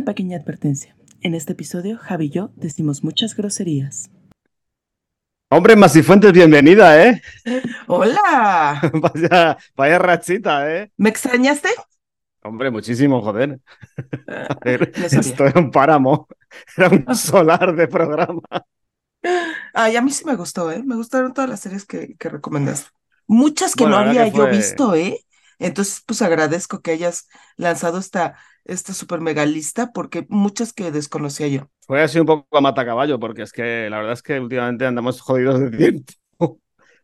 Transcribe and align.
Una 0.00 0.06
pequeña 0.06 0.38
advertencia. 0.38 0.96
En 1.20 1.34
este 1.34 1.52
episodio, 1.52 1.98
Javi 1.98 2.24
y 2.24 2.30
yo 2.30 2.52
decimos 2.56 3.04
muchas 3.04 3.36
groserías. 3.36 4.10
Hombre, 5.50 5.76
Masifuentes, 5.76 6.32
bienvenida, 6.32 7.04
¿eh? 7.04 7.20
¡Hola! 7.86 8.80
vaya, 8.94 9.58
vaya 9.76 9.98
rachita, 9.98 10.74
¿eh? 10.74 10.90
¿Me 10.96 11.10
extrañaste? 11.10 11.68
Hombre, 12.42 12.70
muchísimo, 12.70 13.20
joder. 13.20 13.60
Ah, 14.26 14.46
A 14.58 14.58
ver, 14.64 14.90
esto 14.94 15.46
era 15.46 15.60
un 15.60 15.70
páramo, 15.70 16.26
era 16.78 16.88
un 16.88 17.14
solar 17.14 17.76
de 17.76 17.86
programa. 17.86 18.40
Ay, 19.74 19.96
a 19.96 20.00
mí 20.00 20.12
sí 20.12 20.24
me 20.24 20.34
gustó, 20.34 20.72
¿eh? 20.72 20.82
Me 20.82 20.96
gustaron 20.96 21.34
todas 21.34 21.50
las 21.50 21.60
series 21.60 21.84
que, 21.84 22.16
que 22.16 22.30
recomendaste. 22.30 22.88
Muchas 23.26 23.74
que 23.74 23.84
Bueno, 23.84 24.02
no 24.02 24.08
había 24.08 24.32
que 24.32 24.38
yo 24.38 24.48
visto, 24.48 24.94
¿eh? 24.94 25.26
Entonces, 25.58 26.02
pues 26.06 26.22
agradezco 26.22 26.80
que 26.80 26.92
hayas 26.92 27.28
lanzado 27.58 27.98
esta, 27.98 28.36
esta 28.70 28.94
super 28.94 29.20
mega 29.20 29.44
lista 29.44 29.92
porque 29.92 30.26
muchas 30.28 30.72
que 30.72 30.90
desconocía 30.92 31.48
yo. 31.48 31.70
Fue 31.86 32.02
así 32.02 32.20
un 32.20 32.26
poco 32.26 32.56
a 32.56 32.60
matacaballo, 32.60 33.18
porque 33.18 33.42
es 33.42 33.52
que 33.52 33.88
la 33.90 33.98
verdad 33.98 34.12
es 34.12 34.22
que 34.22 34.38
últimamente 34.38 34.86
andamos 34.86 35.20
jodidos 35.20 35.60
de 35.60 35.70
tiempo. 35.70 36.12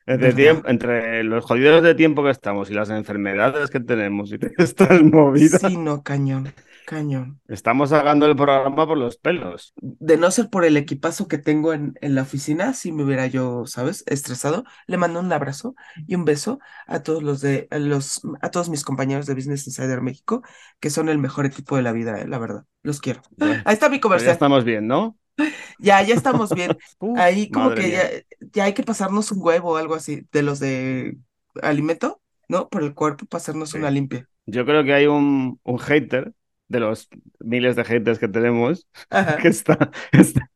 Entre, 0.07 1.25
los 1.25 1.45
jodidos 1.45 1.83
de 1.83 1.95
tiempo 1.95 2.23
que 2.25 2.31
estamos 2.31 2.71
y 2.71 2.75
las 2.75 2.91
enfermedades 2.91 3.71
que 3.71 3.81
tenemos 3.81 4.33
y 4.33 4.39
estas 4.59 5.03
movidas, 5.03 5.61
Sí, 5.61 5.77
no, 5.77 6.03
cañón, 6.03 6.55
cañón. 6.85 7.41
estamos 7.49 7.91
sacando 7.91 8.27
el 8.27 8.37
programa 8.37 8.87
por 8.87 8.99
los 8.99 9.17
pelos. 9.17 9.75
De 9.79 10.17
no 10.17 10.31
ser 10.31 10.49
por 10.49 10.65
el 10.65 10.77
equipazo 10.79 11.29
que 11.29 11.37
tengo 11.39 11.73
en, 11.75 11.95
en 12.01 12.15
la 12.15 12.23
oficina, 12.23 12.73
si 12.73 12.93
me 12.93 13.05
hubiera 13.05 13.27
yo, 13.27 13.67
¿sabes? 13.67 14.05
Estresado. 14.07 14.65
Le 14.87 14.97
mando 14.97 15.21
un 15.21 15.33
abrazo 15.33 15.75
y 16.07 16.15
un 16.15 16.25
beso 16.25 16.59
a 16.87 17.03
todos 17.03 17.23
los 17.23 17.41
de, 17.43 17.69
a 17.71 17.79
los, 17.79 18.23
a 18.41 18.51
todos 18.51 18.71
mis 18.71 18.85
compañeros 18.85 19.27
de 19.27 19.35
Business 19.35 19.67
Insider 19.67 20.01
México, 20.01 20.43
que 20.81 20.91
son 20.91 21.09
el 21.11 21.19
mejor 21.19 21.45
equipo 21.47 21.77
de 21.77 21.83
la 21.83 21.93
vida, 21.93 22.19
¿eh? 22.21 22.27
La 22.27 22.39
verdad. 22.39 22.65
Los 22.83 23.01
quiero. 23.01 23.21
Ya, 23.37 23.65
Ahí 23.65 23.75
está 23.75 23.89
mi 23.91 24.01
pero 24.09 24.25
ya 24.25 24.33
comercial. 24.33 24.33
estamos 24.33 24.65
bien, 24.65 24.87
¿no? 24.87 25.19
Ya, 25.79 26.03
ya 26.03 26.15
estamos 26.15 26.51
bien. 26.55 26.77
Ahí 27.15 27.51
como 27.51 27.69
madre 27.69 27.75
que 27.75 27.91
ya, 27.91 28.09
ya 28.53 28.65
hay 28.65 28.75
que 28.75 28.83
pasarnos 28.83 29.33
un 29.33 29.39
huevo 29.43 29.73
o 29.73 29.77
algo 29.77 29.95
así, 29.95 30.27
de 30.33 30.43
los 30.43 30.59
de 30.61 31.19
alimento, 31.63 32.21
¿no? 32.49 32.69
Por 32.69 32.83
el 32.83 32.95
cuerpo, 32.95 33.27
pasarnos 33.27 33.71
Sí. 33.73 33.79
una 33.79 33.91
limpia. 33.91 34.29
Yo 34.47 34.65
creo 34.65 34.85
que 34.85 34.95
hay 34.95 35.07
un, 35.07 35.61
un 35.65 35.79
hater 35.79 36.33
de 36.69 36.81
los 36.81 37.09
miles 37.41 37.77
de 37.77 37.85
haters 37.85 38.19
que 38.19 38.29
tenemos 38.29 38.87
Ajá. 39.11 39.37
que 39.43 39.49
está, 39.49 39.91
está, 40.13 40.51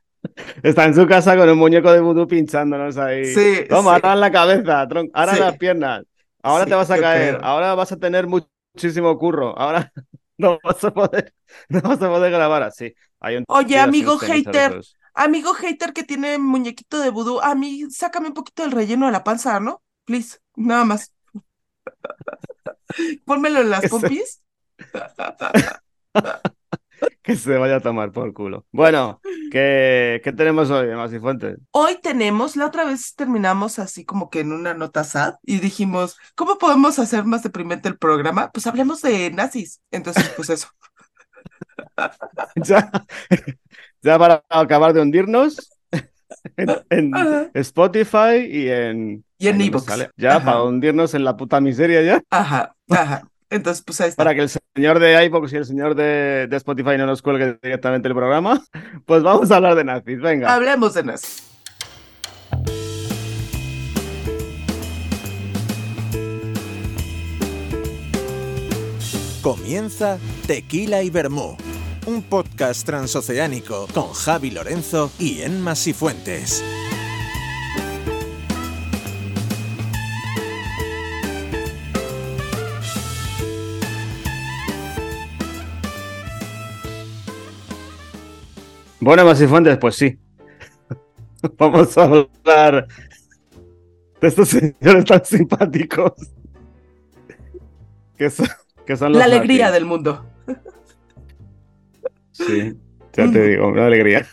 está 0.62 0.84
en 0.86 0.94
su 0.94 1.06
casa 1.06 1.36
con 1.36 1.48
un 1.50 1.58
muñeco 1.58 1.92
de 1.92 2.00
vudú 2.00 2.26
pinchándonos 2.26 2.96
ahí. 2.98 3.24
Sí, 3.24 3.66
Toma, 3.68 3.94
sí. 3.94 4.00
ahora 4.02 4.14
en 4.14 4.20
la 4.20 4.32
cabeza, 4.32 4.82
ahora 5.14 5.34
en 5.34 5.40
las 5.40 5.56
piernas. 5.58 6.04
Ahora 6.42 6.66
te 6.68 6.74
vas 6.74 6.90
a 6.90 6.98
caer, 7.00 7.38
creo. 7.38 7.40
ahora 7.42 7.74
vas 7.74 7.92
a 7.92 7.98
tener 7.98 8.26
muchísimo 8.28 9.18
curro, 9.18 9.58
ahora 9.58 9.92
no 10.40 10.58
vas 10.64 10.82
a 10.84 10.92
poder, 10.92 11.34
no 11.68 11.80
vas 11.82 12.02
a 12.02 12.08
poder 12.08 12.32
grabar 12.32 12.62
así. 12.62 12.94
Hay 13.20 13.36
un 13.36 13.44
Oye, 13.48 13.78
amigo 13.78 14.18
hater, 14.18 14.80
amigo 15.14 15.54
hater 15.54 15.92
que 15.92 16.02
tiene 16.02 16.38
muñequito 16.38 16.98
de 16.98 17.10
vudú, 17.10 17.40
a 17.40 17.54
mí 17.54 17.90
sácame 17.90 18.28
un 18.28 18.34
poquito 18.34 18.62
del 18.62 18.72
relleno 18.72 19.06
de 19.06 19.12
la 19.12 19.24
panza, 19.24 19.60
¿no? 19.60 19.82
Please, 20.04 20.38
nada 20.56 20.84
más. 20.84 21.14
Pónmelo 23.24 23.60
en 23.60 23.70
las 23.70 23.88
pompis. 23.88 24.42
Que 27.22 27.36
se 27.36 27.56
vaya 27.56 27.76
a 27.76 27.80
tomar 27.80 28.12
por 28.12 28.32
culo. 28.32 28.66
Bueno, 28.72 29.20
¿qué, 29.50 30.20
qué 30.24 30.32
tenemos 30.32 30.70
hoy, 30.70 30.88
Masifuentes? 30.94 31.58
Hoy 31.70 31.98
tenemos, 32.02 32.56
la 32.56 32.66
otra 32.66 32.84
vez 32.84 33.14
terminamos 33.14 33.78
así 33.78 34.04
como 34.04 34.30
que 34.30 34.40
en 34.40 34.52
una 34.52 34.74
nota 34.74 35.04
sad 35.04 35.34
y 35.42 35.60
dijimos, 35.60 36.16
¿cómo 36.34 36.58
podemos 36.58 36.98
hacer 36.98 37.24
más 37.24 37.42
deprimente 37.42 37.88
el 37.88 37.98
programa? 37.98 38.50
Pues 38.52 38.66
hablemos 38.66 39.02
de 39.02 39.30
nazis. 39.30 39.80
Entonces, 39.90 40.28
pues 40.36 40.50
eso. 40.50 40.68
Ya, 42.56 42.90
ya 44.02 44.18
para 44.18 44.44
acabar 44.48 44.92
de 44.92 45.00
hundirnos 45.00 45.70
en. 46.56 47.50
Spotify 47.54 48.46
y 48.48 48.68
en... 48.68 49.24
Y 49.38 49.48
en. 49.48 49.72
Ya, 50.16 50.36
Ajá. 50.36 50.44
para 50.44 50.62
hundirnos 50.62 51.14
en 51.14 51.24
la 51.24 51.36
puta 51.36 51.60
miseria 51.60 52.02
ya. 52.02 52.22
Ajá, 52.30 52.74
ajá. 52.88 53.22
Entonces, 53.50 53.82
pues 53.84 54.00
ahí 54.00 54.08
está. 54.10 54.22
Para 54.22 54.34
que 54.34 54.42
el 54.42 54.48
señor 54.48 55.00
de 55.00 55.24
iVoox 55.26 55.52
y 55.52 55.56
el 55.56 55.64
señor 55.64 55.94
de, 55.96 56.46
de 56.48 56.56
Spotify 56.56 56.96
no 56.96 57.06
nos 57.06 57.20
cuelgue 57.20 57.58
directamente 57.60 58.08
el 58.08 58.14
programa, 58.14 58.62
pues 59.06 59.22
vamos 59.22 59.50
a 59.50 59.56
hablar 59.56 59.74
de 59.74 59.84
nazis. 59.84 60.20
Venga. 60.20 60.54
Hablemos 60.54 60.94
de 60.94 61.02
nazis. 61.02 61.46
Comienza 69.42 70.18
Tequila 70.46 71.02
y 71.02 71.08
Vermú, 71.08 71.56
un 72.06 72.22
podcast 72.22 72.84
transoceánico 72.84 73.88
con 73.94 74.12
Javi 74.12 74.50
Lorenzo 74.50 75.10
y 75.18 75.40
Enma 75.40 75.74
Sifuentes. 75.74 76.62
Bueno, 89.00 89.24
Masifuentes, 89.24 89.78
pues 89.78 89.96
sí. 89.96 90.18
Vamos 91.58 91.96
a 91.96 92.04
hablar 92.04 92.86
de 94.20 94.28
estos 94.28 94.48
señores 94.48 95.04
tan 95.06 95.24
simpáticos. 95.24 96.12
Que 98.18 98.28
son, 98.28 98.46
que 98.86 98.96
son 98.96 99.12
los 99.12 99.18
La 99.18 99.24
alegría 99.24 99.70
del 99.70 99.86
mundo. 99.86 100.26
Sí, 102.32 102.76
ya 103.14 103.30
te 103.30 103.48
digo, 103.48 103.68
una 103.68 103.86
alegría. 103.86 104.26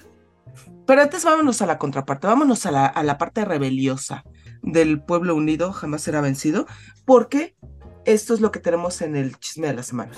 Pero 0.85 1.01
antes 1.01 1.23
vámonos 1.23 1.61
a 1.61 1.66
la 1.66 1.77
contraparte, 1.77 2.27
vámonos 2.27 2.66
a 2.66 2.72
la, 2.72 2.85
a 2.85 3.03
la 3.03 3.17
parte 3.17 3.45
rebeliosa 3.45 4.23
del 4.61 5.01
pueblo 5.01 5.35
unido, 5.35 5.72
jamás 5.72 6.01
será 6.01 6.22
vencido, 6.22 6.67
porque 7.06 7.56
esto 8.06 8.33
es 8.33 8.41
lo 8.41 8.51
que 8.51 8.59
tenemos 8.59 9.01
en 9.01 9.16
el 9.16 9.38
chisme 9.39 9.67
de 9.67 9.73
la 9.73 9.83
semana. 9.83 10.11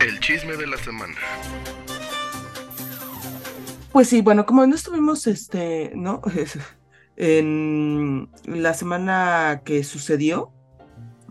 El 0.00 0.20
chisme 0.20 0.56
de 0.56 0.66
la 0.66 0.76
semana. 0.78 1.14
Pues 3.92 4.08
sí, 4.08 4.20
bueno, 4.20 4.46
como 4.46 4.66
no 4.66 4.74
estuvimos, 4.74 5.26
este, 5.26 5.92
¿no? 5.94 6.20
en 7.16 8.28
la 8.44 8.74
semana 8.74 9.62
que 9.64 9.84
sucedió, 9.84 10.52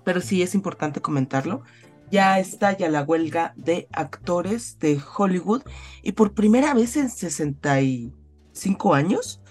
pero 0.03 0.21
sí 0.21 0.41
es 0.41 0.55
importante 0.55 1.01
comentarlo, 1.01 1.63
ya 2.11 2.39
está 2.39 2.77
ya 2.77 2.89
la 2.89 3.03
huelga 3.03 3.53
de 3.55 3.87
actores 3.91 4.79
de 4.79 4.99
Hollywood 5.17 5.63
y 6.01 6.13
por 6.13 6.33
primera 6.33 6.73
vez 6.73 6.97
en 6.97 7.09
65 7.09 8.93
años, 8.93 9.41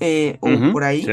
eh, 0.00 0.38
o 0.40 0.72
por 0.72 0.84
ahí, 0.84 1.02
Sí, 1.02 1.12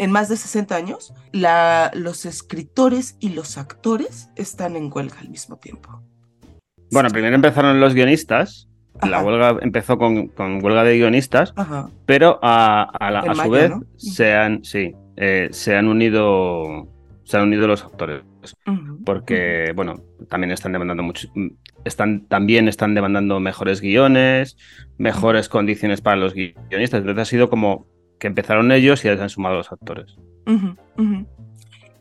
en 0.00 0.10
más 0.10 0.30
de 0.30 0.36
60 0.38 0.74
años, 0.76 1.12
la, 1.30 1.90
los 1.92 2.24
escritores 2.24 3.16
y 3.20 3.30
los 3.30 3.58
actores 3.58 4.30
están 4.34 4.76
en 4.76 4.90
huelga 4.90 5.18
al 5.20 5.28
mismo 5.28 5.58
tiempo. 5.58 6.02
Bueno, 6.90 7.10
primero 7.10 7.34
empezaron 7.34 7.78
los 7.80 7.92
guionistas. 7.92 8.69
La 9.08 9.22
huelga 9.24 9.56
empezó 9.62 9.98
con, 9.98 10.28
con 10.28 10.62
huelga 10.64 10.84
de 10.84 10.96
guionistas, 10.98 11.52
Ajá. 11.56 11.90
pero 12.06 12.38
a, 12.42 12.90
la- 13.10 13.34
su 13.34 13.50
vez 13.50 13.70
¿no? 13.70 13.82
se 13.96 14.34
han, 14.34 14.64
sí, 14.64 14.94
eh, 15.16 15.48
se 15.52 15.76
han 15.76 15.88
unido, 15.88 16.88
se 17.24 17.36
han 17.36 17.44
unido 17.44 17.66
los 17.66 17.84
actores, 17.84 18.22
porque 19.04 19.72
bueno, 19.74 19.96
también 20.28 20.50
están 20.50 20.72
demandando 20.72 21.02
mucho, 21.02 21.28
están 21.84 22.26
también 22.26 22.68
están 22.68 22.94
demandando 22.94 23.40
mejores 23.40 23.80
guiones, 23.80 24.56
mejores 24.98 25.48
condiciones 25.48 26.00
para 26.00 26.16
los 26.16 26.34
guionistas. 26.34 27.00
Entonces 27.00 27.22
ha 27.22 27.24
sido 27.24 27.50
como 27.50 27.86
que 28.18 28.26
empezaron 28.26 28.70
ellos 28.72 29.04
y 29.04 29.08
ya 29.08 29.16
se 29.16 29.22
han 29.22 29.30
sumado 29.30 29.56
los 29.56 29.72
actores. 29.72 30.16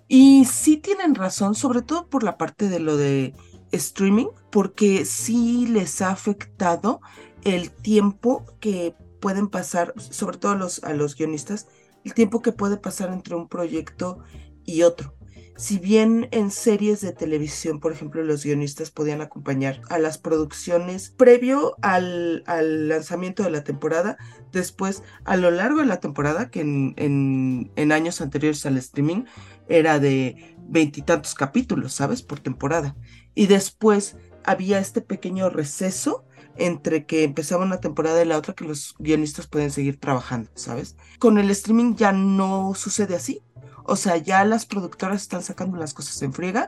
Y 0.08 0.46
sí 0.46 0.78
tienen 0.78 1.14
razón, 1.16 1.54
sobre 1.56 1.82
todo 1.82 2.08
por 2.10 2.24
la 2.24 2.38
parte 2.38 2.68
de 2.68 2.80
lo 2.80 2.98
de 2.98 3.34
streaming, 3.72 4.28
porque 4.52 5.06
sí 5.06 5.68
les 5.68 6.02
ha 6.02 6.12
afectado 6.12 7.02
el 7.44 7.72
tiempo 7.72 8.46
que 8.60 8.96
pueden 9.20 9.48
pasar, 9.48 9.94
sobre 9.98 10.38
todo 10.38 10.54
a 10.54 10.56
los, 10.56 10.84
a 10.84 10.94
los 10.94 11.16
guionistas, 11.16 11.68
el 12.06 12.14
tiempo 12.14 12.42
que 12.42 12.52
puede 12.52 12.78
pasar 12.78 13.12
entre 13.12 13.36
un 13.36 13.48
proyecto 13.48 14.20
y 14.66 14.84
otro. 14.84 15.16
Si 15.58 15.78
bien 15.78 16.30
en 16.32 16.52
series 16.52 17.02
de 17.02 17.12
televisión, 17.12 17.82
por 17.82 17.92
ejemplo, 17.92 18.24
los 18.24 18.46
guionistas 18.46 18.92
podían 18.92 19.20
acompañar 19.20 19.82
a 19.90 20.00
las 20.00 20.18
producciones 20.18 21.10
previo 21.10 21.76
al, 21.82 22.44
al 22.48 22.88
lanzamiento 22.88 23.44
de 23.44 23.52
la 23.52 23.66
temporada, 23.66 24.16
después 24.54 25.04
a 25.26 25.36
lo 25.36 25.52
largo 25.52 25.80
de 25.82 25.86
la 25.86 26.00
temporada, 26.00 26.50
que 26.50 26.62
en, 26.62 26.94
en- 26.96 27.74
en 27.76 27.92
años 27.92 28.22
anteriores 28.22 28.66
al 28.66 28.78
streaming 28.78 29.26
era 29.68 30.00
de 30.00 30.56
veintitantos 30.70 31.36
capítulos, 31.36 31.92
¿sabes? 31.92 32.22
Por 32.22 32.40
temporada. 32.40 32.96
Y 33.40 33.48
después 33.48 34.18
había 34.44 34.80
este 34.80 35.00
pequeño 35.00 35.50
receso 35.50 36.26
entre 36.58 37.06
que 37.06 37.24
empezaba 37.24 37.64
una 37.64 37.80
temporada 37.80 38.22
y 38.22 38.26
la 38.28 38.38
otra 38.38 38.54
que 38.54 38.66
los 38.66 38.96
guionistas 39.00 39.48
pueden 39.48 39.72
seguir 39.72 39.98
trabajando, 39.98 40.52
¿sabes? 40.56 40.98
Con 41.20 41.38
el 41.38 41.50
streaming 41.50 41.96
ya 41.96 42.12
no 42.12 42.74
sucede 42.76 43.16
así. 43.16 43.42
O 43.86 43.96
sea, 43.96 44.18
ya 44.18 44.44
las 44.44 44.66
productoras 44.66 45.22
están 45.22 45.42
sacando 45.42 45.78
las 45.78 45.94
cosas 45.94 46.22
en 46.22 46.34
friega 46.34 46.68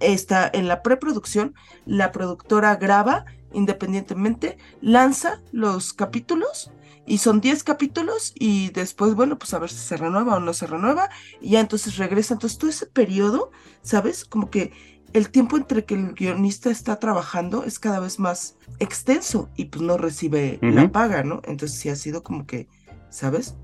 está 0.00 0.50
en 0.52 0.66
la 0.66 0.82
preproducción, 0.82 1.54
la 1.86 2.10
productora 2.10 2.74
graba 2.74 3.26
independientemente, 3.52 4.58
lanza 4.80 5.40
los 5.52 5.92
capítulos 5.92 6.72
y 7.06 7.18
son 7.18 7.40
10 7.40 7.64
capítulos 7.64 8.32
y 8.34 8.70
después, 8.70 9.14
bueno, 9.14 9.38
pues 9.38 9.52
a 9.54 9.58
ver 9.58 9.70
si 9.70 9.78
se 9.78 9.96
renueva 9.96 10.36
o 10.36 10.40
no 10.40 10.52
se 10.54 10.66
renueva 10.66 11.10
y 11.40 11.50
ya 11.50 11.60
entonces 11.60 11.96
regresa. 11.96 12.34
Entonces 12.34 12.58
todo 12.58 12.70
ese 12.70 12.86
periodo, 12.86 13.50
¿sabes? 13.82 14.24
Como 14.24 14.50
que 14.50 14.72
el 15.12 15.30
tiempo 15.30 15.56
entre 15.56 15.84
que 15.84 15.94
el 15.94 16.12
guionista 16.14 16.70
está 16.70 16.98
trabajando 16.98 17.64
es 17.64 17.78
cada 17.78 18.00
vez 18.00 18.18
más 18.18 18.56
extenso 18.78 19.50
y 19.56 19.66
pues 19.66 19.82
no 19.82 19.96
recibe 19.98 20.58
la 20.62 20.90
paga, 20.92 21.22
¿no? 21.24 21.42
Entonces 21.44 21.78
sí 21.78 21.88
ha 21.88 21.96
sido 21.96 22.22
como 22.22 22.46
que, 22.46 22.68
¿sabes? 23.10 23.56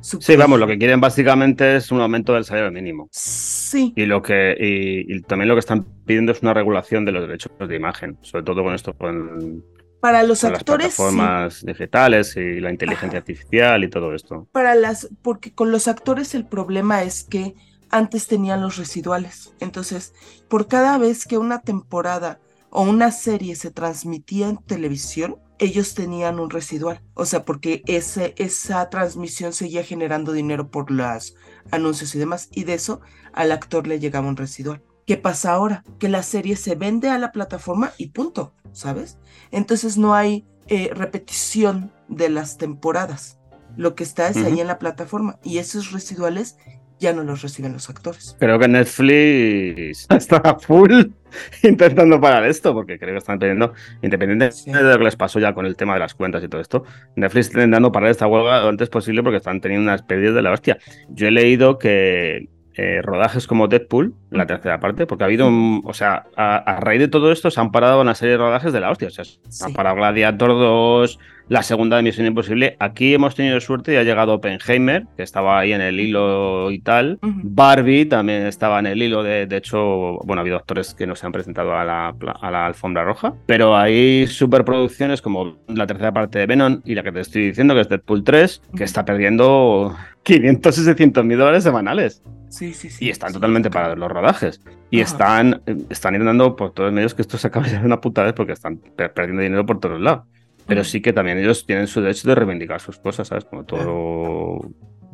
Sí, 0.00 0.34
vamos, 0.36 0.58
lo 0.58 0.66
que 0.66 0.78
quieren 0.78 1.00
básicamente 1.00 1.76
es 1.76 1.92
un 1.92 2.00
aumento 2.00 2.34
del 2.34 2.44
salario 2.44 2.72
mínimo. 2.72 3.08
Sí, 3.12 3.92
Y 3.94 4.06
lo 4.06 4.20
que 4.22 4.56
y, 4.58 5.14
y 5.16 5.22
también 5.22 5.48
lo 5.48 5.54
que 5.54 5.60
están 5.60 5.84
pidiendo 6.04 6.32
es 6.32 6.42
una 6.42 6.54
regulación 6.54 7.04
de 7.04 7.12
los 7.12 7.22
derechos 7.26 7.52
de 7.68 7.76
imagen, 7.76 8.18
sobre 8.22 8.44
todo 8.44 8.64
con 8.64 8.74
esto 8.74 8.94
con, 8.94 9.64
para 10.00 10.22
los 10.24 10.40
con 10.40 10.52
las 10.52 10.60
actores 10.60 10.94
sí. 10.94 11.02
plataformas 11.04 11.64
digitales 11.64 12.36
y 12.36 12.60
la 12.60 12.70
inteligencia 12.70 13.18
Ajá. 13.18 13.18
artificial 13.18 13.84
y 13.84 13.90
todo 13.90 14.14
esto. 14.14 14.48
para 14.52 14.74
las, 14.74 15.08
porque 15.22 15.54
con 15.54 15.70
los 15.72 15.88
actores 15.88 16.34
el 16.34 16.46
problema 16.46 17.02
es 17.02 17.24
que 17.24 17.54
antes 17.92 18.26
tenían 18.26 18.60
los 18.60 18.76
residuales. 18.76 19.54
Entonces, 19.60 20.14
por 20.48 20.66
cada 20.66 20.98
vez 20.98 21.26
que 21.26 21.38
una 21.38 21.60
temporada 21.60 22.40
o 22.70 22.82
una 22.82 23.12
serie 23.12 23.54
se 23.54 23.70
transmitía 23.70 24.48
en 24.48 24.56
televisión, 24.56 25.36
ellos 25.58 25.94
tenían 25.94 26.40
un 26.40 26.50
residual. 26.50 27.02
O 27.14 27.26
sea, 27.26 27.44
porque 27.44 27.82
ese, 27.86 28.34
esa 28.38 28.88
transmisión 28.90 29.52
seguía 29.52 29.84
generando 29.84 30.32
dinero 30.32 30.70
por 30.70 30.90
los 30.90 31.36
anuncios 31.70 32.14
y 32.14 32.18
demás. 32.18 32.48
Y 32.50 32.64
de 32.64 32.74
eso 32.74 33.00
al 33.32 33.52
actor 33.52 33.86
le 33.86 34.00
llegaba 34.00 34.26
un 34.26 34.36
residual. 34.36 34.82
¿Qué 35.06 35.16
pasa 35.16 35.52
ahora? 35.52 35.84
Que 35.98 36.08
la 36.08 36.22
serie 36.22 36.56
se 36.56 36.74
vende 36.74 37.10
a 37.10 37.18
la 37.18 37.30
plataforma 37.30 37.92
y 37.98 38.08
punto, 38.08 38.54
¿sabes? 38.72 39.18
Entonces 39.50 39.98
no 39.98 40.14
hay 40.14 40.46
eh, 40.68 40.90
repetición 40.94 41.92
de 42.08 42.30
las 42.30 42.56
temporadas. 42.56 43.38
Lo 43.76 43.94
que 43.94 44.04
está 44.04 44.28
es 44.28 44.36
ahí 44.36 44.60
en 44.60 44.66
la 44.66 44.78
plataforma 44.78 45.38
y 45.42 45.58
esos 45.58 45.92
residuales 45.92 46.56
ya 47.00 47.12
no 47.12 47.22
los 47.24 47.42
reciben 47.42 47.72
los 47.72 47.88
actores. 47.90 48.36
Creo 48.38 48.58
que 48.58 48.68
Netflix 48.68 50.06
está 50.10 50.36
a 50.38 50.58
full 50.58 50.92
intentando 51.62 52.20
parar 52.20 52.44
esto, 52.44 52.72
porque 52.74 52.98
creo 52.98 53.12
que 53.14 53.18
están 53.18 53.38
pidiendo, 53.38 53.72
independientemente 54.02 54.56
Sí. 54.56 54.72
de 54.72 54.82
lo 54.82 54.98
que 54.98 55.04
les 55.04 55.16
pasó 55.16 55.38
ya 55.40 55.54
con 55.54 55.66
el 55.66 55.76
tema 55.76 55.94
de 55.94 56.00
las 56.00 56.14
cuentas 56.14 56.42
y 56.44 56.48
todo 56.48 56.60
esto, 56.60 56.84
Netflix 57.16 57.46
está 57.46 57.58
intentando 57.58 57.90
parar 57.92 58.10
esta 58.10 58.26
huelga 58.26 58.60
lo 58.60 58.68
antes 58.68 58.88
posible 58.88 59.22
porque 59.22 59.38
están 59.38 59.60
teniendo 59.60 59.84
unas 59.84 60.02
pérdidas 60.02 60.34
de 60.34 60.42
la 60.42 60.52
hostia. 60.52 60.78
Yo 61.08 61.26
he 61.26 61.30
leído 61.30 61.78
que 61.78 62.48
eh, 62.74 63.02
rodajes 63.02 63.46
como 63.46 63.68
Deadpool, 63.68 64.14
la 64.30 64.46
tercera 64.46 64.80
parte, 64.80 65.06
porque 65.06 65.24
ha 65.24 65.26
habido, 65.26 65.46
un- 65.46 65.82
o 65.84 65.92
sea, 65.92 66.24
a, 66.36 66.56
a 66.56 66.80
raíz 66.80 67.00
de 67.00 67.08
todo 67.08 67.30
esto 67.30 67.50
se 67.50 67.60
han 67.60 67.70
parado 67.70 68.00
una 68.00 68.14
serie 68.14 68.32
de 68.32 68.38
rodajes 68.38 68.72
de 68.72 68.80
la 68.80 68.90
hostia, 68.90 69.08
o 69.08 69.10
sea, 69.10 69.24
se 69.26 69.38
Sí. 69.50 69.64
han 69.66 69.74
parado 69.74 69.96
Gladiator 69.96 70.48
2, 70.48 71.18
la 71.52 71.62
segunda 71.62 71.98
de 71.98 72.02
Misión 72.02 72.26
Imposible. 72.26 72.76
Aquí 72.80 73.12
hemos 73.12 73.34
tenido 73.34 73.60
suerte 73.60 73.92
y 73.92 73.96
ha 73.96 74.02
llegado 74.04 74.32
Oppenheimer, 74.32 75.04
que 75.18 75.22
estaba 75.22 75.58
ahí 75.58 75.74
en 75.74 75.82
el 75.82 76.00
hilo 76.00 76.70
y 76.70 76.78
tal. 76.78 77.18
Barbie 77.22 78.06
también 78.06 78.46
estaba 78.46 78.78
en 78.78 78.86
el 78.86 79.02
hilo, 79.02 79.22
de, 79.22 79.46
de 79.46 79.56
hecho, 79.58 80.16
bueno, 80.24 80.40
ha 80.40 80.40
habido 80.40 80.56
actores 80.56 80.94
que 80.94 81.06
no 81.06 81.14
se 81.14 81.26
han 81.26 81.32
presentado 81.32 81.76
a 81.76 81.84
la, 81.84 82.14
a 82.40 82.50
la 82.50 82.64
alfombra 82.64 83.04
roja, 83.04 83.34
pero 83.44 83.76
hay 83.76 84.26
superproducciones 84.26 85.20
como 85.20 85.58
la 85.68 85.86
tercera 85.86 86.10
parte 86.10 86.38
de 86.38 86.46
Venom 86.46 86.80
y 86.86 86.94
la 86.94 87.02
que 87.02 87.12
te 87.12 87.20
estoy 87.20 87.48
diciendo, 87.48 87.74
que 87.74 87.82
es 87.82 87.88
Deadpool 87.90 88.24
3, 88.24 88.62
que 88.74 88.84
está 88.84 89.04
perdiendo 89.04 89.94
500 90.22 90.78
y 90.78 90.84
600 90.84 91.22
mil 91.26 91.36
dólares 91.36 91.64
semanales. 91.64 92.22
Sí, 92.48 92.72
sí, 92.72 92.88
sí. 92.88 93.04
Y 93.06 93.10
están 93.10 93.28
Sí, 93.28 93.34
totalmente 93.34 93.68
sí. 93.68 93.72
parados 93.74 93.98
los 93.98 94.10
rodajes. 94.10 94.62
Y 94.90 95.00
Ajá. 95.02 95.10
están, 95.10 95.62
están 95.90 96.14
intentando 96.14 96.56
por 96.56 96.72
todos 96.72 96.88
los 96.88 96.94
medios 96.94 97.14
que 97.14 97.20
esto 97.22 97.36
se 97.36 97.48
acabe 97.48 97.68
de 97.68 97.78
una 97.84 98.00
puta 98.00 98.22
vez 98.22 98.32
porque 98.32 98.52
están 98.52 98.76
per- 98.78 99.12
perdiendo 99.12 99.42
dinero 99.42 99.66
por 99.66 99.80
todos 99.80 100.00
lados. 100.00 100.24
Pero 100.66 100.84
sí 100.84 101.00
que 101.02 101.12
también 101.12 101.38
ellos 101.38 101.66
tienen 101.66 101.86
su 101.86 102.00
derecho 102.00 102.28
de 102.28 102.34
reivindicar 102.34 102.80
sus 102.80 102.98
cosas, 102.98 103.28
¿sabes? 103.28 103.44
Como 103.44 103.64
todo. 103.64 104.60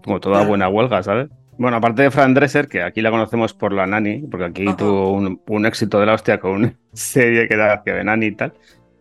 Como 0.05 0.21
toda 0.21 0.45
buena 0.47 0.69
huelga, 0.69 1.03
¿sabes? 1.03 1.29
Bueno, 1.59 1.77
aparte 1.79 2.03
de 2.03 2.11
Fran 2.11 2.35
Dresser, 2.35 2.69
que 2.69 2.83
aquí 2.83 3.01
la 3.03 3.11
conocemos 3.11 3.53
por 3.53 3.73
la 3.73 3.87
Nani, 3.87 4.19
porque 4.31 4.45
aquí 4.47 4.67
Ajá. 4.69 4.77
tuvo 4.77 5.13
un, 5.13 5.41
un 5.49 5.67
éxito 5.67 5.99
de 5.99 6.07
la 6.07 6.15
hostia 6.15 6.39
con 6.39 6.53
una 6.53 6.73
serie 6.93 7.49
que 7.49 7.55
era 7.55 7.83
que 7.85 7.93
de 7.93 8.05
Nani 8.05 8.27
y 8.27 8.33
tal, 8.37 8.53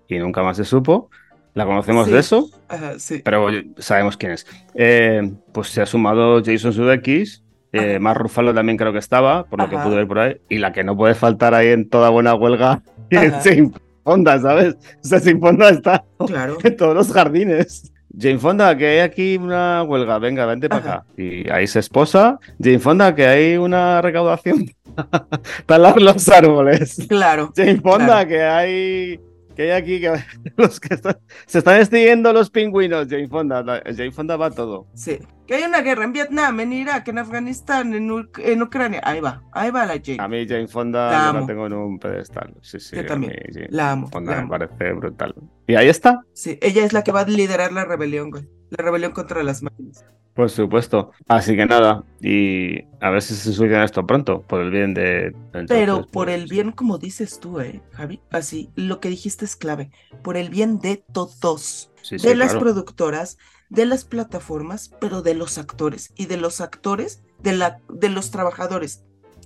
y 0.07 0.17
nunca 0.17 0.41
más 0.41 0.57
se 0.57 0.65
supo. 0.65 1.09
La 1.53 1.65
conocemos 1.65 2.05
Sí. 2.07 2.13
de 2.13 2.19
eso, 2.19 2.49
Ajá, 2.67 2.97
sí. 2.99 3.21
pero 3.23 3.47
sabemos 3.77 4.15
quién 4.17 4.31
es. 4.31 4.45
Eh, 4.75 5.31
pues 5.53 5.69
se 5.69 5.81
ha 5.81 5.85
sumado 5.85 6.41
Jason 6.43 6.71
Sudeikis, 6.73 7.43
eh, 7.73 7.99
más 7.99 8.15
Ruffalo 8.17 8.53
también 8.53 8.77
creo 8.77 8.93
que 8.93 8.99
estaba, 8.99 9.43
por 9.45 9.59
lo 9.59 9.69
que 9.69 9.75
Ajá. 9.75 9.85
pude 9.85 9.95
ver 9.95 10.07
por 10.07 10.19
ahí, 10.19 10.37
y 10.49 10.57
la 10.59 10.71
que 10.71 10.83
no 10.83 10.95
puede 10.97 11.13
faltar 11.15 11.53
ahí 11.53 11.67
en 11.69 11.89
toda 11.89 12.09
buena 12.09 12.33
huelga. 12.35 12.81
Jane 13.11 13.71
Fonda, 14.07 14.39
¿sabes? 14.39 14.75
O 15.03 15.07
sea, 15.07 15.19
Jane 15.19 15.39
Fonda 15.41 15.69
está 15.69 16.05
Claro. 16.25 16.57
en 16.63 16.77
todos 16.77 16.95
los 16.95 17.11
jardines. 17.11 17.91
Jane 18.17 18.39
Fonda, 18.39 18.75
que 18.77 18.87
hay 18.87 18.99
aquí 18.99 19.35
una 19.35 19.83
huelga, 19.83 20.17
venga, 20.17 20.45
vente 20.45 20.69
para 20.69 20.81
acá. 20.81 21.05
Y 21.17 21.47
ahí 21.49 21.67
se 21.67 21.79
esposa. 21.79 22.39
Jane 22.57 22.79
Fonda, 22.79 23.13
que 23.13 23.27
hay 23.27 23.57
una 23.57 24.01
recaudación 24.01 24.71
para 25.65 25.77
lavar 25.83 26.01
los 26.01 26.29
árboles. 26.29 27.05
Claro. 27.09 27.51
Jane 27.55 27.81
Fonda, 27.81 28.05
Claro. 28.25 28.29
que 28.29 28.41
hay 28.43 29.19
que 29.57 29.63
hay 29.63 29.71
aquí 29.71 29.99
que 29.99 30.13
los 30.55 30.79
que 30.79 30.93
están- 30.93 31.17
se 31.47 31.57
están 31.57 31.79
extinguiendo 31.81 32.31
los 32.31 32.49
pingüinos. 32.49 33.07
Jane 33.09 33.27
Fonda, 33.27 33.63
la- 33.63 33.81
Jane 33.85 34.11
Fonda 34.11 34.37
va 34.37 34.45
a 34.45 34.51
todo. 34.51 34.87
Sí. 34.93 35.19
Que 35.47 35.55
hay 35.55 35.63
una 35.63 35.81
guerra 35.81 36.03
en 36.03 36.13
Vietnam, 36.13 36.59
en 36.59 36.73
Irak, 36.73 37.07
en 37.07 37.17
Afganistán, 37.19 37.93
en, 37.93 38.09
en 38.37 38.61
Ucrania. 38.61 39.01
Ahí 39.03 39.19
va, 39.21 39.41
ahí 39.53 39.71
va 39.71 39.85
la 39.85 39.93
Jane. 40.03 40.17
A 40.19 40.27
mí 40.27 40.45
Jane 40.47 40.67
Fonda 40.67 41.09
La 41.11 41.33
yo 41.33 41.39
la 41.39 41.45
tengo 41.47 41.65
en 41.67 41.73
un 41.73 41.99
pedestal. 41.99 42.53
Sí, 42.61 42.79
sí, 42.79 42.95
Yo 42.97 43.01
a 43.01 43.05
también. 43.05 43.33
mí 43.47 43.53
Jane 43.53 43.67
La 43.71 43.91
amo. 43.91 44.07
Fonda 44.09 44.35
la 44.35 44.41
me 44.43 44.49
parece 44.49 44.93
brutal. 44.93 45.33
Y 45.67 45.75
ahí 45.75 45.87
está. 45.89 46.21
Sí, 46.33 46.59
ella 46.61 46.85
es 46.85 46.93
la 46.93 47.03
que 47.03 47.11
va 47.11 47.21
a 47.21 47.27
liderar 47.27 47.71
la 47.73 47.83
rebelión, 47.85 48.29
güey. 48.29 48.47
La 48.69 48.83
rebelión 48.83 49.11
contra 49.13 49.41
las 49.43 49.63
máquinas. 49.63 50.05
Por 50.37 50.51
supuesto. 50.51 51.09
Así 51.27 51.55
que 51.55 51.65
nada, 51.65 52.03
y 52.21 52.83
a 53.01 53.09
ver 53.09 53.23
si 53.23 53.33
se 53.33 53.51
soluciona 53.51 53.83
esto 53.83 54.05
pronto, 54.05 54.43
por 54.43 54.61
el 54.61 54.69
bien 54.69 54.93
de... 54.93 55.29
entonces, 55.29 55.65
Pero 55.67 56.05
por 56.05 56.27
pues, 56.27 56.35
el 56.39 56.45
bien, 56.45 56.71
como 56.71 56.99
dices 56.99 57.39
tú, 57.39 57.59
eh, 57.59 57.81
Javi, 57.93 58.21
así, 58.29 58.69
lo 58.75 58.99
que 58.99 59.09
dijiste 59.09 59.45
es 59.45 59.55
clave. 59.55 59.89
Por 60.21 60.37
el 60.37 60.51
bien 60.51 60.77
de 60.77 61.03
todos. 61.11 61.91
sí, 62.03 62.19
sí, 62.19 62.27
de 62.27 62.35
las 62.35 62.49
claro. 62.49 62.59
productoras, 62.59 63.39
de 63.69 63.87
las 63.87 64.05
plataformas, 64.05 64.91
pero 65.01 65.23
de 65.23 65.33
los 65.33 65.57
actores 65.57 66.13
y 66.15 66.27
de 66.27 66.37
los 66.37 66.61
actores, 66.61 67.23
de, 67.41 67.53
la, 67.53 67.81
de 67.89 68.09
los 68.09 68.29
trabajadores, 68.29 69.03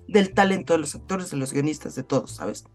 del 0.09 0.33
talento 0.33 0.73
de 0.73 0.79
los 0.79 0.93
actores, 0.93 1.31
de 1.31 1.37
los 1.37 1.53
guionistas, 1.53 1.95
de 1.95 2.03
todos, 2.03 2.31
¿sabes? 2.31 2.65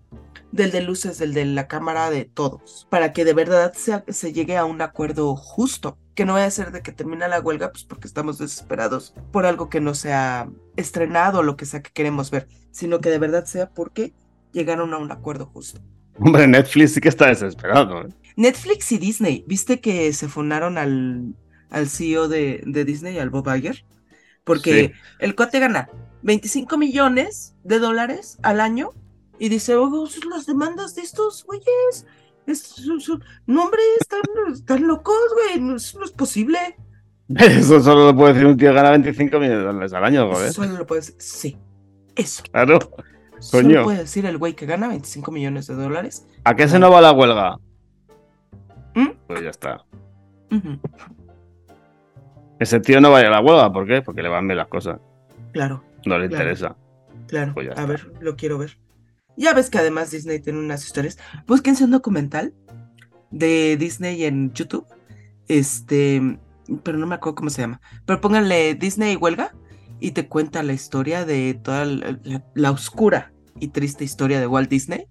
Del 0.52 0.70
de 0.70 0.80
luces, 0.80 1.18
del 1.18 1.34
de 1.34 1.44
la 1.44 1.68
cámara, 1.68 2.08
de 2.08 2.24
todos, 2.24 2.86
para 2.88 3.12
que 3.12 3.26
de 3.26 3.34
verdad 3.34 3.74
se, 3.74 4.02
se 4.10 4.32
llegue 4.32 4.56
a 4.56 4.64
un 4.64 4.80
acuerdo 4.80 5.36
justo, 5.36 5.98
que 6.16 6.24
no 6.24 6.32
vaya 6.32 6.46
a 6.46 6.50
ser 6.50 6.72
de 6.72 6.82
que 6.82 6.90
termina 6.90 7.28
la 7.28 7.40
huelga, 7.40 7.70
pues 7.70 7.84
porque 7.84 8.08
estamos 8.08 8.38
desesperados 8.38 9.14
por 9.30 9.46
algo 9.46 9.68
que 9.68 9.80
no 9.80 9.94
se 9.94 10.12
ha 10.12 10.48
estrenado 10.76 11.38
o 11.38 11.42
lo 11.44 11.56
que 11.56 11.66
sea 11.66 11.82
que 11.82 11.92
queremos 11.92 12.32
ver, 12.32 12.48
sino 12.72 13.00
que 13.00 13.10
de 13.10 13.18
verdad 13.18 13.44
sea 13.44 13.70
porque 13.70 14.12
llegaron 14.52 14.92
a 14.94 14.98
un 14.98 15.12
acuerdo 15.12 15.46
justo. 15.46 15.80
Hombre, 16.18 16.48
Netflix 16.48 16.94
sí 16.94 17.00
que 17.00 17.10
está 17.10 17.26
desesperado. 17.28 18.00
¿eh? 18.02 18.08
Netflix 18.36 18.90
y 18.92 18.98
Disney, 18.98 19.44
¿viste 19.46 19.80
que 19.80 20.12
se 20.12 20.28
funaron 20.28 20.78
al, 20.78 21.34
al 21.70 21.88
CEO 21.88 22.28
de, 22.28 22.62
de 22.66 22.84
Disney, 22.84 23.18
al 23.18 23.30
Bob 23.30 23.48
Iger? 23.54 23.84
Porque 24.44 24.88
Sí. 24.88 24.92
el 25.18 25.34
cuate 25.36 25.60
gana 25.60 25.90
25 26.22 26.78
millones 26.78 27.54
de 27.64 27.78
dólares 27.78 28.38
al 28.42 28.60
año 28.60 28.90
y 29.38 29.50
dice, 29.50 29.76
oh, 29.76 30.08
las 30.30 30.46
demandas 30.46 30.94
de 30.94 31.02
estos 31.02 31.44
güeyes, 31.44 32.06
es- 32.46 32.62
son- 33.00 33.22
no 33.46 33.64
hombre, 33.64 33.80
están, 34.00 34.20
están 34.52 34.86
locos, 34.86 35.14
güey, 35.34 35.60
no, 35.60 35.76
eso 35.76 35.98
no 35.98 36.04
es 36.04 36.12
posible. 36.12 36.58
Eso 37.28 37.80
solo 37.82 38.06
lo 38.06 38.16
puede 38.16 38.34
decir 38.34 38.46
un 38.46 38.56
tío 38.56 38.68
que 38.70 38.74
gana 38.76 38.90
25 38.90 39.38
millones 39.40 39.58
de 39.58 39.64
dólares 39.64 39.92
al 39.92 40.04
año. 40.04 40.30
Eso 40.32 40.62
solo 40.62 40.78
lo 40.78 40.86
puede 40.86 41.00
decir, 41.00 41.16
sí, 41.18 41.58
eso. 42.14 42.44
Claro. 42.52 42.78
Solo 43.40 43.64
Coño. 43.68 43.82
puede 43.82 43.98
decir 43.98 44.24
el 44.26 44.38
güey 44.38 44.54
que 44.54 44.64
gana 44.64 44.86
25 44.88 45.32
millones 45.32 45.66
de 45.66 45.74
dólares. 45.74 46.24
¿A 46.44 46.54
qué 46.54 46.68
se 46.68 46.78
no 46.78 46.88
va 46.90 47.00
la 47.00 47.10
huelga? 47.12 47.58
¿Mm? 48.94 49.08
Pues 49.26 49.42
ya 49.42 49.50
está. 49.50 49.84
Ese 52.58 52.80
tío 52.80 53.00
no 53.00 53.10
vaya 53.10 53.28
a 53.28 53.30
la 53.32 53.40
huelga, 53.40 53.72
¿por 53.72 53.86
qué? 53.86 54.02
Porque 54.02 54.22
le 54.22 54.28
van 54.28 54.46
bien 54.46 54.56
las 54.58 54.68
cosas. 54.68 54.98
Claro. 55.52 55.82
No 56.06 56.18
le 56.18 56.28
Claro. 56.28 56.42
interesa. 56.44 56.76
Claro, 57.26 57.52
Pues 57.54 57.76
a 57.76 57.86
ver, 57.86 58.10
lo 58.20 58.36
quiero 58.36 58.56
ver. 58.58 58.78
Ya 59.36 59.52
ves 59.54 59.70
que 59.70 59.78
además 59.78 60.10
Disney 60.10 60.40
tiene 60.40 60.58
unas 60.58 60.84
historias. 60.84 61.18
Búsquense 61.46 61.84
un 61.84 61.90
documental 61.90 62.54
de 63.30 63.76
Disney 63.78 64.24
en 64.24 64.52
YouTube. 64.52 64.86
Este, 65.48 66.38
pero 66.82 66.98
no 66.98 67.06
me 67.06 67.14
acuerdo 67.14 67.36
cómo 67.36 67.50
se 67.50 67.62
llama. 67.62 67.80
Pero 68.06 68.20
pónganle 68.20 68.74
Disney 68.74 69.16
huelga 69.16 69.54
y 70.00 70.12
te 70.12 70.28
cuenta 70.28 70.62
la 70.62 70.72
historia 70.72 71.24
de 71.24 71.54
toda 71.54 71.84
la, 71.84 72.18
la- 72.22 72.44
la 72.54 72.70
oscura 72.70 73.32
y 73.60 73.68
triste 73.68 74.04
historia 74.04 74.40
de 74.40 74.46
Walt 74.46 74.68
Disney 74.70 75.06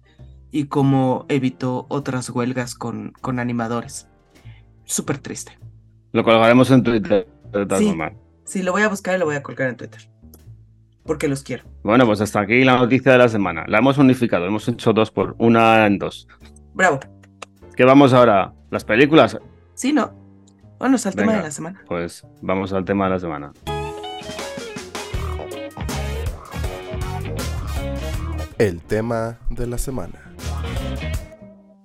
y 0.50 0.66
cómo 0.66 1.26
evitó 1.28 1.86
otras 1.88 2.30
huelgas 2.30 2.74
con, 2.74 3.12
con 3.20 3.38
animadores. 3.38 4.08
Súper 4.84 5.18
triste. 5.18 5.58
Lo 6.12 6.22
colgaremos 6.24 6.70
en 6.70 6.82
Twitter, 6.82 7.28
Sí. 7.78 7.86
Sí, 8.44 8.62
lo 8.62 8.70
voy 8.72 8.82
a 8.82 8.88
buscar 8.88 9.16
y 9.16 9.18
lo 9.18 9.24
voy 9.24 9.34
a 9.34 9.42
colgar 9.42 9.68
en 9.68 9.76
Twitter. 9.76 10.08
Porque 11.06 11.28
los 11.28 11.42
quiero. 11.42 11.64
Bueno, 11.82 12.04
pues 12.06 12.20
hasta 12.20 12.40
aquí 12.40 12.64
la 12.64 12.76
noticia 12.76 13.12
de 13.12 13.18
la 13.18 13.28
semana. 13.28 13.64
La 13.68 13.78
hemos 13.78 13.98
unificado, 13.98 14.46
hemos 14.46 14.66
hecho 14.68 14.92
dos 14.92 15.10
por 15.10 15.34
una 15.38 15.86
en 15.86 15.98
dos. 15.98 16.26
Bravo. 16.74 17.00
¿Qué 17.76 17.84
vamos 17.84 18.12
ahora? 18.12 18.52
¿Las 18.70 18.84
películas? 18.84 19.38
Sí, 19.74 19.92
¿no? 19.92 20.12
Bueno, 20.78 20.96
el 21.02 21.14
tema 21.14 21.32
de 21.34 21.42
la 21.42 21.50
semana. 21.50 21.82
Pues 21.86 22.26
vamos 22.42 22.72
al 22.72 22.84
tema 22.84 23.04
de 23.04 23.10
la 23.10 23.18
semana. 23.20 23.52
El 28.58 28.80
tema 28.80 29.38
de 29.50 29.66
la 29.66 29.78
semana. 29.78 30.32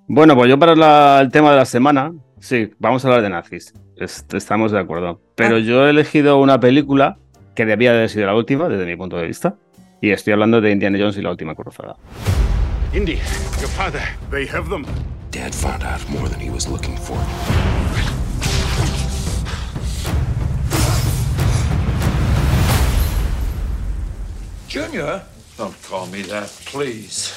Bueno, 0.07 0.35
pues 0.35 0.49
yo 0.49 0.57
para 0.59 0.75
la- 0.75 1.19
el 1.21 1.31
tema 1.31 1.51
de 1.51 1.57
la 1.57 1.65
semana, 1.65 2.13
sí, 2.39 2.71
vamos 2.79 3.03
a 3.03 3.07
hablar 3.09 3.21
de 3.23 3.29
nazis. 3.29 3.73
Est- 3.97 4.33
estamos 4.33 4.71
de 4.71 4.79
acuerdo. 4.79 5.21
Pero 5.35 5.57
Ah. 5.57 5.59
yo 5.59 5.85
he 5.85 5.89
elegido 5.89 6.39
una 6.39 6.59
película 6.59 7.17
que 7.55 7.65
debía 7.65 7.91
de 7.91 7.97
haber 7.97 8.09
sido 8.09 8.25
la 8.25 8.35
última, 8.35 8.69
desde 8.69 8.85
mi 8.85 8.95
punto 8.95 9.17
de 9.17 9.27
vista. 9.27 9.55
Y 10.01 10.11
estoy 10.11 10.33
hablando 10.33 10.61
de 10.61 10.71
Indiana 10.71 10.97
Jones 10.99 11.17
y 11.17 11.21
la 11.21 11.31
última 11.31 11.55
cruzada. 11.55 11.95
Indy, 12.93 13.19
your 13.59 13.69
father. 13.69 14.01
They 14.31 14.47
have 14.47 14.69
them. 14.69 14.85
Dad 15.31 15.53
found 15.53 15.83
out 15.83 16.01
more 16.09 16.27
than 16.27 16.39
he 16.39 16.49
was 16.49 16.67
looking 16.67 16.97
for. 16.97 17.17
Junior? 24.67 25.21
Don't 25.57 25.75
call 25.87 26.07
me 26.07 26.23
that, 26.23 26.49
please. 26.65 27.33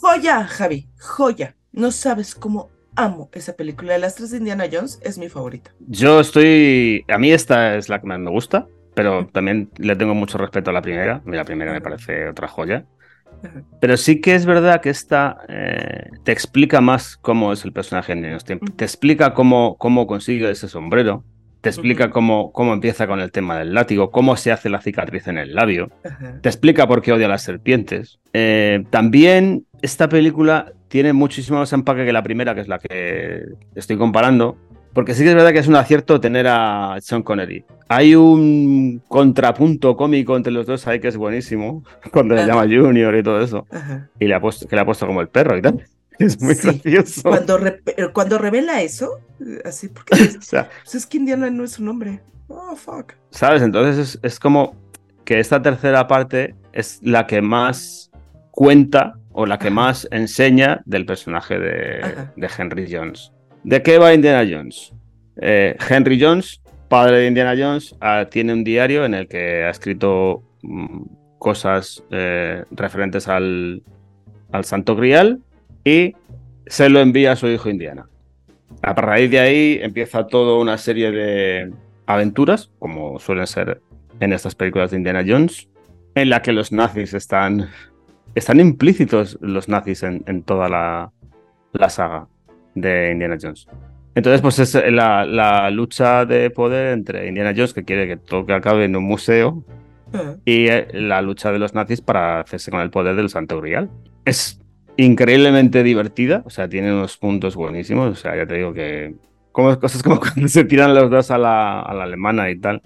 Joya, 0.00 0.46
Javi, 0.46 0.86
joya. 0.98 1.56
No 1.72 1.90
sabes 1.90 2.34
cómo 2.34 2.70
amo 2.96 3.30
esa 3.32 3.56
película. 3.56 3.94
De 3.94 3.98
las 3.98 4.14
tres 4.14 4.30
de 4.30 4.38
Indiana 4.38 4.66
Jones 4.70 5.00
es 5.02 5.18
mi 5.18 5.28
favorita. 5.28 5.74
Yo 5.88 6.20
estoy. 6.20 7.04
A 7.08 7.18
mí 7.18 7.32
esta 7.32 7.76
es 7.76 7.88
la 7.88 8.00
que 8.00 8.06
más 8.06 8.18
me 8.18 8.30
gusta, 8.30 8.66
pero 8.94 9.26
también 9.26 9.70
le 9.76 9.96
tengo 9.96 10.14
mucho 10.14 10.38
respeto 10.38 10.70
a 10.70 10.72
la 10.72 10.82
primera. 10.82 11.22
La 11.26 11.44
primera 11.44 11.72
me 11.72 11.80
parece 11.80 12.28
otra 12.28 12.48
joya. 12.48 12.84
Pero 13.80 13.96
sí 13.96 14.20
que 14.20 14.34
es 14.34 14.46
verdad 14.46 14.80
que 14.80 14.90
esta 14.90 15.38
eh, 15.48 16.08
te 16.24 16.32
explica 16.32 16.80
más 16.80 17.16
cómo 17.16 17.52
es 17.52 17.64
el 17.64 17.72
personaje 17.72 18.12
en 18.12 18.22
Jones. 18.22 18.44
Te, 18.44 18.56
te 18.56 18.84
explica 18.84 19.34
cómo, 19.34 19.76
cómo 19.76 20.06
consigue 20.06 20.50
ese 20.50 20.68
sombrero. 20.68 21.24
Te 21.60 21.70
explica 21.70 22.10
cómo, 22.10 22.52
cómo 22.52 22.74
empieza 22.74 23.06
con 23.06 23.20
el 23.20 23.32
tema 23.32 23.58
del 23.58 23.72
látigo, 23.72 24.10
cómo 24.10 24.36
se 24.36 24.52
hace 24.52 24.68
la 24.68 24.82
cicatriz 24.82 25.28
en 25.28 25.38
el 25.38 25.54
labio. 25.54 25.90
Te 26.42 26.48
explica 26.50 26.86
por 26.86 27.00
qué 27.00 27.10
odia 27.12 27.24
a 27.24 27.30
las 27.30 27.42
serpientes. 27.42 28.18
Eh, 28.34 28.84
también 28.90 29.64
esta 29.80 30.10
película 30.10 30.72
tiene 30.88 31.14
muchísimo 31.14 31.60
más 31.60 31.72
empaque 31.72 32.04
que 32.04 32.12
la 32.12 32.22
primera, 32.22 32.54
que 32.54 32.60
es 32.60 32.68
la 32.68 32.78
que 32.78 33.44
estoy 33.74 33.96
comparando. 33.96 34.58
Porque 34.94 35.12
sí 35.14 35.22
que 35.24 35.30
es 35.30 35.34
verdad 35.34 35.52
que 35.52 35.58
es 35.58 35.66
un 35.66 35.76
acierto 35.76 36.20
tener 36.20 36.46
a 36.48 36.96
Sean 37.00 37.22
Connery. 37.22 37.64
Hay 37.88 38.14
un 38.14 39.02
contrapunto 39.08 39.96
cómico 39.96 40.36
entre 40.36 40.52
los 40.52 40.66
dos 40.66 40.86
ahí 40.86 41.00
que 41.00 41.08
es 41.08 41.16
buenísimo, 41.16 41.82
cuando 42.12 42.34
le 42.34 42.46
llama 42.46 42.62
Junior 42.62 43.14
y 43.16 43.22
todo 43.22 43.40
eso. 43.42 43.66
Ajá. 43.72 44.08
Y 44.20 44.26
le 44.26 44.34
ha 44.34 44.40
puesto, 44.40 44.66
que 44.68 44.76
le 44.76 44.82
ha 44.82 44.84
puesto 44.86 45.06
como 45.06 45.20
el 45.20 45.28
perro 45.28 45.56
y 45.58 45.62
tal. 45.62 45.84
Es 46.18 46.40
muy 46.40 46.54
Sí. 46.54 46.68
gracioso. 46.68 47.28
Cuando, 47.28 47.58
re- 47.58 47.80
cuando 48.12 48.38
revela 48.38 48.80
eso, 48.82 49.18
eh, 49.40 49.60
así, 49.64 49.88
porque 49.88 50.14
O 50.38 50.42
sea, 50.42 50.70
pues 50.84 50.94
es 50.94 51.06
que 51.06 51.16
Indiana 51.16 51.50
no 51.50 51.64
es 51.64 51.72
su 51.72 51.82
nombre. 51.84 52.20
Oh, 52.46 52.76
fuck. 52.76 53.14
¿Sabes? 53.30 53.62
Entonces 53.62 53.98
es, 53.98 54.20
es 54.22 54.38
como 54.38 54.76
que 55.24 55.40
esta 55.40 55.60
tercera 55.60 56.06
parte 56.06 56.54
es 56.72 57.00
la 57.02 57.26
que 57.26 57.42
más 57.42 58.12
cuenta 58.52 59.14
o 59.32 59.44
la 59.44 59.58
que 59.58 59.66
Ajá. 59.66 59.74
más 59.74 60.08
enseña 60.12 60.82
del 60.84 61.04
personaje 61.04 61.58
de 61.58 62.48
Henry 62.58 62.86
Jones. 62.88 63.32
¿De 63.64 63.82
qué 63.82 63.96
va 63.98 64.12
Indiana 64.12 64.46
Jones? 64.48 64.92
Eh, 65.40 65.74
Henry 65.88 66.20
Jones, 66.20 66.60
padre 66.88 67.20
de 67.20 67.26
Indiana 67.28 67.54
Jones, 67.58 67.96
ah, 68.00 68.26
tiene 68.30 68.52
un 68.52 68.62
diario 68.62 69.06
en 69.06 69.14
el 69.14 69.26
que 69.26 69.64
ha 69.64 69.70
escrito 69.70 70.42
mm, 70.62 71.02
cosas 71.38 72.04
eh, 72.10 72.62
referentes 72.70 73.26
al, 73.26 73.82
al 74.52 74.64
Santo 74.66 74.94
Grial 74.94 75.40
y 75.82 76.14
se 76.66 76.90
lo 76.90 77.00
envía 77.00 77.32
a 77.32 77.36
su 77.36 77.48
hijo 77.48 77.70
Indiana. 77.70 78.06
A 78.82 78.92
raíz 78.92 79.30
de 79.30 79.40
ahí 79.40 79.78
empieza 79.80 80.26
toda 80.26 80.60
una 80.60 80.76
serie 80.76 81.10
de 81.10 81.72
aventuras, 82.04 82.70
como 82.78 83.18
suelen 83.18 83.46
ser 83.46 83.80
en 84.20 84.34
estas 84.34 84.54
películas 84.54 84.90
de 84.90 84.98
Indiana 84.98 85.24
Jones, 85.26 85.68
en 86.14 86.28
la 86.28 86.42
que 86.42 86.52
los 86.52 86.70
nazis 86.70 87.14
están, 87.14 87.70
están 88.34 88.60
implícitos, 88.60 89.38
los 89.40 89.70
nazis 89.70 90.02
en, 90.02 90.22
en 90.26 90.42
toda 90.42 90.68
la, 90.68 91.12
la 91.72 91.88
saga 91.88 92.28
de 92.74 93.10
Indiana 93.12 93.36
Jones. 93.40 93.66
Entonces, 94.14 94.40
pues 94.40 94.58
es 94.60 94.74
la, 94.92 95.24
la 95.26 95.70
lucha 95.70 96.24
de 96.24 96.50
poder 96.50 96.92
entre 96.92 97.26
Indiana 97.28 97.52
Jones, 97.54 97.74
que 97.74 97.84
quiere 97.84 98.06
que 98.06 98.16
todo 98.16 98.46
que 98.46 98.52
acabe 98.52 98.84
en 98.84 98.94
un 98.96 99.04
museo, 99.04 99.64
Ajá. 100.12 100.36
y 100.44 100.68
eh, 100.68 100.86
la 100.92 101.20
lucha 101.22 101.50
de 101.50 101.58
los 101.58 101.74
nazis 101.74 102.00
para 102.00 102.40
hacerse 102.40 102.70
con 102.70 102.80
el 102.80 102.90
poder 102.90 103.16
del 103.16 103.28
Santo 103.28 103.60
Grial. 103.60 103.90
Es 104.24 104.60
increíblemente 104.96 105.82
divertida, 105.82 106.42
o 106.46 106.50
sea, 106.50 106.68
tiene 106.68 106.92
unos 106.92 107.16
puntos 107.16 107.56
buenísimos, 107.56 108.12
o 108.12 108.14
sea, 108.14 108.36
ya 108.36 108.46
te 108.46 108.54
digo 108.54 108.72
que 108.72 109.16
como 109.50 109.76
cosas 109.80 110.02
como 110.02 110.20
cuando 110.20 110.46
se 110.48 110.64
tiran 110.64 110.94
los 110.94 111.10
dos 111.10 111.30
a 111.32 111.38
la, 111.38 111.80
a 111.82 111.92
la 111.94 112.04
alemana 112.04 112.50
y 112.50 112.58
tal, 112.60 112.82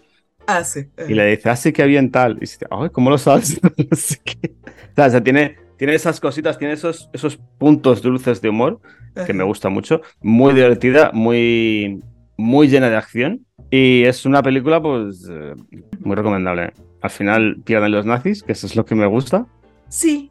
Ah, 0.47 0.65
sí. 0.65 0.87
y 1.07 1.13
le 1.13 1.27
dice, 1.27 1.51
así 1.51 1.73
que 1.75 1.85
bien 1.85 2.11
tal, 2.11 2.39
y 2.39 2.41
dice, 2.41 2.65
ay, 2.71 2.89
¿cómo 2.91 3.11
lo 3.11 3.19
sabes? 3.19 3.61
No 3.91 3.97
sé 3.97 4.19
qué. 4.25 4.55
o, 4.65 4.95
sea, 4.97 5.07
o 5.07 5.11
sea, 5.11 5.23
tiene, 5.23 5.57
tiene 5.79 5.95
esas 5.95 6.21
cositas, 6.21 6.59
tiene 6.59 6.75
esos, 6.75 7.09
esos 7.13 7.39
puntos 7.59 8.03
dulces 8.03 8.43
de 8.43 8.51
humor 8.51 8.81
que 9.27 9.33
me 9.33 9.45
gusta 9.45 9.69
mucho, 9.69 10.03
muy 10.21 10.55
divertida, 10.55 11.11
muy, 11.13 12.03
muy 12.37 12.69
llena 12.69 12.91
de 12.91 12.97
acción, 12.97 13.47
y 13.71 14.05
es 14.05 14.27
una 14.27 14.43
película, 14.43 14.81
pues, 14.81 15.27
eh, 15.31 15.55
muy 16.01 16.17
recomendable. 16.17 16.73
Al 17.01 17.11
final 17.11 17.57
pierden 17.65 17.93
los 17.93 18.07
nazis, 18.07 18.43
que 18.43 18.53
eso 18.53 18.67
es 18.67 18.77
lo 18.77 18.85
que 18.85 18.95
me 18.95 19.07
gusta. 19.07 19.47
Sí, 19.89 20.31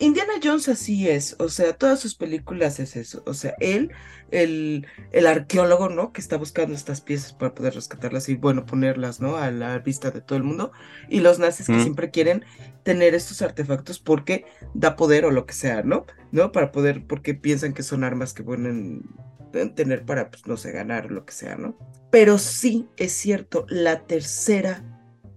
Indiana 0.00 0.32
Jones 0.42 0.68
así 0.68 1.08
es, 1.08 1.36
o 1.38 1.48
sea, 1.48 1.74
todas 1.74 2.00
sus 2.00 2.16
películas 2.16 2.80
es 2.80 2.96
eso, 2.96 3.22
o 3.24 3.34
sea, 3.34 3.54
él, 3.60 3.92
el, 4.32 4.84
el 5.12 5.26
arqueólogo, 5.28 5.88
¿no? 5.88 6.12
Que 6.12 6.20
está 6.20 6.36
buscando 6.36 6.74
estas 6.74 7.00
piezas 7.00 7.32
para 7.32 7.54
poder 7.54 7.74
rescatarlas 7.74 8.28
y, 8.28 8.34
bueno, 8.34 8.66
ponerlas, 8.66 9.20
¿no? 9.20 9.36
A 9.36 9.52
la 9.52 9.78
vista 9.78 10.10
de 10.10 10.22
todo 10.22 10.36
el 10.36 10.42
mundo, 10.42 10.72
y 11.08 11.20
los 11.20 11.38
nazis 11.38 11.68
que 11.68 11.80
siempre 11.80 12.10
quieren 12.10 12.44
tener 12.82 13.14
estos 13.14 13.42
artefactos 13.42 14.00
porque 14.00 14.44
da 14.74 14.96
poder 14.96 15.24
o 15.24 15.30
lo 15.30 15.46
que 15.46 15.54
sea, 15.54 15.84
¿no? 15.84 16.04
¿No? 16.32 16.50
Para 16.50 16.72
poder, 16.72 17.06
porque 17.06 17.34
piensan 17.34 17.74
que 17.74 17.84
son 17.84 18.02
armas 18.02 18.34
que 18.34 18.42
pueden 18.42 19.04
tener 19.76 20.04
para, 20.04 20.30
pues, 20.30 20.48
no 20.48 20.56
sé, 20.56 20.72
ganar 20.72 21.06
o 21.06 21.10
lo 21.10 21.24
que 21.24 21.32
sea, 21.32 21.54
¿no? 21.54 21.78
Pero 22.10 22.38
sí, 22.38 22.88
es 22.96 23.12
cierto, 23.12 23.66
la 23.68 24.04
tercera, 24.04 24.82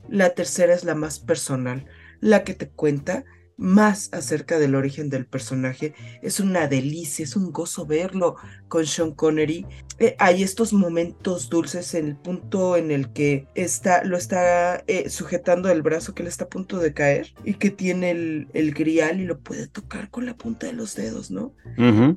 la 0.10 0.32
tercera 0.32 0.74
es 0.74 0.84
la 0.84 0.96
más 0.96 1.20
personal, 1.20 1.86
la 2.20 2.44
que 2.44 2.56
te 2.56 2.68
cuenta 2.68 3.26
más 3.60 4.10
acerca 4.14 4.58
del 4.58 4.74
origen 4.74 5.10
del 5.10 5.26
personaje. 5.26 5.94
Es 6.22 6.40
una 6.40 6.68
delicia, 6.68 7.24
es 7.24 7.36
un 7.36 7.52
gozo 7.52 7.86
verlo 7.86 8.38
con 8.70 8.86
Sean 8.86 9.12
Connery. 9.12 9.66
Eh, 10.00 10.16
hay 10.18 10.44
estos 10.44 10.72
momentos 10.72 11.50
dulces 11.50 11.94
en 11.94 12.08
el 12.08 12.16
punto 12.16 12.78
en 12.78 12.90
el 12.90 13.12
que 13.12 13.48
está, 13.56 14.04
lo 14.06 14.16
está 14.18 14.82
eh, 14.88 15.10
sujetando 15.10 15.70
el 15.70 15.82
brazo 15.82 16.16
que 16.16 16.24
le 16.24 16.30
está 16.30 16.46
a 16.46 16.50
punto 16.50 16.80
de 16.80 16.94
caer 16.94 17.34
y 17.44 17.56
que 17.56 17.70
tiene 17.70 18.12
el, 18.12 18.48
el 18.54 18.74
grial 18.74 19.20
y 19.20 19.26
lo 19.26 19.40
puede 19.40 19.68
tocar 19.68 20.10
con 20.10 20.26
la 20.26 20.38
punta 20.38 20.68
de 20.68 20.74
los 20.74 20.96
dedos, 20.96 21.30
¿no? 21.30 21.54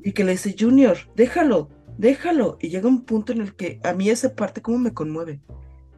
Y 0.03 0.13
que 0.13 0.23
le 0.23 0.31
dice, 0.31 0.55
Junior, 0.57 0.97
déjalo, 1.15 1.69
déjalo. 1.97 2.57
Y 2.61 2.69
llega 2.69 2.87
un 2.87 3.03
punto 3.03 3.33
en 3.33 3.41
el 3.41 3.55
que 3.55 3.81
a 3.83 3.93
mí 3.93 4.09
esa 4.09 4.33
parte 4.33 4.61
como 4.61 4.77
me 4.77 4.93
conmueve. 4.93 5.41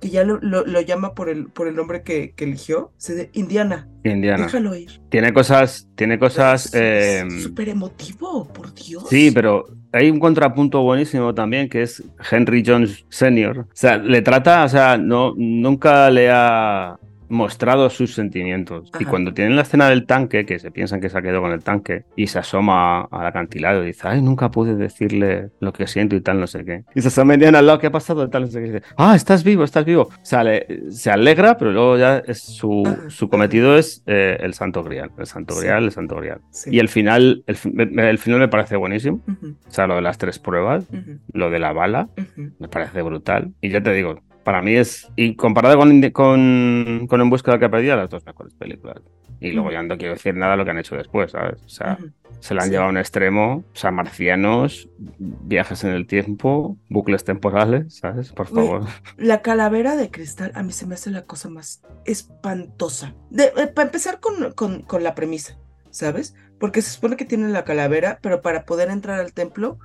Que 0.02 0.10
ya 0.10 0.24
lo, 0.24 0.40
lo- 0.42 0.66
lo 0.66 0.82
llama 0.82 1.14
por 1.16 1.30
el, 1.30 1.48
por 1.48 1.68
el 1.68 1.76
nombre 1.76 2.04
que, 2.04 2.34
que 2.36 2.44
eligió. 2.44 2.92
Se 2.98 3.16
de, 3.16 3.30
Indiana, 3.34 3.88
Indiana. 4.04 4.46
déjalo 4.46 4.76
ir. 4.76 5.00
Tiene 5.10 5.34
cosas, 5.34 5.88
tiene 5.96 6.20
cosas. 6.20 6.72
Eh, 6.74 7.24
Súper 7.42 7.70
emotivo, 7.70 8.48
por 8.48 8.74
Dios. 8.74 9.06
Sí, 9.10 9.32
pero 9.32 9.66
hay 9.94 10.10
un 10.12 10.20
contrapunto 10.20 10.82
buenísimo 10.82 11.34
también 11.34 11.70
que 11.70 11.82
es 11.84 12.04
Henry 12.30 12.64
Jones 12.66 13.06
Sr. 13.10 13.60
O 13.60 13.68
sea, 13.74 13.98
le 13.98 14.22
trata, 14.22 14.66
o 14.66 14.70
sea, 14.70 14.98
no, 14.98 15.34
nunca 15.38 16.10
le 16.12 16.30
ha 16.32 17.00
mostrado 17.30 17.90
sus 17.90 18.14
sentimientos. 18.14 18.90
Y 19.00 19.04
Ajá. 19.04 19.10
cuando 19.10 19.34
tienen 19.34 19.56
la 19.56 19.64
escena 19.64 19.90
del 19.90 20.06
tanque, 20.06 20.46
que 20.46 20.60
se 20.60 20.72
piensan 20.72 21.02
que 21.02 21.10
se 21.10 21.18
ha 21.18 21.22
quedado 21.22 21.42
con 21.42 21.52
el 21.52 21.64
tanque, 21.64 22.04
y 22.16 22.28
se 22.28 22.40
asoma 22.40 23.02
al 23.12 23.26
acantilado 23.28 23.84
y 23.84 23.88
dice, 23.88 24.08
ay, 24.08 24.22
nunca 24.22 24.52
pude 24.52 24.76
decirle 24.76 25.50
lo 25.60 25.74
que 25.74 25.88
siento 25.88 26.16
y 26.16 26.22
tal, 26.22 26.40
no 26.40 26.48
sé 26.48 26.64
qué. 26.66 26.84
Y 26.96 27.02
se 27.02 27.08
asoma 27.10 27.34
Indiana 27.34 27.60
al 27.60 27.66
lado, 27.68 27.80
¿qué 27.80 27.88
ha 27.88 27.92
pasado? 27.92 28.26
Y 28.26 28.30
tal, 28.30 28.44
no 28.44 28.48
sé 28.48 28.60
qué. 28.62 28.68
Y 28.68 28.72
dice, 28.72 28.84
ah, 28.98 29.16
estás 29.16 29.44
vivo, 29.44 29.64
estás 29.64 29.86
vivo. 29.86 30.04
O 30.04 30.12
sea, 30.22 30.44
le- 30.44 30.92
se 30.92 31.12
alegra, 31.12 31.58
pero 31.58 31.72
luego 31.72 31.98
ya 31.98 32.20
es 32.20 32.40
su, 32.42 32.84
Ajá, 32.86 33.10
su 33.10 33.30
cometido 33.30 33.78
es 33.78 34.04
eh, 34.06 34.38
el 34.42 34.54
Santo 34.54 34.84
Grial. 34.84 35.12
El 35.18 35.26
Santo 35.26 35.54
Sí. 35.56 35.62
Grial, 35.62 35.84
el 35.86 35.92
Santo 35.92 36.16
Grial. 36.18 36.42
Sí. 36.52 36.70
Y 36.74 36.80
el 36.80 36.90
final, 36.90 37.44
el, 37.48 37.58
el 38.00 38.18
final 38.18 38.40
me 38.40 38.48
parece 38.48 38.76
buenísimo. 38.76 39.22
Ujú, 39.28 39.56
O 39.68 39.72
sea, 39.72 39.88
lo 39.88 39.96
de 39.96 40.02
las 40.02 40.18
tres 40.18 40.40
pruebas, 40.40 40.86
ujú, 40.92 41.20
lo 41.34 41.50
de 41.50 41.60
la 41.60 41.74
bala, 41.74 42.10
ujú. 42.18 42.52
me 42.60 42.68
parece 42.68 43.02
brutal. 43.02 43.54
Y 43.62 43.70
ya 43.70 43.82
te 43.82 43.94
digo, 43.94 44.20
Para 44.46 44.62
mí 44.62 44.76
es, 44.76 45.12
y 45.16 45.36
comparado 45.36 45.76
con, 45.76 46.02
con, 46.12 47.08
con 47.10 47.20
En 47.20 47.30
Busca 47.32 47.52
de 47.52 47.58
la 47.58 47.60
que 47.60 47.70
perdida, 47.70 47.96
las 47.96 48.12
dos 48.12 48.24
mejores 48.28 48.54
películas. 48.54 49.02
Y 49.40 49.52
luego 49.54 49.72
ya 49.72 49.82
no 49.82 49.98
quiero 49.98 50.14
decir 50.14 50.36
nada 50.36 50.52
de 50.52 50.58
lo 50.58 50.66
que 50.66 50.72
han 50.72 50.78
hecho 50.78 50.96
después, 50.96 51.32
¿sabes? 51.32 51.64
O 51.66 51.70
sea, 51.70 51.98
se 52.40 52.54
la 52.54 52.62
han 52.62 52.70
llevado 52.70 52.90
a 52.90 52.92
un 52.92 52.98
extremo, 53.00 53.64
o 53.74 53.76
sea, 53.76 53.90
marcianos, 53.90 54.88
viajes 55.18 55.84
en 55.84 55.92
el 55.92 56.06
tiempo, 56.06 56.78
bucles 56.90 57.24
temporales, 57.24 57.96
¿sabes? 57.96 58.32
Por 58.34 58.46
favor. 58.46 58.86
La 59.18 59.42
calavera 59.42 59.96
de 59.96 60.12
cristal 60.12 60.52
a 60.54 60.62
mí 60.62 60.72
se 60.72 60.86
me 60.86 60.94
hace 60.94 61.10
la 61.10 61.24
cosa 61.24 61.50
más 61.50 61.82
espantosa. 62.06 63.16
Eh, 63.36 63.52
para 63.74 63.88
empezar 63.88 64.20
con, 64.20 64.54
con, 64.54 64.84
con 64.84 65.04
la 65.04 65.16
premisa, 65.16 65.58
¿sabes? 65.90 66.36
Porque 66.60 66.84
se 66.84 66.92
supone 66.92 67.18
que 67.18 67.26
tienen 67.26 67.52
la 67.52 67.64
calavera, 67.64 68.20
pero 68.22 68.44
para 68.44 68.66
poder 68.66 68.92
entrar 68.92 69.20
al 69.20 69.34
templo 69.34 69.80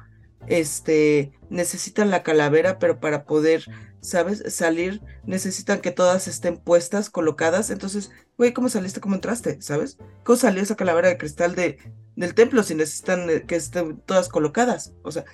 este, 0.47 1.33
necesitan 1.49 2.11
la 2.11 2.23
calavera, 2.23 2.79
pero 2.79 3.01
para 3.01 3.25
poder, 3.25 3.65
¿sabes? 4.01 4.43
Salir, 4.49 5.01
necesitan 5.25 5.81
que 5.81 5.91
todas 5.91 6.29
estén 6.29 6.57
puestas, 6.57 7.11
colocadas. 7.11 7.71
Entonces, 7.71 8.11
güey, 8.39 8.53
¿cómo 8.53 8.69
saliste? 8.69 9.01
¿Cómo 9.01 9.15
entraste? 9.15 9.61
¿Sabes? 9.61 9.99
¿Cómo 10.25 10.37
salió 10.37 10.63
esa 10.63 10.77
calavera 10.77 11.09
de 11.09 11.19
cristal 11.19 11.55
de, 11.55 11.79
del 12.17 12.35
templo 12.35 12.63
si 12.63 12.75
necesitan 12.75 13.29
eh, 13.31 13.45
que 13.47 13.57
estén 13.57 13.99
todas 14.01 14.29
colocadas? 14.29 14.95
O 15.03 15.13
sea, 15.13 15.25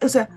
o 0.00 0.08
sea... 0.08 0.28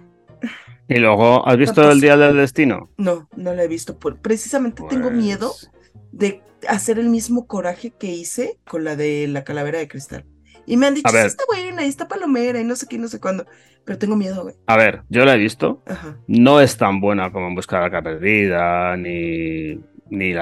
¿Y 0.87 0.99
luego 0.99 1.47
has 1.47 1.57
visto 1.57 1.89
el 1.91 1.99
Día 1.99 2.15
del 2.15 2.37
Destino? 2.37 2.91
No, 2.97 3.27
no 3.35 3.53
la 3.53 3.63
he 3.63 3.67
visto. 3.67 3.97
Precisamente 3.97 4.83
tengo 4.89 5.09
miedo 5.11 5.53
pues 5.59 5.71
de 6.11 6.41
hacer 6.67 6.99
el 6.99 7.09
mismo 7.09 7.47
coraje 7.47 7.91
que 7.91 8.07
hice 8.07 8.59
con 8.67 8.83
la 8.83 8.95
de 8.95 9.27
la 9.27 9.43
calavera 9.43 9.79
de 9.79 9.87
cristal. 9.87 10.25
Y 10.67 10.77
me 10.77 10.85
han 10.85 10.93
dicho, 10.93 11.09
sí 11.09 11.17
está 11.17 11.45
buena, 11.47 11.85
y 11.85 11.87
está 11.87 12.07
palomera, 12.07 12.59
y 12.59 12.65
no 12.65 12.75
sé 12.75 12.87
qué, 12.87 12.97
no 12.97 13.07
sé 13.07 13.19
cuándo. 13.19 13.45
Pero 13.85 13.97
tengo 13.97 14.17
miedo, 14.17 14.43
güey. 14.43 14.55
A 14.67 14.75
ver, 14.75 15.03
yo 15.07 15.23
la 15.23 15.35
he 15.35 15.37
visto. 15.37 15.81
No 16.27 16.59
es 16.59 16.75
tan 16.77 16.99
buena 16.99 17.31
como 17.31 17.47
En 17.47 17.55
Busca 17.55 17.81
de 17.81 17.89
la 17.89 18.01
Perdida, 18.01 18.97
ni, 18.97 19.79
ni 20.09 20.33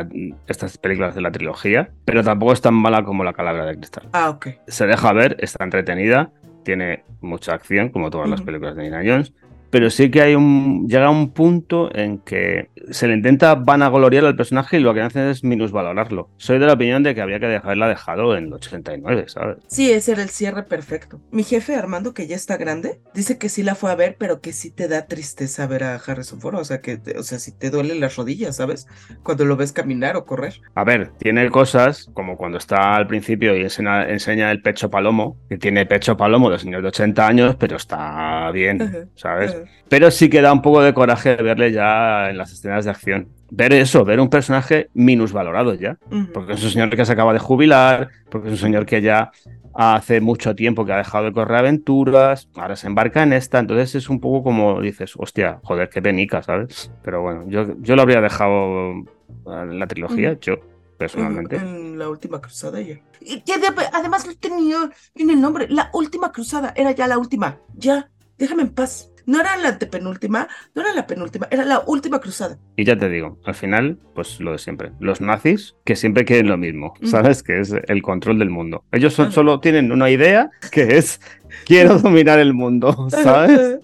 estas 0.48 0.79
películas 0.79 1.13
de 1.13 1.22
la 1.22 1.32
trilogía, 1.32 1.91
pero 2.05 2.24
tampoco 2.24 2.53
es 2.53 2.62
tan 2.62 2.74
mala 2.74 3.03
como 3.03 3.24
La 3.24 3.34
Calavera 3.34 3.67
de 3.67 3.77
Cristal. 3.77 4.10
Ah, 4.13 4.32
ok. 4.32 4.48
Se 4.67 4.88
deja 4.88 5.13
ver, 5.13 5.38
está 5.39 5.63
entretenida, 5.63 6.32
tiene 6.63 7.03
mucha 7.22 7.53
acción, 7.53 7.89
como 7.89 8.10
todas 8.10 8.27
las 8.27 8.41
películas 8.41 8.75
de 8.75 8.84
Nina 8.84 9.03
Jones, 9.05 9.32
pero 9.75 9.89
sí 9.89 10.10
que 10.10 10.22
hay 10.22 10.36
un 10.36 10.88
llega 10.88 11.10
un 11.10 11.34
punto 11.34 11.94
en 11.94 12.20
que 12.20 12.70
se 12.91 13.10
le 13.10 13.13
intenta 13.13 13.55
vanagloriar 13.55 14.24
al 14.24 14.38
personaje 14.38 14.77
y 14.77 14.79
lo 14.79 14.94
que 14.94 15.01
hacen 15.01 15.27
es 15.27 15.44
minusvalorarlo. 15.44 16.29
Soy 16.38 16.60
de 16.60 16.65
la 16.65 16.72
opinión 16.72 17.03
de 17.03 17.13
que 17.13 17.20
había 17.20 17.41
que 17.41 17.58
haberla 17.62 17.89
dejado 17.89 18.38
en 18.38 18.46
el 18.46 18.53
89, 18.53 19.25
¿sabes? 19.27 19.58
Sí, 19.67 19.91
ese 19.91 20.13
era 20.13 20.24
el 20.24 20.29
cierre 20.29 20.63
perfecto. 20.63 21.20
Mi 21.29 21.44
jefe 21.44 21.75
Armando, 21.75 22.13
que 22.13 22.25
ya 22.25 22.38
está 22.38 22.55
grande, 22.55 23.01
dice 23.13 23.38
que 23.38 23.50
sí 23.50 23.63
la 23.63 23.75
fue 23.75 23.91
a 23.91 23.96
ver, 23.96 24.15
pero 24.17 24.39
que 24.39 24.53
sí 24.53 24.72
te 24.72 24.88
da 24.88 25.08
tristeza 25.08 25.67
ver 25.67 25.84
a 25.84 25.96
Harrison 25.96 26.39
Ford, 26.39 26.55
o 26.55 26.63
sea, 26.63 26.79
que 26.79 27.01
o 27.20 27.24
sea, 27.24 27.38
si 27.38 27.51
te 27.51 27.70
duelen 27.70 28.00
las 28.00 28.15
rodillas, 28.15 28.55
¿sabes? 28.55 28.88
Cuando 29.24 29.44
lo 29.44 29.58
ves 29.58 29.74
caminar 29.74 30.15
o 30.15 30.24
correr. 30.24 30.62
A 30.75 30.86
ver, 30.86 31.10
tiene 31.17 31.50
cosas 31.50 32.10
como 32.13 32.38
cuando 32.38 32.60
está 32.60 32.96
al 32.96 33.08
principio 33.08 33.58
y 33.58 33.63
enseña, 33.63 34.08
enseña 34.08 34.51
el 34.51 34.62
pecho 34.62 34.89
palomo, 34.89 35.38
que 35.50 35.58
tiene 35.58 35.86
pecho 35.86 36.15
palomo 36.15 36.50
de 36.50 36.60
señor 36.60 36.82
de 36.82 36.88
80 36.88 37.27
años, 37.27 37.55
pero 37.60 37.75
está 37.75 38.50
bien, 38.51 39.10
¿sabes? 39.15 39.64
Pero 39.89 40.12
sí 40.12 40.29
que 40.29 40.41
da 40.41 40.51
un 40.51 40.62
poco 40.62 40.81
de 40.81 40.93
coraje 40.93 41.36
verle 41.36 41.72
ya 41.72 42.29
en 42.29 42.38
las 42.38 42.51
escenas 42.51 42.86
de 42.86 42.91
acción. 42.91 43.27
Ver 43.51 43.74
eso, 43.74 44.03
ver 44.03 44.19
un 44.19 44.29
personaje 44.29 44.89
minusvalorado 44.93 45.74
ya. 45.75 45.98
Porque 46.34 46.53
es 46.53 46.63
un 46.63 46.72
señor 46.72 46.89
que 46.89 47.05
se 47.05 47.13
acaba 47.13 47.34
de 47.34 47.39
jubilar, 47.39 48.10
porque 48.29 48.48
es 48.48 48.53
un 48.53 48.60
señor 48.60 48.86
que 48.86 49.01
ya 49.01 49.31
hace 49.75 50.22
mucho 50.22 50.55
tiempo 50.55 50.86
que 50.86 50.93
ha 50.93 50.98
dejado 50.98 51.25
de 51.25 51.34
correr 51.34 51.57
aventuras, 51.57 52.48
ahora 52.55 52.77
se 52.77 52.88
embarca 52.88 53.24
en 53.24 53.34
esta, 53.34 53.60
entonces 53.60 53.93
es 53.95 54.10
un 54.10 54.22
poco 54.22 54.41
como 54.41 54.79
dices, 54.79 55.13
hostia, 55.17 55.60
joder, 55.63 55.89
qué 55.89 56.01
penica, 56.01 56.41
¿sabes? 56.41 56.91
Pero 57.03 57.22
bueno, 57.22 57.43
yo, 57.48 57.75
yo 57.81 57.95
lo 57.98 58.01
habría 58.01 58.22
dejado 58.22 59.03
en 59.45 59.79
la 59.79 59.88
trilogía, 59.88 60.38
yo 60.39 60.55
personalmente. 60.98 61.57
En 61.57 62.00
la 62.00 62.07
última 62.07 62.39
cruzada 62.39 62.79
ya. 62.79 63.01
Y 63.19 63.41
que 63.41 63.53
además 63.91 64.25
lo 64.25 64.36
tenía 64.36 64.89
en 65.13 65.29
el 65.29 65.41
nombre, 65.41 65.67
la 65.69 65.89
última 65.91 66.31
cruzada, 66.31 66.74
era 66.75 66.91
ya 66.91 67.05
la 67.07 67.17
última, 67.17 67.57
ya, 67.75 68.10
déjame 68.38 68.63
en 68.63 68.69
paz. 68.69 69.12
No 69.25 69.39
era 69.39 69.58
la 69.58 69.70
antepenúltima, 69.70 70.48
no 70.74 70.82
era 70.82 70.94
la 70.94 71.08
penúltima, 71.08 71.48
era 71.50 71.65
la 71.65 71.84
última 71.88 72.20
cruzada. 72.20 72.58
Y 72.75 72.84
ya 72.84 72.98
te 72.98 73.10
digo, 73.10 73.39
al 73.46 73.55
final, 73.55 73.98
pues 74.13 74.39
lo 74.39 74.51
de 74.51 74.60
siempre. 74.60 74.91
Los 75.00 75.22
nazis 75.22 75.75
que 75.84 75.96
siempre 75.96 76.25
quieren 76.25 76.48
lo 76.48 76.58
mismo, 76.58 76.94
¿sabes? 77.03 77.41
Que 77.41 77.60
es 77.60 77.74
el 77.88 78.01
control 78.01 78.39
del 78.39 78.50
mundo. 78.50 78.84
Ellos 78.91 79.13
solo 79.13 79.60
tienen 79.60 79.91
una 79.91 80.10
idea 80.10 80.50
que 80.72 80.98
es 80.98 81.20
quiero 81.65 81.98
dominar 82.00 82.39
el 82.39 82.53
mundo, 82.53 83.08
¿sabes? 83.10 83.79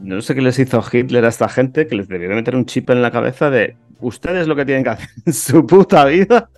No 0.00 0.22
sé 0.22 0.34
qué 0.34 0.42
les 0.42 0.58
hizo 0.58 0.82
Hitler 0.90 1.24
a 1.24 1.28
esta 1.28 1.48
gente 1.48 1.86
que 1.86 1.96
les 1.96 2.08
debió 2.08 2.30
meter 2.30 2.56
un 2.56 2.66
chip 2.66 2.90
en 2.90 3.02
la 3.02 3.10
cabeza 3.10 3.50
de 3.50 3.76
ustedes 4.00 4.46
lo 4.46 4.56
que 4.56 4.64
tienen 4.64 4.84
que 4.84 4.90
hacer 4.90 5.08
en 5.26 5.32
su 5.32 5.66
puta 5.66 6.04
vida 6.06 6.48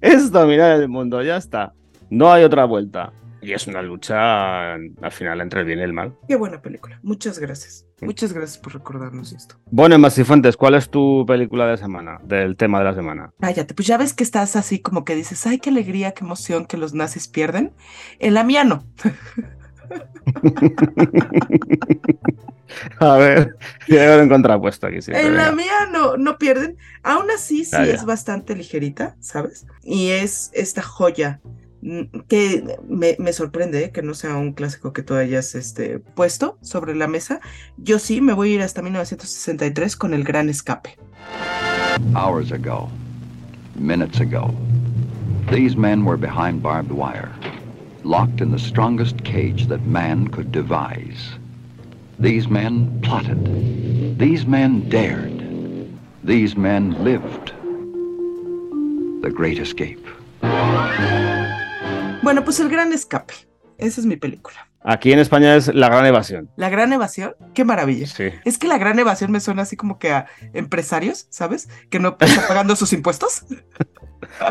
es 0.00 0.30
dominar 0.30 0.80
el 0.80 0.88
mundo, 0.88 1.22
ya 1.22 1.36
está. 1.36 1.72
No 2.10 2.32
hay 2.32 2.44
otra 2.44 2.64
vuelta. 2.64 3.12
Y 3.42 3.52
es 3.52 3.66
una 3.66 3.82
lucha 3.82 4.74
al 4.74 5.10
final 5.10 5.40
entre 5.40 5.60
el 5.60 5.66
bien 5.66 5.80
y 5.80 5.82
el 5.82 5.92
mal. 5.92 6.14
Qué 6.28 6.36
buena 6.36 6.62
película. 6.62 7.00
Muchas 7.02 7.40
gracias. 7.40 7.86
Muchas 8.00 8.32
gracias 8.32 8.56
por 8.58 8.74
recordarnos 8.74 9.32
esto. 9.32 9.56
Bueno, 9.66 9.98
Masifuentes, 9.98 10.56
¿cuál 10.56 10.76
es 10.76 10.88
tu 10.88 11.24
película 11.26 11.66
de 11.66 11.76
semana? 11.76 12.20
Del 12.22 12.56
tema 12.56 12.78
de 12.78 12.84
la 12.84 12.94
semana. 12.94 13.32
Cállate, 13.40 13.74
pues 13.74 13.88
ya 13.88 13.96
ves 13.96 14.14
que 14.14 14.22
estás 14.22 14.54
así 14.54 14.80
como 14.80 15.04
que 15.04 15.16
dices, 15.16 15.44
ay, 15.46 15.58
qué 15.58 15.70
alegría, 15.70 16.12
qué 16.12 16.24
emoción 16.24 16.66
que 16.66 16.76
los 16.76 16.94
nazis 16.94 17.26
pierden. 17.26 17.72
En 18.20 18.34
la 18.34 18.44
mía 18.44 18.62
no. 18.62 18.84
A 23.00 23.16
ver, 23.16 23.56
tiene 23.86 24.06
que 24.06 24.18
en 24.20 24.28
contrapuesto 24.28 24.86
aquí. 24.86 24.98
en 25.08 25.36
la 25.36 25.52
mía 25.52 25.88
no, 25.90 26.16
no 26.16 26.38
pierden. 26.38 26.76
Aún 27.02 27.30
así, 27.30 27.64
sí 27.64 27.76
es 27.76 28.04
bastante 28.04 28.54
ligerita, 28.54 29.16
¿sabes? 29.20 29.66
Y 29.82 30.10
es 30.10 30.50
esta 30.54 30.82
joya 30.82 31.40
que 32.28 32.76
me, 32.88 33.32
sorprende 33.32 33.84
¿eh? 33.84 33.90
que 33.90 34.02
no 34.02 34.14
sea 34.14 34.36
un 34.36 34.52
clásico 34.52 34.92
que 34.92 35.02
tú 35.02 35.14
hayas 35.14 35.54
este, 35.54 35.98
puesto 35.98 36.58
sobre 36.62 36.94
la 36.94 37.08
mesa. 37.08 37.40
Yo 37.76 37.98
sí 37.98 38.20
me 38.20 38.32
voy 38.32 38.52
a 38.52 38.54
ir 38.54 38.62
hasta 38.62 38.82
1963 38.82 39.96
con 39.96 40.14
El 40.14 40.24
Gran 40.24 40.48
Escape. 40.48 40.90
Hours 42.14 42.52
ago, 42.52 42.88
minutes 43.74 44.20
ago, 44.20 44.54
these 45.50 45.76
men 45.76 46.04
were 46.04 46.16
behind 46.16 46.62
barbed 46.62 46.92
wire, 46.92 47.30
locked 48.04 48.40
in 48.40 48.50
the 48.52 48.58
strongest 48.58 49.22
cage 49.24 49.66
that 49.66 49.84
man 49.84 50.28
could 50.28 50.52
devise. 50.52 51.36
These 52.18 52.48
men 52.48 53.00
plotted. 53.02 54.18
These 54.18 54.46
men 54.46 54.88
dared. 54.88 55.42
These 56.22 56.56
men 56.56 57.02
lived. 57.02 57.52
The 59.22 59.30
Great 59.30 59.58
Escape. 59.58 60.06
Bueno, 62.22 62.44
pues 62.44 62.60
El 62.60 62.68
Gran 62.68 62.92
Escape. 62.92 63.34
Esa 63.78 64.00
es 64.00 64.06
mi 64.06 64.16
película. 64.16 64.68
Aquí 64.84 65.12
en 65.12 65.18
España 65.18 65.56
es 65.56 65.72
La 65.74 65.88
Gran 65.88 66.06
Evasión. 66.06 66.50
La 66.56 66.68
Gran 66.68 66.92
Evasión, 66.92 67.34
qué 67.54 67.64
maravilla. 67.64 68.06
Sí. 68.06 68.24
Es 68.44 68.58
que 68.58 68.68
La 68.68 68.78
Gran 68.78 68.98
Evasión 68.98 69.30
me 69.30 69.40
suena 69.40 69.62
así 69.62 69.76
como 69.76 69.98
que 69.98 70.12
a 70.12 70.26
empresarios, 70.52 71.26
¿sabes? 71.30 71.68
Que 71.90 71.98
no 71.98 72.10
están 72.10 72.28
pagando 72.48 72.76
sus 72.76 72.92
impuestos. 72.92 73.44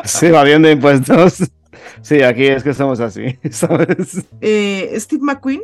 Sí, 0.03 0.29
va 0.29 0.43
bien 0.43 0.62
de 0.62 0.71
impuestos. 0.71 1.43
Sí, 2.01 2.21
aquí 2.21 2.45
es 2.45 2.63
que 2.63 2.73
somos 2.73 2.99
así, 2.99 3.39
¿sabes? 3.51 4.25
Eh, 4.41 4.93
Steve 4.97 5.23
McQueen, 5.23 5.62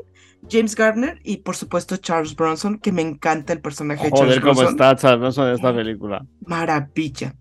James 0.49 0.75
Gardner 0.75 1.19
y 1.23 1.37
por 1.37 1.55
supuesto 1.55 1.97
Charles 1.97 2.35
Bronson, 2.35 2.79
que 2.79 2.91
me 2.91 3.01
encanta 3.01 3.53
el 3.53 3.61
personaje 3.61 4.05
de 4.05 4.11
Charles 4.11 4.41
Bronson. 4.41 4.55
Joder, 4.55 4.65
cómo 4.65 4.69
está 4.69 4.95
Charles 4.95 5.19
Bronson 5.19 5.47
en 5.49 5.55
esta 5.55 5.75
película. 5.75 6.25
Maravilla. 6.45 7.35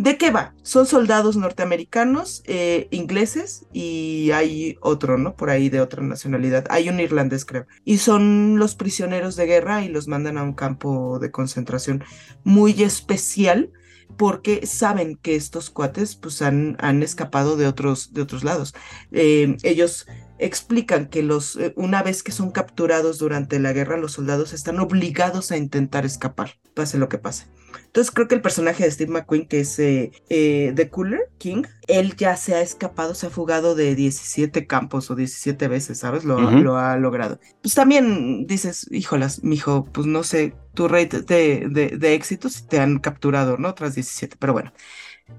¿De 0.00 0.16
qué 0.16 0.30
va? 0.30 0.54
Son 0.62 0.86
soldados 0.86 1.36
norteamericanos, 1.36 2.42
eh, 2.46 2.88
ingleses 2.90 3.66
y 3.70 4.30
hay 4.30 4.78
otro, 4.80 5.18
¿no? 5.18 5.36
Por 5.36 5.50
ahí 5.50 5.68
de 5.68 5.82
otra 5.82 6.02
nacionalidad. 6.02 6.64
Hay 6.70 6.88
un 6.88 7.00
irlandés, 7.00 7.44
creo. 7.44 7.66
Y 7.84 7.98
son 7.98 8.58
los 8.58 8.74
prisioneros 8.76 9.36
de 9.36 9.44
guerra 9.44 9.84
y 9.84 9.90
los 9.90 10.08
mandan 10.08 10.38
a 10.38 10.42
un 10.42 10.54
campo 10.54 11.18
de 11.18 11.30
concentración 11.30 12.02
muy 12.44 12.82
especial 12.82 13.72
porque 14.16 14.66
saben 14.66 15.16
que 15.16 15.36
estos 15.36 15.68
cuates 15.68 16.16
pues 16.16 16.40
han, 16.40 16.78
han 16.80 17.02
escapado 17.02 17.58
de 17.58 17.66
otros, 17.66 18.14
de 18.14 18.22
otros 18.22 18.42
lados. 18.42 18.74
Eh, 19.12 19.58
ellos 19.62 20.06
explican 20.40 21.06
que 21.06 21.22
los, 21.22 21.56
eh, 21.56 21.72
una 21.76 22.02
vez 22.02 22.22
que 22.22 22.32
son 22.32 22.50
capturados 22.50 23.18
durante 23.18 23.58
la 23.58 23.72
guerra, 23.72 23.96
los 23.96 24.12
soldados 24.12 24.52
están 24.52 24.80
obligados 24.80 25.52
a 25.52 25.56
intentar 25.56 26.04
escapar, 26.04 26.58
pase 26.74 26.98
lo 26.98 27.08
que 27.08 27.18
pase. 27.18 27.46
Entonces 27.86 28.10
creo 28.12 28.28
que 28.28 28.34
el 28.34 28.42
personaje 28.42 28.84
de 28.84 28.90
Steve 28.90 29.12
McQueen, 29.12 29.46
que 29.46 29.60
es 29.60 29.78
eh, 29.78 30.12
eh, 30.28 30.72
The 30.74 30.88
Cooler 30.90 31.30
King, 31.38 31.64
él 31.88 32.16
ya 32.16 32.36
se 32.36 32.54
ha 32.54 32.62
escapado, 32.62 33.14
se 33.14 33.26
ha 33.26 33.30
fugado 33.30 33.74
de 33.74 33.94
17 33.94 34.66
campos 34.66 35.10
o 35.10 35.14
17 35.14 35.68
veces, 35.68 35.98
¿sabes? 35.98 36.24
Lo, 36.24 36.40
lo 36.40 36.78
ha 36.78 36.96
logrado. 36.96 37.38
Pues 37.62 37.74
también 37.74 38.46
dices, 38.46 38.86
híjolas, 38.90 39.42
mijo, 39.42 39.84
pues 39.92 40.06
no 40.06 40.22
sé, 40.22 40.54
tu 40.74 40.88
rate 40.88 41.22
de, 41.22 41.68
de, 41.68 41.96
de 41.96 42.14
éxito 42.14 42.48
si 42.48 42.66
te 42.66 42.78
han 42.78 42.98
capturado, 42.98 43.56
¿no? 43.56 43.74
Tras 43.74 43.94
17, 43.94 44.36
pero 44.38 44.52
bueno. 44.52 44.72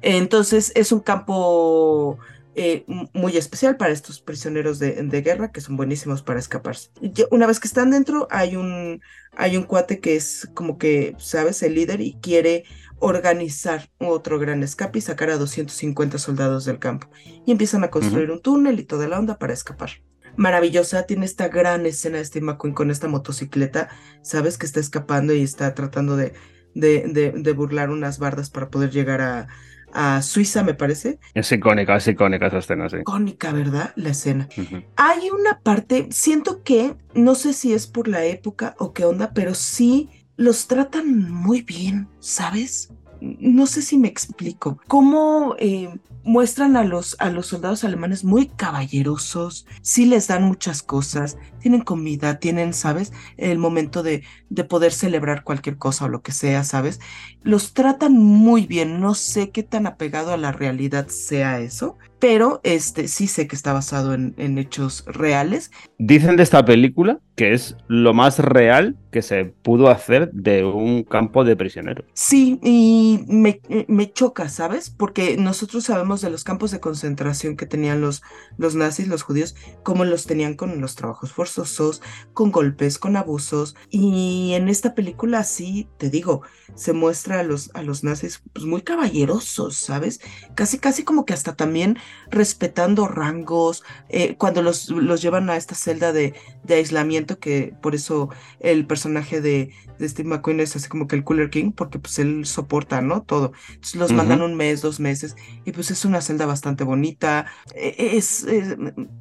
Entonces 0.02 0.72
es 0.76 0.92
un 0.92 1.02
campo 1.02 2.18
eh, 2.56 2.86
muy 3.14 3.38
especial 3.38 3.78
para 3.78 3.94
estos 3.94 4.20
prisioneros 4.20 4.78
de, 4.78 5.22
guerra 5.22 5.52
que 5.52 5.62
son 5.62 5.78
buenísimos 5.78 6.22
para 6.22 6.40
escaparse. 6.40 6.90
una 7.32 7.48
vez 7.48 7.60
que 7.60 7.68
están 7.68 7.92
dentro, 7.92 8.28
hay 8.30 8.58
un, 8.58 9.02
hay 9.38 9.56
un 9.56 9.64
cuate 9.64 10.00
que 10.00 10.16
es 10.16 10.50
como 10.54 10.78
que, 10.78 11.16
¿sabes?, 11.18 11.64
el 11.64 11.76
líder 11.76 12.02
y 12.02 12.18
quiere 12.22 12.66
organizar 13.00 13.90
otro 14.00 14.38
gran 14.38 14.64
escape 14.64 15.00
y 15.00 15.02
sacar 15.02 15.30
a 15.30 15.38
250 15.38 16.18
soldados 16.18 16.66
del 16.66 16.78
campo. 16.78 17.10
Y 17.46 17.52
empiezan 17.52 17.84
a 17.84 17.90
construir 17.90 18.30
un 18.32 18.42
túnel 18.42 18.80
y 18.80 18.84
toda 18.84 19.08
la 19.08 19.18
onda 19.18 19.38
para 19.38 19.54
escapar. 19.54 19.90
Maravillosa, 20.36 21.04
tiene 21.04 21.26
esta 21.26 21.48
gran 21.48 21.86
escena 21.86 22.18
de 22.18 22.26
Steve 22.26 22.46
McQueen 22.46 22.74
con 22.74 22.92
esta 22.92 23.08
motocicleta, 23.08 23.90
sabes 24.22 24.58
que 24.58 24.66
está 24.66 24.80
escapando 24.80 25.34
y 25.34 25.42
está 25.42 25.74
tratando 25.74 26.16
de, 26.16 26.34
de, 26.74 27.34
de, 27.36 27.52
burlar 27.54 27.90
unas 27.90 28.18
bardas 28.20 28.50
para 28.50 28.70
poder 28.70 28.92
llegar 28.92 29.22
a, 29.22 29.48
a 29.94 30.22
Suiza, 30.22 30.64
me 30.64 30.74
parece. 30.74 31.20
Es 31.34 31.52
icónica, 31.52 31.96
es 31.96 32.08
icónica 32.08 32.48
esa 32.48 32.60
escena, 32.60 32.90
sí. 32.90 32.98
Icónica, 32.98 33.52
¿verdad? 33.52 33.94
La 33.96 34.10
escena. 34.10 34.48
Hay 34.96 35.30
una 35.30 35.60
parte, 35.60 36.08
siento 36.12 36.64
que, 36.64 36.96
no 37.14 37.36
sé 37.36 37.54
si 37.54 37.74
es 37.74 37.88
por 37.88 38.08
la 38.08 38.26
época 38.26 38.76
o 38.80 38.94
qué 38.94 39.06
onda, 39.06 39.32
pero 39.34 39.54
sí 39.54 40.10
los 40.38 40.68
tratan 40.68 41.32
muy 41.32 41.62
bien, 41.62 42.08
¿sabes? 42.20 42.94
No 43.22 43.68
sé 43.68 43.82
si 43.82 43.98
me 43.98 44.08
explico. 44.08 44.80
¿Cómo 44.88 45.56
eh, 45.60 45.94
muestran 46.24 46.76
a 46.76 46.84
los, 46.84 47.16
a 47.20 47.30
los 47.30 47.48
soldados 47.48 47.84
alemanes 47.84 48.24
muy 48.24 48.48
caballerosos? 48.48 49.66
Sí 49.82 50.06
les 50.06 50.28
dan 50.28 50.44
muchas 50.44 50.84
cosas, 50.84 51.38
tienen 51.60 51.82
comida, 51.82 52.40
tienen, 52.40 52.74
¿sabes? 52.74 53.14
El 53.38 53.58
momento 53.58 54.04
de, 54.04 54.24
de 54.50 54.64
poder 54.64 54.92
celebrar 54.92 55.44
cualquier 55.44 55.78
cosa 55.78 56.06
o 56.06 56.10
lo 56.10 56.22
que 56.22 56.32
sea, 56.32 56.64
¿sabes? 56.64 57.00
Los 57.44 57.74
tratan 57.74 58.18
muy 58.18 58.66
bien. 58.68 59.00
No 59.00 59.16
sé 59.16 59.52
qué 59.52 59.64
tan 59.64 59.88
apegado 59.88 60.34
a 60.34 60.38
la 60.38 60.52
realidad 60.52 61.08
sea 61.08 61.60
eso, 61.60 61.98
pero 62.20 62.62
este 62.64 63.08
sí 63.08 63.28
sé 63.28 63.48
que 63.48 63.56
está 63.56 63.74
basado 63.74 64.14
en, 64.14 64.36
en, 64.38 64.60
hechos 64.60 65.04
reales. 65.08 65.72
Dicen 65.98 66.36
de 66.36 66.44
esta 66.44 66.64
película 66.64 67.20
que 67.36 67.54
es 67.54 67.76
lo 67.88 68.14
más 68.14 68.38
real 68.38 68.96
que 69.10 69.24
se 69.24 69.46
pudo 69.46 69.90
hacer 69.90 70.32
de 70.32 70.64
un 70.64 71.02
campo 71.02 71.44
de 71.44 71.56
prisioneros. 71.56 72.06
Sí, 72.14 72.60
y 72.62 73.26
me, 73.28 73.60
me, 73.88 74.12
choca, 74.12 74.48
¿sabes? 74.48 74.92
Porque 74.92 75.38
nosotros 75.38 75.86
sabemos 75.86 76.11
de 76.20 76.30
los 76.30 76.44
campos 76.44 76.72
de 76.72 76.82
concentración 76.82 77.56
que 77.56 77.66
tenían 77.66 78.02
los, 78.02 78.22
los 78.58 78.76
nazis, 78.76 79.08
los 79.08 79.24
judíos, 79.24 79.56
cómo 79.84 80.04
los 80.04 80.26
tenían 80.26 80.56
con 80.56 80.82
los 80.82 80.96
trabajos 80.96 81.32
forzosos, 81.32 82.02
con 82.34 82.52
golpes, 82.52 82.98
con 82.98 83.16
abusos. 83.16 83.78
Y 83.90 84.52
en 84.56 84.68
esta 84.68 84.94
película 84.94 85.46
sí, 85.46 85.88
te 85.98 86.10
digo, 86.10 86.42
se 86.76 86.94
muestra 86.94 87.40
a 87.40 87.44
los, 87.44 87.72
a 87.74 87.82
los 87.84 88.04
nazis 88.04 88.42
pues, 88.54 88.66
muy 88.66 88.82
caballerosos, 88.82 89.78
¿sabes? 89.78 90.20
Casi, 90.56 90.80
casi 90.80 91.04
como 91.04 91.26
que 91.26 91.34
hasta 91.34 91.56
también 91.56 91.98
respetando 92.30 93.08
rangos, 93.08 93.84
eh, 94.10 94.36
cuando 94.38 94.62
los, 94.62 94.90
los, 94.90 95.22
llevan 95.22 95.50
a 95.50 95.58
esta 95.58 95.76
celda 95.76 96.12
de, 96.14 96.34
de, 96.64 96.76
aislamiento, 96.76 97.40
que 97.40 97.74
por 97.82 97.96
eso 97.96 98.30
el 98.60 98.88
personaje 98.88 99.42
de, 99.42 99.74
de, 100.00 100.10
Steve 100.10 100.30
McQueen 100.30 100.60
es 100.60 100.76
así 100.76 100.90
como 100.90 101.08
que 101.08 101.16
el 101.16 101.24
Cooler 101.24 101.50
King, 101.50 101.72
porque 101.72 102.00
pues 102.00 102.18
él 102.20 102.46
soporta, 102.46 103.02
¿no? 103.02 103.22
Todo. 103.22 103.52
Entonces 103.70 103.96
los 103.96 104.12
mandan 104.12 104.42
un 104.42 104.56
mes, 104.56 104.82
dos 104.82 105.00
meses, 105.00 105.36
y 105.66 105.72
pues 105.72 105.92
es 105.92 106.01
una 106.06 106.22
celda 106.22 106.46
bastante 106.46 106.84
bonita. 106.84 107.46
E, 107.76 108.18
es, 108.18 108.44
es, 108.44 108.78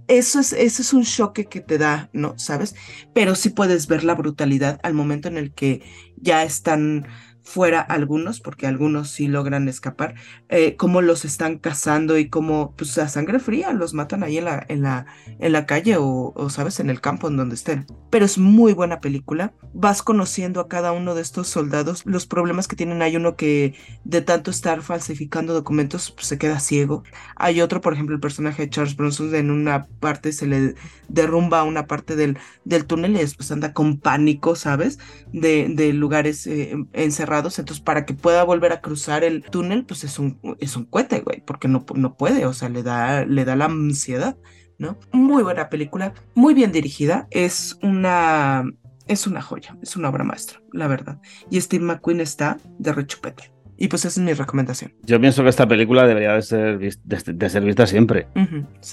eso, 0.09 0.41
es, 0.41 0.53
eso 0.53 0.83
es 0.83 0.93
un 0.93 1.05
choque 1.05 1.47
que 1.47 1.61
te 1.61 1.79
da, 1.79 2.11
¿no? 2.13 2.39
¿Sabes? 2.39 2.75
Pero 3.15 3.35
sí 3.35 3.51
puedes 3.51 3.87
ver 3.87 4.05
la 4.05 4.15
brutalidad 4.15 4.81
al 4.83 4.95
momento 4.95 5.29
en 5.29 5.37
el 5.39 5.53
que 5.55 5.83
ya 6.17 6.45
están 6.45 7.07
fuera 7.43 7.81
algunos, 7.81 8.41
porque 8.41 8.67
algunos 8.67 9.11
sí 9.11 9.29
logran 9.29 9.69
escapar, 9.69 10.15
eh, 10.49 10.77
cómo 10.77 11.01
los 11.01 11.25
están 11.25 11.59
cazando 11.59 12.19
y 12.19 12.29
cómo, 12.29 12.75
pues 12.77 12.97
a 12.99 13.09
sangre 13.09 13.39
fría 13.39 13.73
los 13.73 13.95
matan 13.95 14.23
ahí 14.23 14.39
en 14.39 14.45
la, 14.45 14.65
en 14.69 14.83
la, 14.83 15.07
en 15.39 15.53
la 15.53 15.67
calle 15.67 15.97
o, 15.97 16.33
o, 16.35 16.51
sabes, 16.51 16.81
en 16.81 16.91
el 16.91 17.01
campo 17.01 17.29
en 17.29 17.37
donde 17.37 17.55
estén. 17.55 17.87
Pero 18.11 18.25
es 18.25 18.39
muy 18.39 18.73
buena 18.73 19.01
película. 19.01 19.55
Vas 19.73 20.03
conociendo 20.03 20.61
a 20.61 20.69
cada 20.69 20.93
uno 20.93 21.15
de 21.15 21.23
estos 21.23 21.49
soldados, 21.49 22.05
los 22.05 22.27
problemas 22.27 22.69
que 22.69 22.77
tienen. 22.77 23.03
Hay 23.03 23.17
uno 23.17 23.37
que 23.37 23.75
de 24.05 24.21
tanto 24.21 24.51
estar 24.51 24.83
falsificando 24.83 25.55
documentos 25.55 26.11
pues, 26.11 26.27
se 26.27 26.39
queda 26.39 26.61
ciego. 26.61 27.05
Hay 27.37 27.61
otro, 27.61 27.81
por 27.81 27.95
ejemplo, 27.95 28.15
el 28.15 28.21
personaje 28.21 28.65
de 28.65 28.71
Charles 28.71 28.97
Bronson, 28.97 29.35
en 29.35 29.51
una 29.51 29.87
parte 30.01 30.33
se 30.33 30.47
le 30.47 30.75
derrumba 31.09 31.65
una 31.65 31.87
parte 31.87 32.17
del, 32.17 32.39
del 32.65 32.87
túnel 32.87 33.13
y 33.17 33.19
después 33.19 33.51
anda 33.51 33.73
con 33.73 33.99
pánico, 33.99 34.57
¿sabes? 34.57 34.99
De, 35.33 35.69
de 35.71 35.93
lugares 35.93 36.47
eh, 36.47 36.77
encerrados 36.93 37.30
entonces 37.39 37.81
para 37.81 38.05
que 38.05 38.15
pueda 38.15 38.45
volver 38.45 38.73
a 38.73 38.81
cruzar 38.81 39.25
el 39.25 39.43
túnel, 39.43 39.85
pues 39.85 40.05
es 40.05 40.19
un, 40.19 40.39
es 40.59 40.77
un 40.77 40.85
cohete, 40.85 41.21
güey, 41.21 41.43
porque 41.45 41.69
no, 41.69 41.85
no 41.95 42.15
puede, 42.15 42.47
o 42.47 42.53
sea, 42.53 42.69
le 42.69 42.83
da, 42.83 43.25
le 43.25 43.45
da 43.45 43.57
la 43.57 43.67
ansiedad, 43.67 44.37
¿no? 44.79 44.99
Muy 45.13 45.43
buena 45.43 45.69
película, 45.69 46.15
muy 46.35 46.55
bien 46.55 46.73
dirigida, 46.73 47.29
es 47.31 47.79
una, 47.83 48.65
es 49.07 49.27
una 49.27 49.43
joya, 49.43 49.77
es 49.83 49.97
una 49.97 50.09
obra 50.09 50.25
maestra, 50.25 50.61
la 50.73 50.87
verdad. 50.87 51.21
Y 51.51 51.61
Steve 51.61 51.85
McQueen 51.85 52.21
está 52.21 52.59
de 52.79 52.93
rechupete. 52.93 53.53
Y 53.81 53.89
pues 53.89 54.05
esa 54.05 54.21
es 54.21 54.25
mi 54.25 54.35
recomendación. 54.35 54.93
Yo 55.05 55.19
pienso 55.19 55.43
que 55.43 55.49
esta 55.49 55.67
película 55.67 56.07
debería 56.07 56.35
de 56.35 56.43
ser, 56.43 56.79
de, 56.79 57.49
ser 57.49 57.65
vista 57.65 57.87
siempre. 57.87 58.27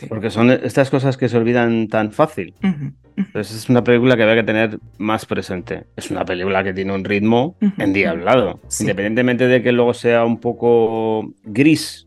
Porque 0.08 0.30
son 0.30 0.50
estas 0.50 0.89
cosas 0.89 1.17
que 1.17 1.28
se 1.28 1.36
olvidan 1.36 1.89
tan 1.89 2.13
fácil. 2.13 2.54
Entonces 3.17 3.58
es 3.58 3.69
una 3.69 3.84
película 3.84 4.15
que 4.15 4.23
había 4.23 4.36
que 4.36 4.43
tener 4.43 4.80
más 4.97 5.26
presente. 5.26 5.88
Es 5.97 6.10
una 6.10 6.23
película 6.23 6.63
que 6.63 6.73
tiene 6.73 6.93
un 6.93 7.04
ritmo 7.04 7.58
endiablado. 7.78 8.62
Independientemente 8.80 9.47
de 9.47 9.62
que 9.62 9.73
luego 9.73 9.93
sea 9.93 10.23
un 10.23 10.39
poco 10.39 11.34
gris. 11.43 12.06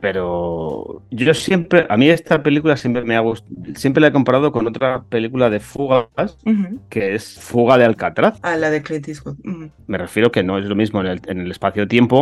Pero 0.00 1.02
yo 1.10 1.34
siempre, 1.34 1.86
a 1.90 1.96
mí 1.98 2.08
esta 2.08 2.42
película 2.42 2.78
siempre 2.78 3.04
me 3.04 3.16
ha 3.16 3.20
gustado. 3.20 3.52
Siempre 3.74 4.00
la 4.00 4.08
he 4.08 4.12
comparado 4.12 4.50
con 4.50 4.66
otra 4.66 5.02
película 5.02 5.50
de 5.50 5.60
fugas, 5.60 6.38
que 6.88 7.14
es 7.14 7.38
Fuga 7.38 7.76
de 7.76 7.84
Alcatraz. 7.84 8.38
Ah, 8.42 8.56
la 8.56 8.70
de 8.70 8.82
Clint 8.82 9.08
Eastwood. 9.08 9.36
Me 9.86 9.98
refiero 9.98 10.32
que 10.32 10.42
no 10.42 10.56
es 10.56 10.64
lo 10.64 10.74
mismo 10.74 11.00
en 11.00 11.06
el, 11.06 11.20
en 11.26 11.40
el 11.40 11.50
espacio-tiempo, 11.50 12.13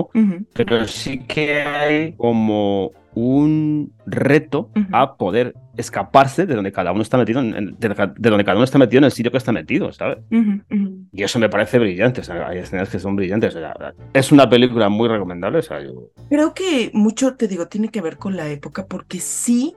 pero 0.53 0.87
sí 0.87 1.19
que 1.21 1.63
hay 1.63 2.13
como 2.13 2.93
un 3.15 3.93
reto 4.07 4.71
a 4.91 5.17
poder 5.17 5.55
escaparse 5.77 6.47
de 6.47 6.55
donde 6.55 6.73
cada 6.73 6.93
uno 6.93 7.03
está 7.03 7.19
metido, 7.19 7.41
en, 7.41 7.77
de, 7.79 7.89
donde 7.89 8.45
cada 8.45 8.57
uno 8.57 8.65
está 8.65 8.79
metido 8.79 8.99
en 8.99 9.05
el 9.05 9.13
sitio 9.13 9.31
que 9.31 9.39
está 9.39 9.53
metido, 9.53 9.93
¿sabes? 9.93 10.19
Y 11.13 11.23
eso 11.23 11.39
me 11.39 11.49
parece 11.49 11.79
brillante, 11.79 12.23
hay 12.31 12.59
escenas 12.59 12.89
que 12.89 12.99
son 12.99 13.17
brillantes. 13.17 13.57
es 14.15 14.33
una 14.33 14.49
película 14.49 14.89
muy 14.89 15.09
recomendable. 15.09 15.61
Creo 16.29 16.55
que 16.55 16.91
mucho, 16.95 17.35
te 17.35 17.49
digo, 17.49 17.69
tiene 17.69 17.89
que 17.89 18.01
ver 18.01 18.17
con 18.17 18.37
la 18.37 18.49
época, 18.49 18.87
porque 18.87 19.21
sí 19.21 19.75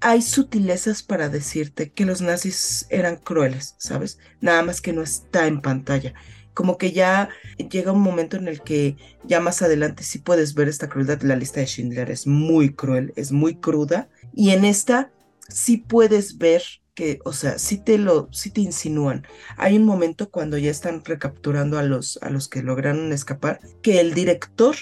hay 0.00 0.22
sutilezas 0.22 1.02
para 1.02 1.28
decirte 1.28 1.90
que 1.90 2.06
los 2.06 2.22
nazis 2.22 2.86
eran 2.88 3.16
crueles, 3.16 3.74
¿sabes? 3.78 4.18
Nada 4.40 4.62
más 4.62 4.80
que 4.80 4.94
no 4.94 5.02
está 5.02 5.46
en 5.46 5.60
pantalla 5.60 6.14
como 6.54 6.78
que 6.78 6.92
ya 6.92 7.28
llega 7.70 7.92
un 7.92 8.00
momento 8.00 8.36
en 8.36 8.48
el 8.48 8.62
que 8.62 8.96
ya 9.24 9.40
más 9.40 9.62
adelante 9.62 10.02
sí 10.02 10.18
puedes 10.18 10.54
ver 10.54 10.68
esta 10.68 10.88
crueldad. 10.88 11.22
La 11.22 11.36
lista 11.36 11.60
de 11.60 11.66
Schindler 11.66 12.10
es 12.10 12.26
muy 12.26 12.74
cruel, 12.74 13.12
es 13.16 13.32
muy 13.32 13.56
cruda. 13.56 14.08
Y 14.34 14.50
en 14.50 14.64
esta 14.64 15.12
sí 15.48 15.78
puedes 15.78 16.38
ver 16.38 16.62
que, 16.94 17.20
o 17.24 17.32
sea, 17.32 17.58
sí 17.58 17.78
te 17.78 17.98
lo, 17.98 18.28
sí 18.32 18.50
te 18.50 18.60
insinúan. 18.60 19.26
Hay 19.56 19.76
un 19.76 19.84
momento 19.84 20.30
cuando 20.30 20.58
ya 20.58 20.70
están 20.70 21.04
recapturando 21.04 21.78
a 21.78 21.82
los, 21.82 22.18
a 22.22 22.30
los 22.30 22.48
que 22.48 22.62
lograron 22.62 23.12
escapar, 23.12 23.60
que 23.82 24.00
el 24.00 24.14
director 24.14 24.76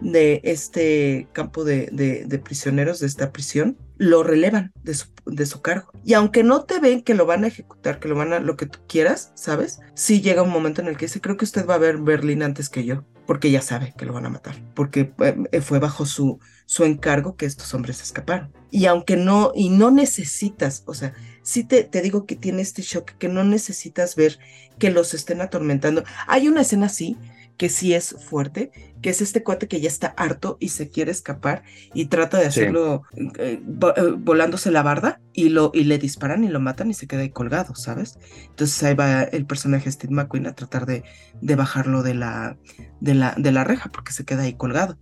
de 0.00 0.40
este 0.44 1.28
campo 1.32 1.64
de, 1.64 1.88
de, 2.26 2.38
prisioneros, 2.38 3.00
de 3.00 3.06
esta 3.06 3.32
prisión, 3.32 3.76
lo 4.00 4.22
relevan 4.22 4.72
de 4.82 4.94
su, 4.94 5.08
de 5.26 5.44
su, 5.44 5.60
cargo. 5.60 5.92
Y 6.02 6.14
aunque 6.14 6.42
no 6.42 6.64
te 6.64 6.80
ven 6.80 7.02
que 7.02 7.12
lo 7.12 7.26
van 7.26 7.44
a 7.44 7.48
ejecutar, 7.48 8.00
que 8.00 8.08
lo 8.08 8.14
van 8.14 8.32
a 8.32 8.40
lo 8.40 8.56
que 8.56 8.64
tú 8.64 8.78
quieras, 8.88 9.30
¿sabes? 9.34 9.80
Sí 9.92 10.22
llega 10.22 10.42
un 10.42 10.48
momento 10.48 10.80
en 10.80 10.88
el 10.88 10.96
que 10.96 11.04
dice, 11.04 11.20
creo 11.20 11.36
que 11.36 11.44
usted 11.44 11.66
va 11.66 11.74
a 11.74 11.78
ver 11.78 11.98
Berlín 11.98 12.42
antes 12.42 12.70
que 12.70 12.86
yo, 12.86 13.04
porque 13.26 13.50
ya 13.50 13.60
sabe 13.60 13.92
que 13.98 14.06
lo 14.06 14.14
van 14.14 14.24
a 14.24 14.30
matar, 14.30 14.56
porque 14.74 15.12
eh, 15.52 15.60
fue 15.60 15.80
bajo 15.80 16.06
su, 16.06 16.40
su 16.64 16.84
encargo 16.84 17.36
que 17.36 17.44
estos 17.44 17.74
hombres 17.74 18.00
escaparon. 18.00 18.50
Y 18.70 18.86
aunque 18.86 19.18
no, 19.18 19.52
y 19.54 19.68
no 19.68 19.90
necesitas, 19.90 20.82
o 20.86 20.94
sea, 20.94 21.12
sí 21.42 21.64
te, 21.64 21.84
te 21.84 22.00
digo 22.00 22.24
que 22.24 22.36
tiene 22.36 22.62
este 22.62 22.80
shock, 22.80 23.10
que 23.18 23.28
no 23.28 23.44
necesitas 23.44 24.16
ver 24.16 24.38
que 24.78 24.90
los 24.90 25.12
estén 25.12 25.42
atormentando. 25.42 26.04
Hay 26.26 26.48
una 26.48 26.62
escena 26.62 26.86
así, 26.86 27.18
que 27.60 27.68
sí 27.68 27.92
es 27.92 28.16
fuerte, 28.18 28.70
que 29.02 29.10
es 29.10 29.20
este 29.20 29.42
cuate 29.42 29.68
que 29.68 29.82
ya 29.82 29.88
está 29.88 30.14
harto 30.16 30.56
y 30.60 30.70
se 30.70 30.88
quiere 30.88 31.10
escapar 31.10 31.62
y 31.92 32.06
trata 32.06 32.38
de 32.38 32.46
hacerlo 32.46 33.02
eh, 33.14 33.60
eh, 33.96 34.14
volándose 34.16 34.70
la 34.70 34.82
barda 34.82 35.20
y, 35.34 35.50
lo, 35.50 35.70
y 35.74 35.84
le 35.84 35.98
disparan 35.98 36.42
y 36.42 36.48
lo 36.48 36.58
matan 36.58 36.88
y 36.88 36.94
se 36.94 37.06
queda 37.06 37.20
ahí 37.20 37.28
colgado, 37.28 37.74
¿sabes? 37.74 38.18
Entonces 38.48 38.82
ahí 38.82 38.94
va 38.94 39.24
el 39.24 39.44
personaje 39.44 39.92
Steve 39.92 40.14
McQueen 40.14 40.46
a 40.46 40.54
tratar 40.54 40.86
de, 40.86 41.04
de 41.42 41.54
bajarlo 41.54 42.02
de 42.02 42.14
la, 42.14 42.56
de, 43.00 43.12
la, 43.12 43.34
de 43.36 43.52
la 43.52 43.62
reja 43.62 43.90
porque 43.92 44.12
se 44.12 44.24
queda 44.24 44.44
ahí 44.44 44.54
colgado. 44.54 44.96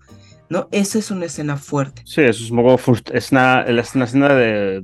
¿no? 0.49 0.67
Esa 0.73 0.99
es 0.99 1.13
una 1.13 1.27
escena 1.27 1.59
fuerte. 1.59 2.03
Sí, 2.07 2.23
eso 2.23 2.43
es 2.43 2.51
un 2.51 2.57
poco 2.57 2.93
es 3.13 3.31
una, 3.31 3.63
es 3.63 3.95
una 3.95 4.05
escena 4.05 4.35
de, 4.35 4.83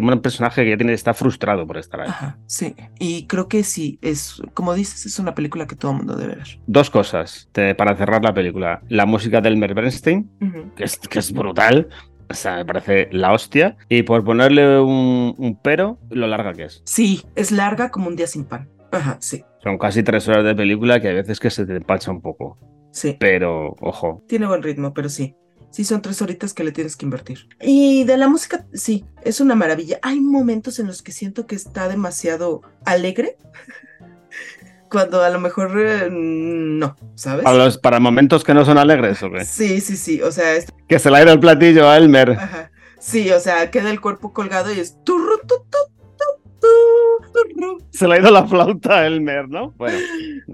un 0.00 0.20
personaje 0.20 0.64
que 0.64 0.70
ya 0.70 0.76
tiene, 0.76 0.92
está 0.92 1.14
frustrado 1.14 1.66
por 1.66 1.78
estar 1.78 2.00
ahí. 2.00 2.10
sí, 2.46 2.74
y 2.98 3.26
creo 3.26 3.48
que 3.48 3.62
sí, 3.62 3.98
es, 4.02 4.42
como 4.54 4.74
dices, 4.74 5.06
es 5.06 5.18
una 5.18 5.34
película 5.34 5.66
que 5.66 5.76
todo 5.76 5.92
el 5.92 5.98
mundo 5.98 6.16
debe 6.16 6.36
ver. 6.36 6.60
Dos 6.66 6.90
cosas 6.90 7.48
para 7.76 7.96
cerrar 7.96 8.22
la 8.24 8.34
película. 8.34 8.82
La 8.88 9.06
música 9.06 9.40
del 9.40 9.54
Elmer 9.54 9.74
Bernstein, 9.74 10.28
que, 10.76 10.84
es, 10.84 10.98
que 10.98 11.18
es 11.18 11.32
brutal. 11.32 11.88
O 12.28 12.34
sea, 12.34 12.56
me 12.56 12.64
parece 12.64 13.08
la 13.12 13.32
hostia. 13.32 13.76
Y 13.88 14.02
por 14.02 14.24
ponerle 14.24 14.80
un, 14.80 15.58
pero, 15.62 15.98
lo 16.10 16.26
larga 16.26 16.52
que 16.52 16.64
es. 16.64 16.82
Sí, 16.84 17.22
es 17.34 17.52
larga 17.52 17.90
como 17.90 18.08
un 18.08 18.16
día 18.16 18.26
sin 18.26 18.44
pan. 18.44 18.68
Ajá, 18.90 19.16
sí. 19.20 19.44
Son 19.62 19.78
casi 19.78 20.02
tres 20.02 20.28
horas 20.28 20.44
de 20.44 20.54
película 20.54 21.00
que 21.00 21.08
a 21.08 21.12
veces 21.12 21.40
que 21.40 21.50
se 21.50 21.66
te 21.66 21.76
empacha 21.76 22.10
un 22.10 22.20
poco. 22.20 22.58
Sí. 22.92 23.16
Pero, 23.20 23.76
ojo. 23.80 24.24
Tiene 24.26 24.46
buen 24.46 24.62
ritmo, 24.62 24.94
pero 24.94 25.08
sí. 25.08 25.36
Sí, 25.70 25.84
son 25.84 26.00
tres 26.00 26.22
horitas 26.22 26.54
que 26.54 26.64
le 26.64 26.72
tienes 26.72 26.96
que 26.96 27.04
invertir. 27.04 27.48
Y 27.60 28.04
de 28.04 28.16
la 28.16 28.28
música, 28.28 28.66
sí, 28.72 29.04
es 29.22 29.40
una 29.40 29.54
maravilla. 29.54 29.98
Hay 30.02 30.20
momentos 30.20 30.78
en 30.78 30.86
los 30.86 31.02
que 31.02 31.12
siento 31.12 31.46
que 31.46 31.54
está 31.54 31.88
demasiado 31.88 32.62
alegre. 32.84 33.36
Cuando 34.90 35.22
a 35.22 35.30
lo 35.30 35.40
mejor 35.40 35.72
eh, 35.78 36.08
no, 36.10 36.96
¿sabes? 37.16 37.44
Para, 37.44 37.56
los, 37.58 37.76
para 37.76 38.00
momentos 38.00 38.44
que 38.44 38.54
no 38.54 38.64
son 38.64 38.78
alegres, 38.78 39.22
¿o 39.22 39.30
qué? 39.30 39.44
Sí, 39.44 39.80
sí, 39.80 39.96
sí. 39.96 40.22
O 40.22 40.30
sea, 40.30 40.54
es... 40.54 40.66
Que 40.88 40.98
se 40.98 41.10
le 41.10 41.18
ha 41.18 41.22
ido 41.22 41.32
el 41.32 41.40
platillo 41.40 41.88
a 41.88 41.96
Elmer. 41.96 42.30
Ajá. 42.30 42.70
Sí, 42.98 43.30
o 43.30 43.40
sea, 43.40 43.70
queda 43.70 43.90
el 43.90 44.00
cuerpo 44.00 44.32
colgado 44.32 44.72
y 44.72 44.80
es. 44.80 44.96
turru, 45.04 45.38
tu, 45.46 45.56
tu, 45.70 45.78
Se 47.90 48.06
le 48.06 48.14
ha 48.14 48.20
ido 48.20 48.30
la 48.30 48.46
flauta 48.46 48.98
a 48.98 49.06
Elmer, 49.06 49.48
¿no? 49.48 49.72
Bueno. 49.72 49.98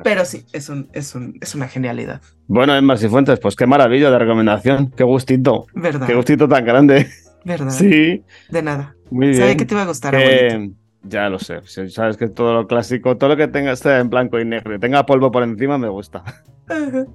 Pero 0.03 0.25
sí, 0.25 0.45
es, 0.53 0.69
un, 0.69 0.89
es, 0.93 1.15
un, 1.15 1.39
es 1.41 1.55
una 1.55 1.69
genialidad. 1.69 2.21
Bueno, 2.47 2.75
Emma 2.75 2.97
Fuentes, 2.97 3.41
pues 3.41 3.57
qué 3.57 3.67
maravilla 3.67 4.11
de 4.11 4.19
recomendación. 4.19 4.91
Qué 4.97 5.05
gustito. 5.05 5.67
¿Verdad? 5.75 6.07
Qué 6.07 6.15
gustito 6.15 6.49
tan 6.49 6.65
grande. 6.65 7.09
¿Verdad? 7.45 7.71
Sí. 7.71 8.25
De 8.51 8.63
nada. 8.63 8.95
Muy 9.11 9.29
bien. 9.29 9.39
Sabía 9.41 9.57
que 9.57 9.65
te 9.65 9.75
iba 9.75 9.83
a 9.83 9.87
gustar, 9.87 10.15
Eh, 10.17 10.71
ya 11.03 11.29
lo 11.29 11.39
sé. 11.39 11.61
Si 11.65 11.89
Sabes 11.89 12.17
que 12.17 12.29
todo 12.29 12.55
lo 12.55 12.67
clásico, 12.67 13.17
todo 13.17 13.31
lo 13.31 13.37
que 13.37 13.49
tenga 13.49 13.73
esté 13.73 13.99
en 13.99 14.09
blanco 14.09 14.39
y 14.39 14.45
negro 14.45 14.75
y 14.75 14.79
tenga 14.79 15.05
polvo 15.05 15.31
por 15.31 15.43
encima, 15.43 15.79
me 15.79 15.89
gusta. 15.89 16.23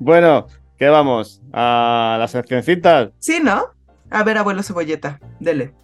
Bueno, 0.00 0.46
¿qué 0.76 0.88
vamos? 0.88 1.40
¿A 1.52 2.16
las 2.18 2.30
seccioncitas? 2.32 3.10
Sí, 3.18 3.40
¿no? 3.42 3.66
A 4.10 4.24
ver, 4.24 4.38
abuelo 4.38 4.62
cebolleta, 4.62 5.20
dele. 5.38 5.74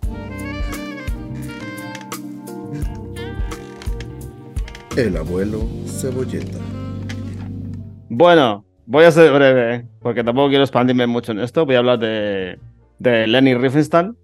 El 4.97 5.17
abuelo 5.17 5.61
cebolleta. 5.87 6.59
Bueno, 8.09 8.65
voy 8.87 9.05
a 9.05 9.11
ser 9.11 9.33
breve, 9.33 9.75
¿eh? 9.75 9.87
porque 10.01 10.23
tampoco 10.23 10.49
quiero 10.49 10.63
expandirme 10.63 11.07
mucho 11.07 11.33
en 11.33 11.41
esto. 11.41 11.67
Voy 11.67 11.75
a 11.75 11.79
hablar 11.79 11.99
de, 11.99 12.59
de 13.01 13.27
Leni 13.27 13.55
Riefenstahl, 13.55 14.17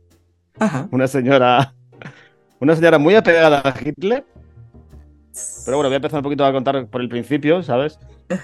Ajá. 0.61 0.89
una 0.93 1.09
señora, 1.09 1.75
una 2.61 2.77
señora 2.77 2.99
muy 2.99 3.17
apegada 3.17 3.63
a 3.65 3.75
Hitler. 3.85 4.25
Pero 5.65 5.77
bueno, 5.77 5.89
voy 5.89 5.95
a 5.95 5.97
empezar 5.97 6.19
un 6.19 6.25
poquito 6.25 6.45
a 6.45 6.53
contar 6.53 6.87
por 6.87 7.01
el 7.01 7.09
principio, 7.09 7.63
¿sabes? 7.63 7.99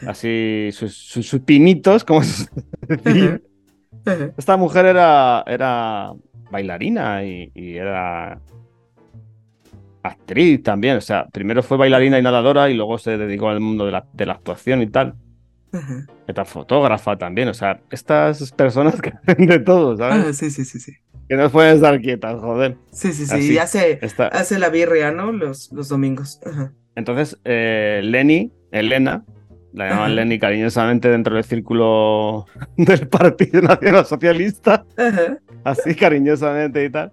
Así 0.07 0.71
sus, 0.73 0.97
sus, 0.97 1.29
sus 1.29 1.41
pinitos, 1.43 2.03
como 2.05 2.23
se 2.25 2.49
decía. 2.89 3.41
Ajá. 4.05 4.13
Ajá. 4.13 4.33
Esta 4.37 4.57
mujer 4.57 4.87
era, 4.87 5.45
era 5.47 6.13
bailarina 6.51 7.25
y, 7.25 7.51
y 7.55 7.77
era 7.77 8.41
actriz 10.09 10.63
también. 10.63 10.97
O 10.97 11.01
sea, 11.01 11.27
primero 11.33 11.63
fue 11.63 11.77
bailarina 11.77 12.19
y 12.19 12.23
nadadora 12.23 12.69
y 12.71 12.75
luego 12.75 12.99
se 12.99 13.17
dedicó 13.19 13.49
al 13.49 13.61
mundo 13.61 13.87
de 13.87 13.93
la, 13.93 14.07
de 14.13 14.27
la 14.27 14.33
actuación 14.35 14.83
y 14.83 14.87
tal. 14.89 15.15
Ajá. 15.73 16.07
Era 16.27 16.45
fotógrafa 16.45 17.17
también. 17.17 17.49
O 17.49 17.55
sea, 17.55 17.81
estas 17.91 18.53
personas 18.53 19.01
que 19.03 19.13
hacen 19.27 19.47
de 19.47 19.59
todo, 19.61 19.97
¿sabes? 19.97 20.25
Ah, 20.29 20.33
sí, 20.33 20.51
sí, 20.51 20.65
sí, 20.65 20.79
sí. 20.81 20.93
Que 21.29 21.37
no 21.37 21.51
pueden 21.51 21.75
estar 21.77 22.01
quietas, 22.01 22.41
joder. 22.41 22.77
Sí, 22.93 23.13
sí, 23.13 23.27
sí. 23.27 23.35
Así. 23.35 23.53
Y 23.55 23.59
hace, 23.59 23.99
Esta- 24.01 24.29
hace 24.29 24.59
la 24.61 24.69
birria, 24.69 25.11
¿no? 25.11 25.33
Los, 25.33 25.73
los 25.73 25.89
domingos. 25.89 26.41
Ajá. 26.47 26.73
Entonces, 26.95 27.39
eh, 27.45 28.01
Leni, 28.05 28.53
Elena, 28.71 29.25
la 29.73 29.87
llamaban 29.89 30.13
Ajá. 30.13 30.15
Leni 30.15 30.39
cariñosamente 30.39 31.11
dentro 31.11 31.35
del 31.35 31.45
círculo 31.45 32.47
del 32.77 33.09
Partido 33.09 33.61
Nacional 33.61 34.07
Socialista. 34.07 34.87
Así 35.65 35.95
cariñosamente 35.97 36.85
y 36.85 36.91
tal. 36.91 37.13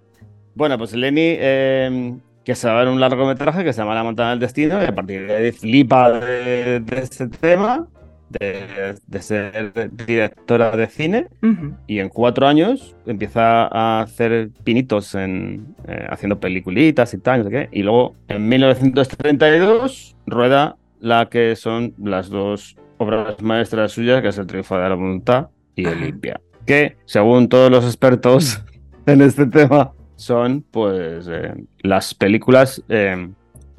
Bueno, 0.54 0.78
pues 0.78 0.92
Lenny, 0.94 1.34
eh, 1.36 2.14
que 2.44 2.54
se 2.54 2.68
va 2.68 2.74
a 2.74 2.84
ver 2.84 2.88
un 2.88 3.00
largometraje 3.00 3.64
que 3.64 3.72
se 3.72 3.80
llama 3.80 3.94
La 3.94 4.04
montaña 4.04 4.30
del 4.30 4.40
destino, 4.40 4.82
y 4.82 4.86
a 4.86 4.94
partir 4.94 5.26
de 5.26 5.34
ahí 5.36 5.52
flipa 5.52 6.12
de, 6.12 6.80
de 6.80 6.98
ese 6.98 7.28
tema, 7.28 7.86
de, 8.28 8.94
de 9.06 9.22
ser 9.22 9.90
directora 9.92 10.76
de 10.76 10.86
cine, 10.88 11.28
Ujú. 11.42 11.74
y 11.86 12.00
en 12.00 12.08
cuatro 12.08 12.46
años 12.46 12.96
empieza 13.06 13.66
a 13.66 14.02
hacer 14.02 14.50
pinitos 14.64 15.14
en, 15.14 15.74
eh, 15.86 16.06
haciendo 16.10 16.40
peliculitas 16.40 17.14
y 17.14 17.18
tal, 17.18 17.38
no 17.40 17.44
sé 17.44 17.50
qué, 17.50 17.68
y 17.72 17.82
luego 17.82 18.14
en 18.28 18.48
1932 18.48 20.16
rueda 20.26 20.76
la 21.00 21.28
que 21.28 21.54
son 21.56 21.94
las 22.02 22.28
dos 22.30 22.76
obras 22.98 23.40
maestras 23.42 23.92
suyas, 23.92 24.22
que 24.22 24.28
es 24.28 24.38
El 24.38 24.46
triunfo 24.46 24.76
de 24.76 24.88
la 24.88 24.94
voluntad 24.94 25.48
y. 25.76 25.86
Olimpia, 25.86 26.40
que 26.66 26.96
según 27.04 27.48
todos 27.48 27.70
los 27.70 27.84
expertos 27.84 28.62
en 29.06 29.20
este 29.20 29.46
tema 29.46 29.92
son 30.16 30.64
pues 30.70 31.28
eh, 31.30 31.54
las 31.80 32.14
películas 32.14 32.82
eh, 32.88 33.28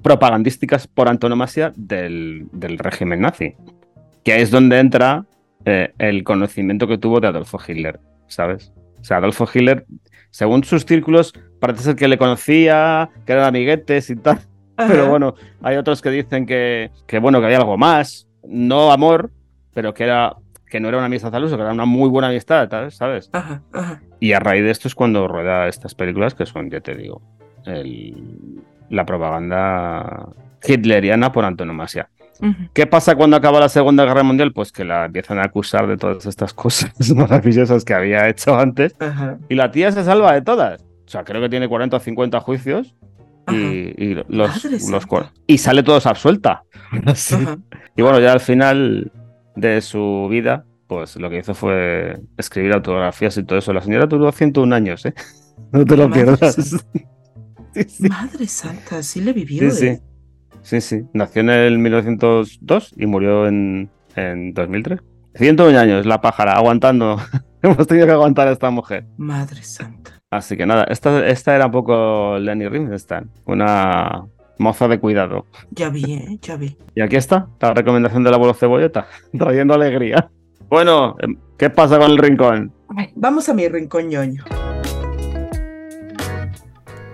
propagandísticas 0.02 0.88
por 0.88 1.10
antonomasia 1.10 1.74
del, 1.76 2.48
del 2.52 2.78
régimen 2.78 3.22
nazi, 3.22 3.56
que 4.24 4.42
es 4.42 4.52
donde 4.52 4.80
entra 4.80 5.26
eh, 5.66 5.94
el 5.98 6.24
conocimiento 6.24 6.88
que 6.88 6.98
tuvo 6.98 7.20
de 7.20 7.28
Adolfo 7.28 7.60
Hitler, 7.66 8.00
¿sabes? 8.28 8.72
O 9.02 9.04
sea, 9.04 9.18
Adolfo 9.18 9.48
Hitler, 9.52 9.86
según 10.30 10.64
sus 10.64 10.86
círculos, 10.86 11.34
parece 11.60 11.84
ser 11.84 11.96
que 11.96 12.08
le 12.08 12.18
conocía, 12.18 13.10
que 13.26 13.34
eran 13.34 13.46
amiguetes 13.46 14.10
y 14.10 14.16
tal, 14.16 14.40
Ajá. 14.78 14.90
pero 14.90 15.10
bueno, 15.10 15.36
hay 15.62 15.78
otros 15.78 16.02
que 16.02 16.12
dicen 16.12 16.46
que, 16.46 16.92
que, 17.08 17.20
bueno, 17.20 17.40
que 17.40 17.46
había 17.46 17.58
algo 17.58 17.78
más, 17.78 18.28
no 18.48 18.92
amor, 18.92 19.32
pero 19.74 19.94
que 19.94 20.04
era 20.04 20.36
que 20.70 20.80
no 20.80 20.88
era 20.90 20.98
una 20.98 21.06
amistad 21.08 21.34
al 21.36 21.44
uso, 21.44 21.56
que 21.58 21.64
era 21.64 21.72
una 21.74 21.86
muy 21.86 22.10
buena 22.10 22.28
amistad, 22.30 22.70
¿sabes? 22.70 22.96
¿sabes? 22.96 23.30
Ajá. 23.34 23.62
Ajá. 23.74 24.02
Y 24.20 24.34
a 24.34 24.40
raíz 24.40 24.64
de 24.64 24.72
esto 24.72 24.88
es 24.88 24.96
cuando 24.96 25.28
rueda 25.28 25.68
estas 25.68 25.94
películas 25.96 26.34
que 26.34 26.46
son, 26.46 26.70
ya 26.70 26.80
te 26.82 26.96
digo, 26.96 27.22
el- 27.66 28.62
la 28.90 29.06
propaganda 29.06 30.28
hitleriana 30.64 31.32
por 31.32 31.46
antonomasia. 31.46 32.10
¿Qué 32.74 32.86
pasa 32.86 33.16
cuando 33.16 33.38
acaba 33.38 33.62
la 33.62 33.70
Segunda 33.70 34.04
Guerra 34.04 34.22
Mundial? 34.24 34.52
Pues 34.52 34.72
que 34.74 34.84
la 34.84 35.06
empiezan 35.06 35.40
a 35.40 35.44
acusar 35.44 35.88
de 35.88 35.96
todas 35.96 36.26
estas 36.26 36.54
cosas 36.54 36.92
maravillosas 37.16 37.86
que 37.86 37.94
había 37.94 38.28
hecho 38.28 38.60
antes. 38.60 38.94
Y 39.48 39.56
la 39.56 39.72
tía 39.72 39.92
se 39.94 40.04
salva 40.04 40.34
de 40.34 40.42
todas. 40.42 40.82
O 40.82 41.08
sea, 41.10 41.24
creo 41.24 41.42
que 41.42 41.48
tiene 41.50 41.70
40 41.70 41.96
o 41.96 42.00
50 42.00 42.40
juicios. 42.42 42.94
Y, 43.52 43.56
y 44.04 44.16
los, 44.28 44.66
y 45.48 45.58
sale 45.60 45.84
todos 45.84 46.06
absuelta. 46.08 46.64
Y 47.96 48.02
bueno, 48.02 48.20
ya 48.20 48.34
al 48.34 48.40
final 48.42 49.12
de 49.56 49.82
su 49.82 50.28
vida, 50.30 50.66
pues 50.88 51.16
lo 51.16 51.30
que 51.30 51.40
hizo 51.40 51.54
fue 51.54 52.20
escribir 52.38 52.74
autografías 52.74 53.38
y 53.38 53.44
todo 53.44 53.60
eso. 53.60 53.74
La 53.74 53.82
señora 53.82 54.06
duró 54.06 54.32
101 54.32 54.76
años, 54.76 55.06
¿eh? 55.06 55.14
No 55.72 55.86
te 55.86 55.96
lo 55.98 56.10
Madre 56.10 56.24
pierdas. 56.24 56.56
santa. 56.56 56.86
Sí, 57.74 57.84
sí. 57.90 58.08
Madre 58.08 58.48
santa, 58.48 59.04
sí 59.04 59.20
le 59.20 59.34
vivió. 59.34 59.70
Sí, 59.70 59.78
sí. 59.78 59.88
¿eh? 59.88 60.02
Sí, 60.62 60.80
sí. 60.80 61.02
Nació 61.14 61.42
en 61.42 61.50
el 61.50 61.78
1902 61.78 62.94
y 62.96 63.06
murió 63.06 63.48
en, 63.48 63.90
en 64.16 64.54
2003. 64.54 65.02
101 65.36 65.78
años, 65.78 66.06
la 66.06 66.22
pájara, 66.22 66.54
aguantando. 66.54 67.18
Hemos 67.62 67.86
tenido 67.86 68.06
que 68.08 68.14
aguantar 68.14 68.48
a 68.48 68.52
esta 68.52 68.70
mujer. 68.70 69.06
Madre 69.18 69.62
santa. 69.62 70.12
Así 70.32 70.56
que 70.56 70.66
nada, 70.66 70.86
esta, 70.86 71.28
esta 71.28 71.54
era 71.56 71.66
un 71.66 71.72
poco 71.74 72.38
Lenny 72.40 72.68
Riefenstahl, 72.70 73.30
una 73.46 74.26
moza 74.58 74.88
de 74.88 75.00
cuidado. 75.00 75.46
Ya 75.72 75.90
vi, 75.90 76.14
¿eh? 76.14 76.40
Ya 76.42 76.58
vi. 76.58 76.78
Y 76.96 77.02
aquí 77.02 77.16
está, 77.16 77.48
la 77.60 77.74
recomendación 77.74 78.24
del 78.24 78.34
abuelo 78.34 78.54
Cebolleta, 78.54 79.08
trayendo 79.38 79.74
alegría. 79.74 80.30
Bueno, 80.70 81.16
em, 81.20 81.38
¿qué 81.58 81.70
pasa 81.70 82.00
con 82.00 82.12
el 82.12 82.18
rincón? 82.18 82.74
Vamos 83.16 83.50
a 83.50 83.54
mi 83.54 83.68
rincón 83.68 84.10
ñoño. 84.10 84.44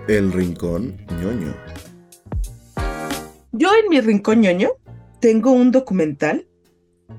El 0.08 0.32
rincón 0.32 0.96
ñoño. 1.20 1.54
Yo 3.52 3.68
en 3.82 3.88
mi 3.90 4.00
rincón 4.00 4.40
ñoño 4.40 4.70
tengo 5.20 5.52
un 5.52 5.70
documental. 5.70 6.46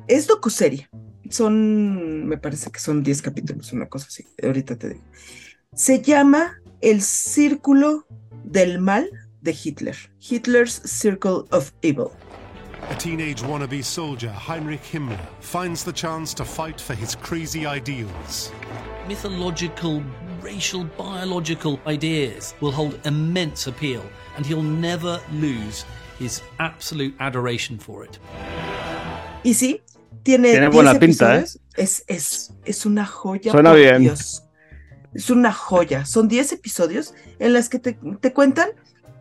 Es 0.07 0.27
docuserie. 0.27 0.89
Son, 1.29 2.25
me 2.27 2.37
parece 2.37 2.71
que 2.71 2.79
son 2.79 3.03
10 3.03 3.21
capítulos, 3.21 3.71
una 3.73 3.87
cosa 3.87 4.07
así. 4.09 4.25
Ahorita 4.43 4.75
te 4.75 4.89
digo. 4.89 5.01
Se 5.73 6.01
llama 6.01 6.59
El 6.81 7.01
Círculo 7.01 8.05
del 8.43 8.79
Mal 8.79 9.09
de 9.43 9.51
Hitler. 9.51 9.95
Hitler's 10.19 10.81
Circle 10.89 11.47
of 11.51 11.71
Evil. 11.81 12.15
A 12.89 12.95
teenage 12.95 13.41
wannabe 13.43 13.83
soldier, 13.83 14.29
Heinrich 14.29 14.83
Himmler, 14.83 15.19
finds 15.39 15.83
the 15.83 15.93
chance 15.93 16.33
to 16.33 16.43
fight 16.43 16.81
for 16.81 16.95
his 16.95 17.15
crazy 17.15 17.65
ideals. 17.65 18.51
mythological, 19.07 20.01
racial, 20.41 20.85
biological 20.97 21.79
ideas 21.87 22.53
will 22.61 22.71
hold 22.71 22.99
immense 23.05 23.67
appeal, 23.67 24.03
and 24.37 24.45
he'll 24.45 24.61
never 24.61 25.19
lose 25.31 25.85
his 26.19 26.41
absolute 26.59 27.15
adoration 27.19 27.77
for 27.77 28.05
it. 28.05 28.19
Y 29.43 29.53
sí, 29.53 29.81
tiene, 30.23 30.51
Tiene 30.51 30.69
buena 30.69 30.97
pinta, 30.99 31.39
¿eh? 31.39 31.45
Es, 31.75 32.03
es, 32.07 32.53
es 32.65 32.85
una 32.85 33.05
joya. 33.05 33.51
Suena 33.51 33.71
por 33.71 33.79
bien. 33.79 34.01
Dios. 34.01 34.43
Es 35.13 35.29
una 35.29 35.51
joya. 35.51 36.05
Son 36.05 36.27
10 36.27 36.53
episodios 36.53 37.13
en 37.39 37.53
las 37.53 37.69
que 37.69 37.79
te, 37.79 37.93
te 38.19 38.33
cuentan 38.33 38.69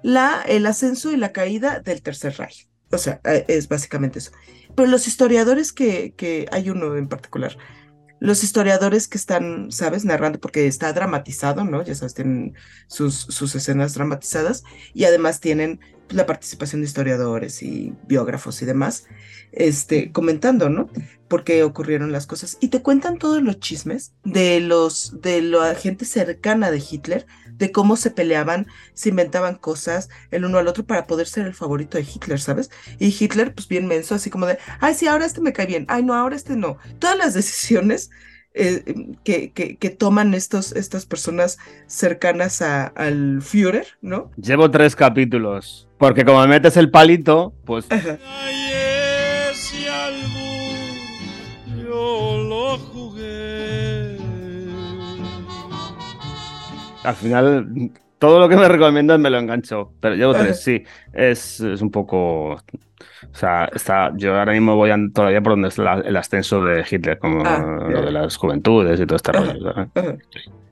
la, 0.03 0.43
el 0.43 0.67
ascenso 0.67 1.13
y 1.13 1.17
la 1.17 1.33
caída 1.33 1.81
del 1.81 2.03
Tercer 2.03 2.37
Reich. 2.37 2.69
O 2.91 2.99
sea, 2.99 3.21
eh, 3.25 3.45
es 3.49 3.69
básicamente 3.69 4.19
eso. 4.19 4.33
Pero 4.75 4.89
los 4.89 5.07
historiadores 5.07 5.73
que, 5.73 6.15
que 6.17 6.47
hay 6.51 6.71
uno 6.71 6.97
en 6.97 7.09
particular, 7.09 7.57
los 8.21 8.45
historiadores 8.45 9.09
que 9.09 9.19
están, 9.19 9.73
¿sabes? 9.73 10.05
Narrando, 10.05 10.39
porque 10.39 10.67
está 10.67 10.93
dramatizado, 10.93 11.65
¿no? 11.65 11.83
Ya 11.83 11.95
sabes, 11.95 12.15
tienen 12.15 12.55
sus, 12.87 13.15
sus 13.15 13.55
escenas 13.57 13.95
dramatizadas 13.95 14.63
y 14.95 15.05
además 15.05 15.41
tienen 15.41 15.81
la 16.11 16.27
participación 16.27 16.81
de 16.81 16.87
historiadores 16.87 17.63
y 17.63 17.95
biógrafos 18.07 18.61
y 18.63 18.67
demás, 18.67 19.07
este, 19.53 20.13
comentando, 20.13 20.69
¿no? 20.69 20.91
Por 21.29 21.45
qué 21.45 21.63
ocurrieron 21.63 22.13
las 22.13 22.27
cosas. 22.27 22.59
Y 22.61 22.69
te 22.69 22.83
cuentan 22.83 23.19
todos 23.19 23.43
los 23.43 23.61
chismes 23.61 24.13
de 24.25 24.61
los, 24.61 25.21
de 25.21 25.43
la 25.43 25.75
gente 25.75 26.05
cercana 26.05 26.71
de 26.71 26.83
Hitler, 26.91 27.27
de 27.53 27.73
cómo 27.73 27.97
se 27.97 28.11
peleaban, 28.11 28.67
se 28.95 29.11
inventaban 29.11 29.55
cosas 29.55 30.09
el 30.31 30.45
uno 30.45 30.59
al 30.59 30.69
otro 30.69 30.85
para 30.85 31.07
poder 31.07 31.27
ser 31.27 31.47
el 31.47 31.55
favorito 31.55 31.97
de 31.97 32.05
Hitler, 32.05 32.41
¿sabes? 32.41 32.71
Y 32.99 33.15
Hitler, 33.19 33.55
pues 33.55 33.69
bien 33.69 33.87
menso, 33.87 34.15
así 34.15 34.31
como 34.31 34.47
de, 34.47 34.59
ay, 34.81 34.95
sí, 34.95 35.07
ahora 35.07 35.27
este 35.27 35.41
me 35.41 35.53
cae 35.53 35.67
bien, 35.67 35.87
ay, 35.89 36.03
no, 36.03 36.15
ahora 36.15 36.37
este 36.37 36.57
no. 36.57 36.79
Todas 36.99 37.17
las 37.17 37.35
decisiones 37.35 38.11
eh, 38.55 39.15
que, 39.25 39.51
que, 39.53 39.77
que, 39.77 39.91
toman 39.91 40.35
estos, 40.35 40.73
estas 40.73 41.07
personas 41.07 41.59
cercanas 41.87 42.61
a, 42.61 42.87
al 42.87 43.41
Führer, 43.41 43.87
¿no? 44.03 44.31
Llevo 44.37 44.71
tres 44.71 44.95
capítulos, 44.95 45.89
porque 45.99 46.25
como 46.25 46.41
me 46.43 46.49
metes 46.49 46.77
el 46.77 46.91
palito, 46.91 47.55
pues... 47.65 47.87
Ajá. 47.91 48.19
yo 51.79 52.39
lo 52.47 52.79
jugué. 52.79 54.19
Al 57.05 57.15
final, 57.17 57.91
todo 58.23 58.39
lo 58.39 58.49
que 58.49 58.57
me 58.57 58.69
recomiendas 58.69 59.19
me 59.19 59.31
lo 59.31 59.39
engancho, 59.39 59.95
pero 60.01 60.15
llevo 60.15 60.37
tres, 60.37 60.63
sí. 60.63 60.85
Es, 61.13 61.61
es 61.61 61.83
un 61.83 61.91
poco... 61.91 62.53
O 62.55 63.35
sea, 63.35 63.65
está, 63.75 64.13
yo 64.17 64.39
ahora 64.39 64.53
mismo 64.53 64.77
voy 64.77 64.91
todavía 65.13 65.41
por 65.43 65.53
donde 65.55 65.69
es 65.69 65.79
la, 65.79 65.95
el 66.01 66.17
ascenso 66.17 66.65
de 66.65 66.85
Hitler, 66.89 67.19
como 67.19 67.43
Ah, 67.45 67.67
lo 67.85 68.03
de 68.03 68.13
las 68.13 68.37
juventudes 68.37 69.01
y 69.01 69.07
todo 69.07 69.17
este 69.17 69.33
Ajá, 69.33 69.41
rollo. 69.55 69.73
¿sabes? 69.75 69.89
ajá. 69.95 70.17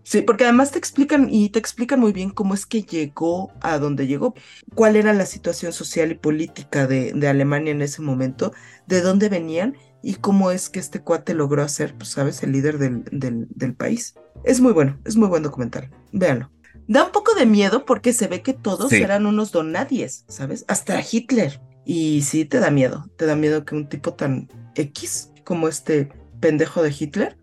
Sí, 0.02 0.22
porque 0.22 0.44
además 0.44 0.72
te 0.72 0.78
explican 0.78 1.28
y 1.30 1.50
te 1.50 1.58
explican 1.58 2.00
muy 2.00 2.12
bien 2.12 2.30
cómo 2.30 2.54
es 2.54 2.66
que 2.66 2.82
llegó 2.82 3.52
a 3.60 3.78
donde 3.78 4.06
llegó, 4.06 4.34
cuál 4.74 4.96
era 4.96 5.12
la 5.12 5.26
situación 5.26 5.72
social 5.72 6.10
y 6.10 6.14
política 6.16 6.86
de, 6.86 7.12
de 7.14 7.28
Alemania 7.28 7.72
en 7.72 7.82
ese 7.82 8.02
momento, 8.02 8.52
de 8.86 9.02
dónde 9.02 9.28
venían 9.28 9.76
y 10.02 10.14
cómo 10.16 10.50
es 10.50 10.70
que 10.70 10.80
este 10.80 11.02
cuate 11.02 11.34
logró 11.34 11.62
hacer, 11.62 11.94
pues, 11.96 12.10
sabes, 12.10 12.42
el 12.42 12.52
líder 12.52 12.78
del, 12.78 13.04
del, 13.12 13.46
del 13.50 13.74
país. 13.74 14.14
Es 14.42 14.60
muy 14.60 14.72
bueno, 14.72 14.98
es 15.04 15.16
muy 15.16 15.28
buen 15.28 15.42
documental. 15.42 15.90
Véanlo. 16.12 16.50
Da 16.90 17.04
un 17.04 17.12
poco 17.12 17.34
de 17.36 17.46
miedo 17.46 17.84
porque 17.84 18.12
se 18.12 18.26
ve 18.26 18.42
que 18.42 18.52
todos 18.52 18.90
Sí. 18.90 18.96
eran 19.00 19.24
unos 19.24 19.52
donadies, 19.52 20.24
¿sabes? 20.26 20.64
Hasta 20.66 21.00
Hitler. 21.00 21.60
Y 21.84 22.22
sí, 22.22 22.44
te 22.44 22.58
da 22.58 22.72
miedo. 22.72 23.04
Te 23.16 23.26
da 23.26 23.36
miedo 23.36 23.64
que 23.64 23.76
un 23.76 23.88
tipo 23.88 24.14
tan 24.14 24.48
X 24.74 25.30
como 25.44 25.68
este 25.68 26.08
pendejo 26.40 26.82
de 26.82 26.92
Hitler 26.98 27.36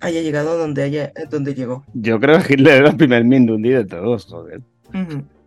haya 0.00 0.22
llegado 0.22 0.56
donde, 0.56 0.84
haya, 0.84 1.06
eh, 1.16 1.26
donde 1.28 1.54
llegó. 1.54 1.84
Yo 1.94 2.20
creo 2.20 2.40
que 2.40 2.54
Hitler 2.54 2.74
era 2.82 2.90
el 2.90 2.96
primer 2.96 3.24
Mindundi 3.24 3.70
de 3.70 3.84
todos, 3.84 4.26
joder. 4.26 4.62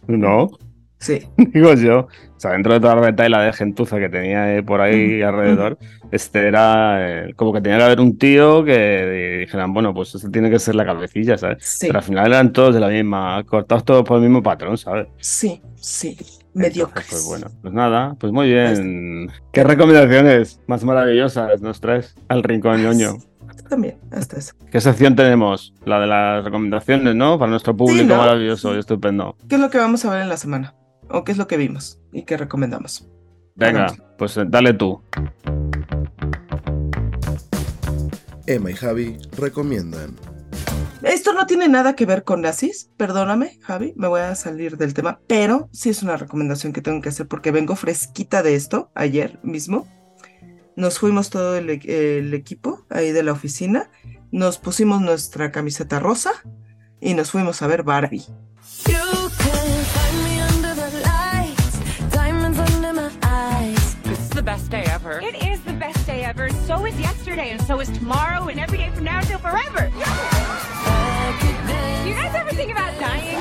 No, 0.07 0.49
Sí, 0.99 1.21
digo 1.37 1.73
yo. 1.73 1.99
O 1.99 2.39
sea, 2.41 2.51
dentro 2.51 2.73
de 2.73 2.79
toda 2.79 2.95
la 2.95 3.01
retaila 3.01 3.41
de 3.41 3.53
gentuza 3.53 3.99
que 3.99 4.09
tenía 4.09 4.55
eh, 4.55 4.63
por 4.63 4.79
ahí 4.81 5.21
alrededor, 5.21 5.77
este 6.11 6.47
era 6.47 7.27
eh, 7.27 7.33
como 7.35 7.51
que 7.51 7.61
tenía 7.61 7.77
que 7.79 7.83
haber 7.83 7.99
un 7.99 8.17
tío 8.17 8.63
que 8.63 9.39
dijeran, 9.41 9.73
bueno, 9.73 9.93
pues 9.93 10.15
este 10.15 10.29
tiene 10.29 10.49
que 10.49 10.59
ser 10.59 10.75
la 10.75 10.85
cabecilla, 10.85 11.37
¿sabes? 11.37 11.57
sí, 11.61 11.87
Pero 11.87 11.99
al 11.99 12.05
final 12.05 12.27
eran 12.27 12.53
todos 12.53 12.73
de 12.73 12.79
la 12.79 12.87
misma, 12.87 13.43
cortados 13.43 13.83
todos 13.83 14.03
por 14.03 14.17
el 14.17 14.23
mismo 14.23 14.41
patrón, 14.43 14.77
¿sabes? 14.77 15.07
sí, 15.17 15.61
sí. 15.75 16.09
Entonces, 16.09 16.39
Mediocres. 16.53 17.07
pues 17.09 17.25
bueno, 17.25 17.47
pues 17.61 17.73
nada, 17.73 18.15
pues 18.19 18.33
muy 18.33 18.47
bien. 18.49 19.29
¿Qué 19.51 19.63
recomendaciones 19.63 20.59
más 20.67 20.83
maravillosas 20.83 21.61
nos 21.61 21.79
traes 21.79 22.15
al 22.27 22.41
rincón 22.43 22.81
ñoño? 22.81 23.17
También, 23.69 23.99
hasta 24.11 24.37
eso. 24.37 24.55
¿Qué 24.71 24.81
sección 24.81 25.15
tenemos? 25.15 25.73
La 25.85 25.99
de 25.99 26.07
las 26.07 26.43
recomendaciones, 26.43 27.15
¿no? 27.15 27.37
Para 27.37 27.51
nuestro 27.51 27.77
público 27.77 28.07
¿no? 28.07 28.17
maravilloso 28.17 28.75
y 28.75 28.79
estupendo. 28.79 29.37
¿Qué 29.47 29.55
es 29.55 29.61
lo 29.61 29.69
que 29.69 29.77
vamos 29.77 30.03
a 30.05 30.09
ver 30.09 30.21
en 30.21 30.29
la 30.29 30.37
semana? 30.37 30.73
¿O 31.09 31.23
qué 31.23 31.31
es 31.31 31.37
lo 31.37 31.47
que 31.47 31.57
vimos? 31.57 31.99
¿Y 32.11 32.23
qué 32.23 32.37
recomendamos? 32.37 33.07
Venga, 33.55 33.93
pues 34.17 34.37
eh, 34.37 34.45
dale 34.47 34.73
tú. 34.73 35.01
Emma 38.45 38.71
y 38.71 38.73
Javi 38.73 39.17
recomiendan. 39.37 40.15
Esto 41.03 41.33
no 41.33 41.45
tiene 41.45 41.69
nada 41.69 41.95
que 41.95 42.05
ver 42.05 42.23
con 42.23 42.41
nazis, 42.41 42.89
perdóname, 42.97 43.57
Javi, 43.61 43.93
me 43.95 44.07
voy 44.07 44.19
a 44.21 44.35
salir 44.35 44.75
del 44.75 44.93
tema, 44.93 45.21
pero 45.27 45.69
sí 45.71 45.89
es 45.89 46.03
una 46.03 46.17
recomendación 46.17 46.73
que 46.73 46.81
tengo 46.81 47.01
que 47.01 47.09
hacer 47.09 47.27
porque 47.27 47.51
vengo 47.51 47.75
fresquita 47.77 48.43
de 48.43 48.55
esto 48.55 48.91
ayer 48.95 49.39
mismo. 49.43 49.87
Nos 50.75 50.99
fuimos 50.99 51.29
todo 51.29 51.55
el, 51.57 51.69
e- 51.69 52.17
el 52.17 52.33
equipo 52.33 52.85
ahí 52.89 53.11
de 53.11 53.23
la 53.23 53.31
oficina, 53.31 53.89
nos 54.31 54.57
pusimos 54.57 55.01
nuestra 55.01 55.51
camiseta 55.51 55.99
rosa 55.99 56.31
y 56.99 57.13
nos 57.13 57.31
fuimos 57.31 57.61
a 57.61 57.67
ver 57.67 57.83
Barbie. 57.83 58.25
Best 64.49 64.71
day 64.71 64.83
ever. 64.89 65.21
It 65.21 65.35
is 65.45 65.61
the 65.61 65.73
best 65.73 66.01
day 66.07 66.23
ever. 66.23 66.49
So 66.65 66.85
is 66.87 66.97
yesterday, 66.99 67.51
and 67.53 67.61
so 67.69 67.79
is 67.81 67.89
tomorrow, 67.99 68.47
and 68.49 68.59
every 68.59 68.79
day 68.79 68.89
from 68.95 69.03
now 69.03 69.21
till 69.21 69.37
forever. 69.37 69.83
Do 72.03 72.09
you 72.09 72.15
guys 72.15 72.33
ever 72.33 72.49
think 72.59 72.71
about 72.71 72.93
dying? 72.99 73.37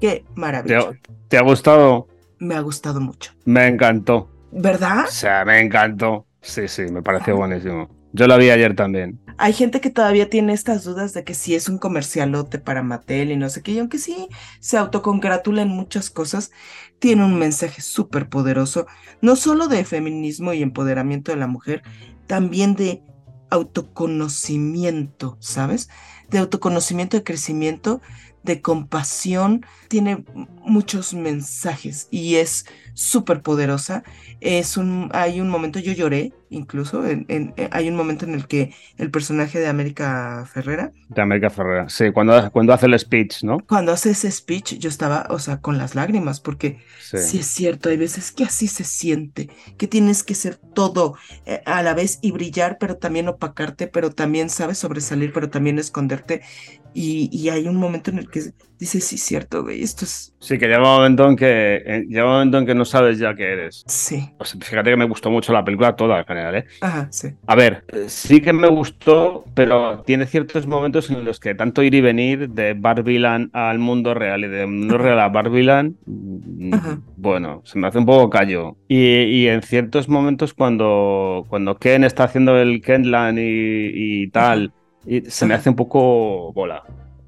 Qué 0.00 0.22
¿Te 0.22 0.24
maravilla. 0.36 0.78
ha, 0.78 0.92
te 1.28 1.36
ha 1.36 1.42
gustado? 1.42 2.06
Me 2.38 2.54
ha 2.54 2.60
gustado 2.60 3.00
mucho. 3.00 3.32
Me 3.44 3.66
encantó. 3.66 4.28
¿Verdad? 4.52 5.06
O 5.08 5.10
sea, 5.10 5.44
me 5.44 5.58
encantó. 5.60 6.26
Sí, 6.40 6.68
sí, 6.68 6.82
me 6.92 7.02
pareció 7.02 7.36
buenísimo. 7.36 7.88
Yo 8.16 8.28
la 8.28 8.36
vi 8.36 8.48
ayer 8.50 8.76
también. 8.76 9.18
Hay 9.38 9.52
gente 9.52 9.80
que 9.80 9.90
todavía 9.90 10.30
tiene 10.30 10.52
estas 10.52 10.84
dudas 10.84 11.14
de 11.14 11.24
que 11.24 11.34
si 11.34 11.56
es 11.56 11.68
un 11.68 11.78
comercialote 11.78 12.60
para 12.60 12.84
Mattel 12.84 13.32
y 13.32 13.36
no 13.36 13.50
sé 13.50 13.60
qué, 13.60 13.72
y 13.72 13.80
aunque 13.80 13.98
sí 13.98 14.28
se 14.60 14.78
autocongratula 14.78 15.62
en 15.62 15.68
muchas 15.68 16.10
cosas, 16.10 16.52
tiene 17.00 17.24
un 17.24 17.36
mensaje 17.36 17.82
súper 17.82 18.28
poderoso, 18.28 18.86
no 19.20 19.34
solo 19.34 19.66
de 19.66 19.84
feminismo 19.84 20.52
y 20.52 20.62
empoderamiento 20.62 21.32
de 21.32 21.38
la 21.38 21.48
mujer, 21.48 21.82
también 22.28 22.76
de 22.76 23.02
autoconocimiento, 23.50 25.36
¿sabes? 25.40 25.88
De 26.30 26.38
autoconocimiento, 26.38 27.16
de 27.16 27.24
crecimiento, 27.24 28.00
de 28.44 28.62
compasión, 28.62 29.66
tiene 29.94 30.24
muchos 30.64 31.14
mensajes 31.14 32.08
y 32.10 32.36
es 32.36 32.66
súper 32.94 33.42
poderosa. 33.42 34.02
Es 34.40 34.76
un, 34.76 35.08
hay 35.12 35.40
un 35.40 35.48
momento, 35.48 35.78
yo 35.78 35.92
lloré 35.92 36.32
incluso, 36.50 37.06
en- 37.06 37.24
en- 37.28 37.54
eh, 37.56 37.68
hay 37.72 37.88
un 37.88 37.96
momento 37.96 38.24
en 38.24 38.34
el 38.34 38.46
que 38.46 38.72
el 38.96 39.10
personaje 39.10 39.58
de 39.58 39.66
América 39.68 40.44
Ferrera, 40.52 40.92
De 41.08 41.22
América 41.22 41.50
Ferrera. 41.50 41.88
Sí, 41.88 42.10
cuando, 42.12 42.50
cuando 42.52 42.72
hace 42.72 42.86
el 42.86 42.98
speech, 42.98 43.42
¿no? 43.44 43.58
cuando 43.68 43.92
hace 43.92 44.10
ese 44.10 44.30
speech, 44.30 44.74
yo 44.78 44.88
estaba, 44.88 45.26
o 45.30 45.38
sea, 45.38 45.60
con 45.60 45.78
las 45.78 45.94
lágrimas, 45.94 46.40
porque 46.40 46.78
Sí. 47.00 47.18
sí 47.18 47.38
es 47.38 47.46
cierto, 47.46 47.88
hay 47.88 47.96
veces 47.96 48.32
que 48.32 48.44
así 48.44 48.66
se 48.68 48.84
siente, 48.84 49.48
que 49.78 49.86
tienes 49.88 50.22
que 50.24 50.34
ser 50.34 50.56
todo 50.56 51.16
eh, 51.46 51.60
a 51.66 51.82
la 51.82 51.94
vez 51.94 52.18
y 52.22 52.30
brillar, 52.32 52.78
pero 52.78 52.96
también 52.96 53.28
opacarte, 53.28 53.86
pero 53.86 54.10
también 54.10 54.48
sabes 54.50 54.78
sobresalir, 54.78 55.32
pero 55.32 55.50
también 55.50 55.78
esconderte. 55.78 56.42
Y, 56.96 57.28
y 57.32 57.48
hay 57.48 57.66
un 57.66 57.76
momento 57.76 58.10
en 58.10 58.18
el 58.18 58.30
que 58.30 58.52
dices, 58.84 59.04
sí, 59.04 59.18
cierto, 59.18 59.62
güey, 59.62 59.82
esto 59.82 60.04
es, 60.04 60.32
Sí, 60.40 60.58
que 60.58 60.66
llega 60.66 60.78
un 60.78 60.84
momento 60.84 61.26
en 61.28 61.36
que 61.36 61.76
eh, 61.86 62.04
llega 62.06 62.24
un 62.26 62.32
momento 62.32 62.58
en 62.58 62.66
que 62.66 62.74
no 62.74 62.84
sabes 62.84 63.18
ya 63.18 63.34
qué 63.34 63.44
eres. 63.52 63.82
sí, 63.86 64.28
O 64.38 64.44
sea, 64.44 64.60
fíjate 64.60 64.90
que 64.90 64.96
me 64.96 65.06
gustó 65.06 65.30
mucho 65.30 65.52
la 65.52 65.64
película 65.64 65.96
toda 65.96 66.18
en 66.18 66.26
general, 66.26 66.54
¿eh? 66.56 66.64
ajá, 66.80 67.08
sí, 67.10 67.28
A 67.46 67.54
ver, 67.54 67.84
sí 68.08 68.40
que 68.42 68.52
me 68.52 68.68
gustó, 68.68 69.44
pero 69.54 70.02
tiene 70.02 70.26
ciertos 70.26 70.66
momentos 70.66 71.10
en 71.10 71.24
los 71.24 71.40
que 71.40 71.54
tanto 71.54 71.82
ir 71.82 71.94
y 71.94 72.00
venir 72.02 72.50
de 72.50 72.74
Barbiland 72.74 73.50
al 73.54 73.78
mundo 73.78 74.12
real 74.14 74.44
y 74.44 74.48
de 74.48 74.66
mundo 74.66 74.98
real 74.98 75.18
a 75.20 75.28
Barbiland, 75.30 75.96
mm, 76.06 76.74
Ajá. 76.74 77.00
bueno, 77.16 77.62
se 77.64 77.78
me 77.78 77.86
hace 77.88 77.98
un 77.98 78.06
poco 78.06 78.28
callo. 78.30 78.76
Y, 78.88 79.22
y 79.22 79.48
en 79.48 79.62
ciertos 79.62 80.08
momentos 80.08 80.52
cuando, 80.54 81.46
cuando 81.48 81.76
Ken 81.78 82.04
está 82.04 82.24
haciendo 82.24 82.58
el 82.58 82.82
Kenland 82.82 83.38
y, 83.38 84.22
y 84.24 84.28
tal, 84.28 84.72
y 85.06 85.22
se 85.22 85.46
me 85.46 85.54
hace 85.54 85.70
un 85.70 85.76
poco 85.76 86.52
bola. 86.52 86.82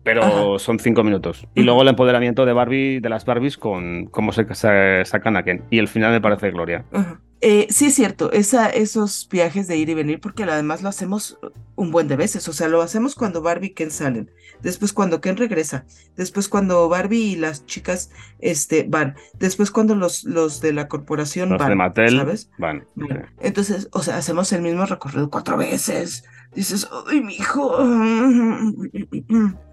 Pero 0.06 0.22
Ajá. 0.22 0.58
son 0.60 0.78
cinco 0.78 1.02
minutos. 1.02 1.48
Y 1.56 1.64
luego 1.64 1.82
el 1.82 1.88
empoderamiento 1.88 2.46
de 2.46 2.52
Barbie, 2.52 3.00
de 3.00 3.08
las 3.08 3.24
Barbies, 3.24 3.58
con 3.58 4.06
cómo 4.06 4.32
se, 4.32 4.46
se 4.54 5.04
sacan 5.04 5.36
a 5.36 5.42
Ken. 5.42 5.64
Y 5.68 5.80
el 5.80 5.88
final 5.88 6.12
me 6.12 6.20
parece 6.20 6.52
gloria. 6.52 6.84
Ajá. 6.92 7.20
Eh, 7.42 7.66
sí 7.68 7.86
es 7.86 7.94
cierto, 7.94 8.32
esa, 8.32 8.70
esos 8.70 9.28
viajes 9.30 9.68
de 9.68 9.76
ir 9.76 9.90
y 9.90 9.94
venir, 9.94 10.20
porque 10.20 10.44
además 10.44 10.82
lo 10.82 10.88
hacemos 10.88 11.38
un 11.74 11.90
buen 11.90 12.08
de 12.08 12.16
veces, 12.16 12.48
o 12.48 12.52
sea, 12.54 12.66
lo 12.66 12.80
hacemos 12.80 13.14
cuando 13.14 13.42
Barbie 13.42 13.66
y 13.66 13.74
Ken 13.74 13.90
salen, 13.90 14.30
después 14.62 14.94
cuando 14.94 15.20
Ken 15.20 15.36
regresa, 15.36 15.84
después 16.16 16.48
cuando 16.48 16.88
Barbie 16.88 17.32
y 17.32 17.36
las 17.36 17.66
chicas 17.66 18.10
este, 18.38 18.86
van, 18.88 19.16
después 19.38 19.70
cuando 19.70 19.94
los, 19.94 20.24
los 20.24 20.62
de 20.62 20.72
la 20.72 20.88
corporación 20.88 21.50
Los 21.50 21.58
van, 21.58 21.68
de 21.68 21.76
Mattel 21.76 22.16
¿sabes? 22.16 22.50
van. 22.56 22.86
Van. 22.94 23.08
sí. 23.08 23.14
Entonces, 23.40 23.88
o 23.92 24.02
sea, 24.02 24.16
hacemos 24.16 24.50
el 24.54 24.62
mismo 24.62 24.86
recorrido 24.86 25.28
cuatro 25.28 25.58
veces, 25.58 26.24
dices, 26.54 26.88
¡ay, 27.06 27.20
mi 27.20 27.34
hijo! 27.34 27.76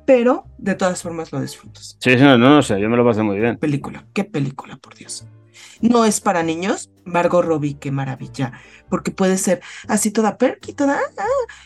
Pero 0.05 0.45
de 0.57 0.75
todas 0.75 1.01
formas 1.01 1.31
lo 1.31 1.39
disfrutas. 1.41 1.97
Sí, 1.99 2.15
no, 2.17 2.37
no, 2.37 2.49
no 2.49 2.61
sé, 2.61 2.79
yo 2.79 2.89
me 2.89 2.97
lo 2.97 3.05
pasé 3.05 3.23
muy 3.23 3.39
bien. 3.39 3.57
Película, 3.57 4.05
qué 4.13 4.23
película, 4.23 4.77
por 4.77 4.95
Dios. 4.95 5.25
No 5.81 6.05
es 6.05 6.19
para 6.21 6.43
niños, 6.43 6.91
Margot 7.05 7.43
Robbie, 7.45 7.77
qué 7.79 7.91
maravilla, 7.91 8.53
porque 8.89 9.11
puede 9.11 9.37
ser 9.37 9.61
así 9.87 10.11
toda 10.11 10.37
perky, 10.37 10.73
toda, 10.73 10.97
ah, 11.17 11.25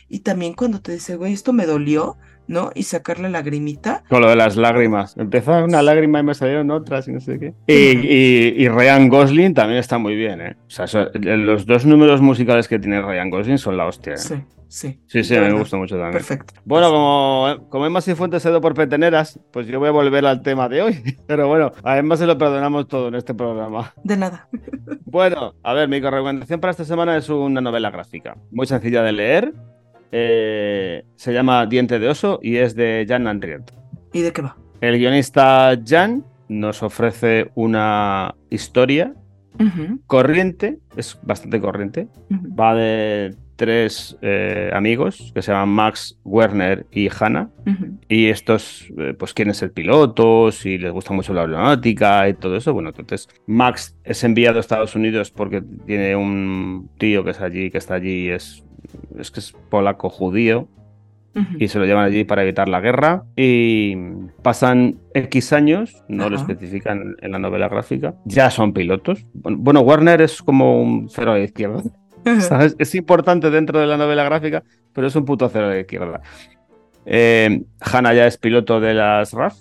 y 0.10 0.20
también 0.20 0.54
cuando 0.54 0.82
te 0.82 0.92
dice, 0.92 1.16
güey, 1.16 1.34
esto 1.34 1.54
me 1.54 1.66
dolió, 1.66 2.18
¿no? 2.48 2.72
Y 2.74 2.84
sacar 2.84 3.20
la 3.20 3.30
lagrimita. 3.30 4.04
Con 4.10 4.22
lo 4.22 4.30
de 4.30 4.36
las 4.36 4.56
lágrimas. 4.56 5.16
Empezó 5.18 5.64
una 5.64 5.82
lágrima 5.82 6.20
y 6.20 6.24
me 6.24 6.34
salieron 6.34 6.72
otras 6.72 7.08
y 7.08 7.12
no 7.12 7.20
sé 7.20 7.38
qué. 7.40 7.54
Y, 7.68 7.74
y- 7.74 8.64
y 8.64 8.68
Ryan 8.70 9.10
Gosling 9.10 9.54
también 9.54 9.80
está 9.80 9.98
muy 9.98 10.16
bien, 10.16 10.42
¿eh? 10.42 10.56
O 10.68 10.70
sea, 10.70 10.86
los 11.14 11.66
dos 11.66 11.86
números 11.86 12.22
musicales 12.22 12.68
que 12.68 12.80
tiene 12.80 13.02
Ryan 13.02 13.30
Gosling 13.30 13.58
son 13.58 13.78
la 13.78 13.86
hostia. 13.86 14.14
¿eh? 14.14 14.18
Sí, 14.18 14.36
sí. 14.68 15.00
Sí, 15.08 15.24
sí, 15.24 15.34
me 15.36 15.52
gusta 15.54 15.78
mucho 15.78 15.96
también. 15.96 16.14
Perfecto. 16.14 16.54
Bueno, 16.66 16.90
como, 16.92 17.70
como 17.70 17.86
Emma 17.86 18.02
Cifuentes 18.02 18.44
se 18.44 18.60
por 18.60 18.74
peteneras, 18.74 19.40
pues 19.52 19.68
yo 19.68 19.80
voy 19.80 19.90
a 19.90 19.92
volver 19.92 20.26
al 20.26 20.42
tema 20.42 20.68
de 20.70 20.82
hoy. 20.82 21.18
Pero 21.28 21.48
bueno, 21.48 21.72
a 21.84 21.98
Emma 21.98 22.18
se 22.18 22.26
lo 22.26 22.38
perdonamos 22.38 22.88
todo 22.88 23.08
en 23.10 23.16
este 23.16 23.34
programa. 23.34 23.94
De 24.04 24.18
nada. 24.18 24.48
Bueno, 25.10 25.56
a 25.64 25.74
ver, 25.74 25.88
mi 25.88 26.00
recomendación 26.02 26.60
para 26.60 26.72
esta 26.72 26.84
semana 26.84 27.16
es 27.18 27.30
una 27.30 27.62
novela 27.62 27.90
gráfica. 27.90 28.36
Muy 28.52 28.68
sencilla 28.68 29.02
de 29.04 29.12
leer. 29.14 29.54
eh, 30.12 31.04
se 31.16 31.34
llama 31.34 31.66
Diente 31.66 31.98
de 31.98 32.10
Oso 32.10 32.40
y 32.44 32.58
es 32.58 32.76
de 32.76 33.06
Jan 33.08 33.26
Andriot. 33.26 33.74
¿Y 34.14 34.22
de 34.22 34.32
qué 34.34 34.42
va? 34.42 34.58
El 34.82 34.98
guionista 35.00 35.76
Jan 35.84 36.24
nos 36.50 36.84
ofrece 36.84 37.52
una 37.56 38.36
historia 38.50 39.14
corriente, 40.06 40.80
es 40.96 41.18
bastante 41.24 41.60
corriente. 41.60 42.08
Va 42.32 42.76
de 42.76 43.36
tres 43.58 44.18
eh, 44.22 44.72
amigos 44.74 45.32
que 45.36 45.42
se 45.42 45.52
llaman 45.52 45.70
Max, 45.70 46.18
Werner 46.24 46.86
y 46.92 47.10
Hannah. 47.10 47.50
Y 48.08 48.28
estos, 48.28 48.88
eh, 48.98 49.14
pues, 49.18 49.34
quieren 49.34 49.54
ser 49.54 49.74
pilotos 49.74 50.66
y 50.66 50.78
les 50.78 50.94
gusta 50.94 51.14
mucho 51.14 51.34
la 51.34 51.42
aeronáutica 51.42 52.30
y 52.30 52.34
todo 52.34 52.56
eso. 52.56 52.74
Bueno, 52.74 52.90
entonces 52.96 53.28
Max 53.46 53.98
es 54.06 54.24
enviado 54.24 54.58
a 54.58 54.62
Estados 54.62 54.96
Unidos 54.96 55.32
porque 55.32 55.62
tiene 55.86 56.16
un 56.16 56.90
tío 56.98 57.26
que 57.26 57.32
es 57.32 57.42
allí, 57.42 57.70
que 57.70 57.80
está 57.80 57.96
allí, 57.96 58.30
es, 58.30 58.64
es 59.20 59.32
que 59.32 59.42
es 59.42 59.54
polaco 59.70 60.10
judío 60.10 60.70
y 61.60 61.68
se 61.68 61.78
lo 61.78 61.86
llevan 61.86 62.06
allí 62.06 62.24
para 62.24 62.44
evitar 62.44 62.68
la 62.68 62.80
guerra. 62.80 63.26
Y 63.36 63.96
pasan 64.42 65.00
X 65.14 65.54
años, 65.54 66.04
no 66.08 66.30
lo 66.30 66.36
especifican 66.36 67.16
en 67.22 67.32
la 67.32 67.40
novela 67.40 67.68
gráfica, 67.68 68.16
ya 68.26 68.50
son 68.50 68.74
pilotos. 68.74 69.26
Bueno, 69.34 69.58
bueno, 69.60 69.82
Werner 69.82 70.22
es 70.22 70.42
como 70.42 70.82
un 70.82 71.10
cero 71.10 71.34
a 71.34 71.38
la 71.38 71.44
izquierda. 71.44 71.84
¿sabes? 72.42 72.76
Es 72.80 72.96
importante 72.96 73.50
dentro 73.50 73.80
de 73.80 73.88
la 73.88 73.98
novela 73.98 74.24
gráfica, 74.24 74.64
pero 74.94 75.08
es 75.08 75.16
un 75.16 75.26
puto 75.26 75.50
cero 75.50 75.70
la 75.70 75.80
izquierda. 75.80 76.22
Eh, 77.06 77.64
Hannah 77.80 78.14
ya 78.14 78.28
es 78.28 78.38
piloto 78.38 78.80
de 78.80 78.94
las 78.94 79.34
RAF. 79.34 79.56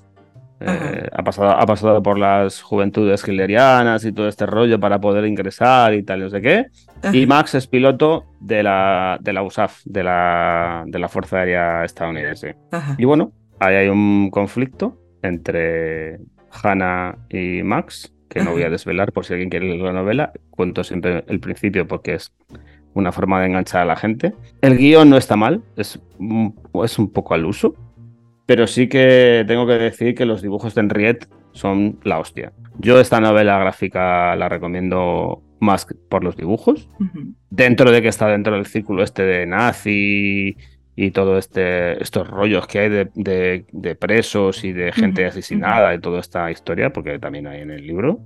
eh, 0.58 1.08
ha, 1.12 1.22
pasado, 1.22 1.50
ha 1.50 1.66
pasado 1.66 2.02
por 2.02 2.18
las 2.18 2.62
juventudes 2.62 3.22
hitlerianas 3.22 4.04
y 4.04 4.12
todo 4.12 4.26
este 4.26 4.46
rollo 4.46 4.80
para 4.80 4.98
poder 4.98 5.26
ingresar 5.26 5.92
y 5.94 6.02
tal, 6.02 6.20
no 6.20 6.30
sé 6.30 6.40
qué. 6.40 6.66
Y. 7.12 7.26
Max 7.26 7.54
es 7.54 7.66
piloto 7.66 8.24
de 8.40 8.62
la, 8.62 9.18
de 9.20 9.32
la 9.32 9.42
USAF, 9.42 9.82
de 9.84 10.02
la, 10.02 10.84
de 10.86 10.98
la 10.98 11.08
Fuerza 11.08 11.38
Aérea 11.38 11.84
Estadounidense. 11.84 12.56
Ajá. 12.72 12.96
Y 12.98 13.04
bueno, 13.04 13.32
ahí 13.60 13.76
hay 13.76 13.88
un 13.88 14.30
conflicto 14.30 14.98
entre 15.22 16.18
Hannah 16.62 17.18
y 17.28 17.62
Max, 17.62 18.12
que 18.28 18.42
no 18.42 18.52
voy 18.52 18.62
a 18.62 18.70
desvelar 18.70 19.12
por 19.12 19.24
si 19.24 19.32
alguien 19.34 19.50
quiere 19.50 19.66
leer 19.68 19.80
la 19.82 19.92
novela. 19.92 20.32
Cuento 20.50 20.84
siempre 20.84 21.24
el 21.28 21.40
principio 21.40 21.86
porque 21.86 22.14
es 22.14 22.32
una 22.94 23.12
forma 23.12 23.40
de 23.40 23.46
enganchar 23.48 23.82
a 23.82 23.84
la 23.84 23.96
gente. 23.96 24.32
El 24.62 24.76
guion 24.78 25.10
no 25.10 25.16
está 25.16 25.36
mal, 25.36 25.62
es, 25.76 26.00
un- 26.18 26.54
es 26.84 26.98
un 26.98 27.10
poco 27.10 27.34
al 27.34 27.44
uso, 27.44 27.74
pero 28.46 28.66
sí 28.66 28.88
que 28.88 29.44
tengo 29.46 29.66
que 29.66 29.74
decir 29.74 30.14
que 30.14 30.24
los 30.24 30.40
dibujos 30.42 30.74
de 30.74 30.80
Henriette 30.82 31.28
son 31.52 31.98
la 32.04 32.18
hostia. 32.18 32.52
Yo 32.78 33.00
esta 33.00 33.20
novela 33.20 33.58
gráfica 33.58 34.34
la 34.36 34.48
recomiendo 34.48 35.42
más 35.60 35.86
por 36.10 36.22
los 36.22 36.36
dibujos, 36.36 36.88
dentro 37.50 37.90
de 37.90 38.02
que 38.02 38.08
está 38.08 38.28
dentro 38.28 38.54
del 38.54 38.66
círculo 38.66 39.02
este 39.02 39.22
de 39.22 39.46
nazi 39.46 40.56
y 40.98 41.10
todo 41.10 41.36
este 41.38 42.02
estos 42.02 42.26
rollos 42.28 42.66
que 42.66 42.78
hay 42.80 42.88
de, 42.88 43.10
de- 43.14 43.66
de 43.70 43.94
presos 43.94 44.64
y 44.64 44.72
de 44.72 44.92
gente 44.92 45.26
asesinada 45.26 45.94
y 45.94 46.00
toda 46.00 46.20
esta 46.20 46.50
historia, 46.50 46.90
porque 46.90 47.18
también 47.18 47.46
hay 47.46 47.60
en 47.60 47.70
el 47.70 47.86
libro. 47.86 48.20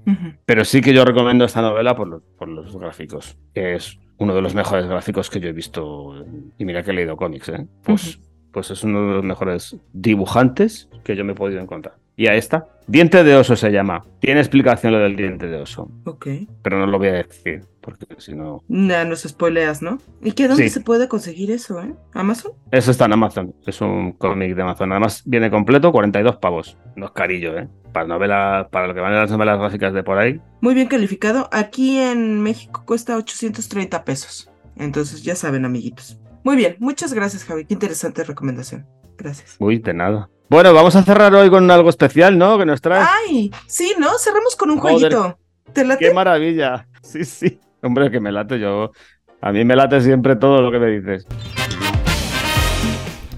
Pero 0.47 0.65
sí 0.65 0.81
que 0.81 0.93
yo 0.95 1.05
recomiendo 1.05 1.45
esta 1.45 1.61
novela 1.63 1.97
por 1.97 2.07
los, 2.09 2.23
por 2.39 2.49
los 2.49 2.77
gráficos, 2.79 3.37
que 3.53 3.75
es 3.75 3.99
uno 4.19 4.35
de 4.35 4.43
los 4.43 4.55
mejores 4.55 4.87
gráficos 4.87 5.29
que 5.31 5.41
yo 5.41 5.49
he 5.49 5.53
visto. 5.53 6.25
Y 6.59 6.65
mira 6.65 6.83
que 6.83 6.91
he 6.93 6.95
leído 6.95 7.17
cómics, 7.17 7.49
¿eh? 7.49 7.67
Pues, 7.83 8.21
pues 8.53 8.71
es 8.71 8.85
uno 8.85 9.09
de 9.09 9.15
los 9.17 9.25
mejores 9.25 9.77
dibujantes 9.93 10.89
que 11.05 11.17
yo 11.17 11.25
me 11.25 11.33
he 11.33 11.35
podido 11.35 11.61
encontrar. 11.61 11.95
Y 12.17 12.27
ahí 12.27 12.37
está. 12.39 12.67
Diente 12.87 13.25
de 13.25 13.35
oso 13.35 13.57
se 13.57 13.71
llama. 13.73 14.05
Tiene 14.21 14.41
explicación 14.41 14.93
lo 14.93 14.99
del 14.99 15.17
diente 15.17 15.47
de 15.47 15.57
oso, 15.57 15.91
Ok. 16.05 16.27
pero 16.63 16.79
no 16.79 16.87
lo 16.87 16.99
voy 16.99 17.09
a 17.09 17.13
decir, 17.13 17.63
porque 17.81 18.07
si 18.19 18.35
no... 18.35 18.63
Nah, 18.69 19.05
nos 19.05 19.23
spoileas, 19.23 19.83
¿no? 19.83 19.99
¿Y 20.23 20.33
qué 20.33 20.49
dónde 20.49 20.65
Sí. 20.65 20.71
se 20.71 20.81
puede 20.81 21.09
conseguir 21.09 21.51
eso, 21.51 21.81
eh? 21.81 21.95
¿Amazon? 22.13 22.53
Eso 22.71 22.91
está 22.91 23.07
en 23.07 23.13
Amazon. 23.15 23.55
Es 23.67 23.81
un 23.81 24.13
cómic 24.13 24.55
de 24.55 24.63
Amazon. 24.63 24.93
Además, 24.93 25.23
viene 25.25 25.51
completo, 25.51 25.91
42 25.93 26.37
pavos. 26.37 26.77
No 26.97 27.07
es 27.07 27.13
carillo, 27.13 27.57
¿eh? 27.59 27.69
Para, 27.93 28.07
novela, 28.07 28.69
para 28.71 28.87
lo 28.87 28.95
que 28.95 29.01
van 29.01 29.15
las 29.15 29.31
novelas 29.31 29.59
gráficas 29.59 29.93
de 29.93 30.03
por 30.03 30.19
ahí. 30.19 30.41
Muy 30.61 30.75
bien 30.75 30.89
calificado. 30.89 31.49
Aquí 31.53 31.99
en 31.99 32.41
México 32.43 32.85
cuesta 32.87 33.17
830 33.17 34.05
pesos. 34.05 34.51
Entonces 34.77 35.23
ya 35.23 35.35
saben, 35.35 35.65
amiguitos. 35.65 36.19
Muy 36.45 36.57
bien, 36.57 36.77
muchas 36.79 37.13
gracias, 37.13 37.45
Javi. 37.45 37.65
Qué 37.67 37.75
interesante 37.75 38.25
recomendación. 38.25 38.87
Gracias. 39.19 39.57
Uy, 39.59 39.79
de 39.79 39.93
nada. 39.93 40.31
Bueno, 40.49 40.73
vamos 40.73 40.97
a 40.97 41.03
cerrar 41.03 41.35
hoy 41.35 41.49
con 41.51 41.71
algo 41.71 41.91
especial, 41.91 42.37
¿no? 42.39 42.59
Que 42.59 42.67
nos 42.67 42.81
traes. 42.81 43.07
¡Ay! 43.29 43.51
Sí, 43.67 43.95
¿no? 43.99 44.19
Cerramos 44.19 44.57
con 44.57 44.71
un 44.71 44.79
Joder. 44.79 45.13
jueguito. 45.13 45.39
¿Te 45.73 45.85
late? 45.85 46.07
¡Qué 46.09 46.15
maravilla! 46.15 46.89
Sí, 47.03 47.25
sí. 47.25 47.61
Hombre, 47.83 48.11
que 48.11 48.21
me 48.21 48.33
late 48.33 48.59
yo. 48.59 48.93
A 49.41 49.53
mí 49.53 49.65
me 49.65 49.75
late 49.77 50.01
siempre 50.01 50.37
todo 50.37 50.61
lo 50.61 50.71
que 50.71 50.79
me 50.79 50.87
dices. 50.91 51.27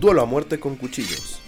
Duelo 0.01 0.22
a 0.22 0.26
muerte 0.26 0.59
con 0.59 0.76
cuchillos. 0.76 1.40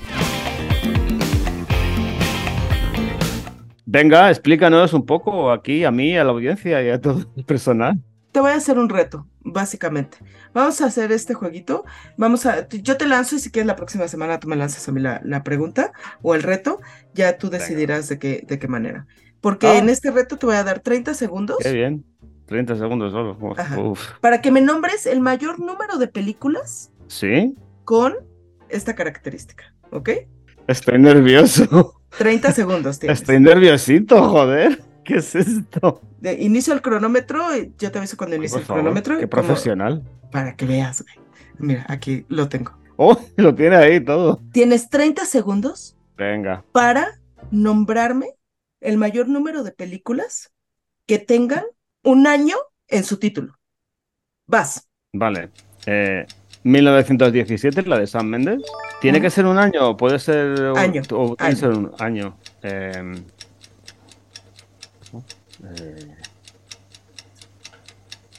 Venga, 3.87 4.31
explícanos 4.31 4.93
un 4.93 5.05
poco 5.07 5.53
aquí 5.53 5.85
a 5.85 5.91
mí, 5.91 6.17
a 6.17 6.25
la 6.25 6.31
audiencia 6.31 6.83
y 6.83 6.91
a 6.91 7.01
todo 7.01 7.25
el 7.37 7.45
personal. 7.45 8.01
Te 8.33 8.41
voy 8.41 8.51
a 8.51 8.57
hacer 8.57 8.79
un 8.79 8.89
reto, 8.89 9.29
básicamente. 9.43 10.19
Vamos 10.53 10.81
a 10.81 10.87
hacer 10.87 11.13
este 11.13 11.35
jueguito. 11.35 11.85
Vamos 12.17 12.47
a. 12.47 12.67
Yo 12.69 12.97
te 12.97 13.07
lanzo 13.07 13.37
y 13.37 13.39
si 13.39 13.51
quieres 13.53 13.67
la 13.69 13.77
próxima 13.77 14.09
semana 14.09 14.41
tú 14.41 14.49
me 14.49 14.57
lanzas 14.57 14.89
a 14.89 14.93
mí 14.93 15.01
la, 15.01 15.21
la 15.25 15.45
pregunta 15.45 15.93
o 16.23 16.35
el 16.35 16.43
reto. 16.43 16.81
Ya 17.13 17.39
tú 17.39 17.51
decidirás 17.51 18.09
de 18.09 18.19
qué, 18.19 18.45
de 18.49 18.59
qué 18.59 18.67
manera. 18.67 19.07
Porque 19.41 19.67
Ah. 19.69 19.79
en 19.79 19.89
este 19.89 20.11
reto 20.11 20.37
te 20.39 20.47
voy 20.47 20.57
a 20.57 20.65
dar 20.65 20.81
30 20.81 21.15
segundos 21.15 21.59
Qué 21.63 21.73
bien. 21.73 22.05
30 22.47 22.77
segundos 22.77 23.13
solo. 23.13 23.39
Uf, 23.91 24.11
para 24.21 24.41
que 24.41 24.51
me 24.51 24.61
nombres 24.61 25.07
el 25.07 25.21
mayor 25.21 25.59
número 25.61 25.99
de 25.99 26.09
películas 26.09 26.91
¿Sí? 27.09 27.55
con 27.85 28.15
esta 28.69 28.95
característica. 28.95 29.75
¿Ok? 29.91 30.11
Estoy 30.67 30.99
nervioso. 30.99 32.01
30 32.19 32.53
segundos 32.53 32.99
tienes. 32.99 33.21
Estoy 33.21 33.41
nerviosito, 33.41 34.23
joder. 34.29 34.83
¿Qué 35.05 35.17
es 35.17 35.35
esto? 35.35 36.01
De- 36.21 36.35
inicio 36.43 36.73
el 36.73 36.81
cronómetro. 36.81 37.43
Yo 37.79 37.91
te 37.93 37.99
aviso 37.99 38.17
cuando 38.17 38.37
inicie 38.37 38.55
Por 38.55 38.61
el 38.61 38.67
favor, 38.67 38.83
cronómetro. 38.83 39.19
qué 39.19 39.29
como- 39.29 39.43
profesional. 39.47 40.03
para 40.33 40.57
que 40.57 40.65
veas, 40.67 41.03
güey. 41.03 41.15
Mira, 41.59 41.85
aquí 41.89 42.25
lo 42.29 42.49
tengo. 42.49 42.73
Oh, 42.97 43.17
lo 43.37 43.55
tiene 43.55 43.77
ahí 43.77 44.01
todo. 44.03 44.41
Tienes 44.53 44.89
30 44.91 45.25
segundos 45.27 45.97
Venga. 46.17 46.65
para 46.73 47.21
nombrarme 47.51 48.35
el 48.81 48.97
mayor 48.99 49.29
número 49.29 49.63
de 49.63 49.73
películas 49.73 50.53
que 51.07 51.19
tengan 51.19 51.65
un 52.05 52.27
año 52.27 52.57
en 52.89 53.05
su 53.05 53.19
título. 53.19 53.59
Vas. 54.47 54.89
Vale. 55.13 55.51
Eh, 55.87 56.27
1917, 56.63 57.83
la 57.83 57.99
de 57.99 58.07
Sam 58.07 58.27
Mendes. 58.27 58.63
¿Tiene 59.01 59.21
que 59.21 59.31
ser 59.31 59.47
un 59.47 59.59
año 59.59 59.91
o 59.91 59.97
puede 59.97 60.19
ser 60.19 60.71
un, 60.71 60.79
Año, 60.79 61.03
o 61.11 61.37
que 61.37 61.45
año. 61.45 61.57
ser 61.57 61.69
un 61.71 61.93
año? 61.99 62.39
Eh, 62.63 63.23
eh, 65.77 66.17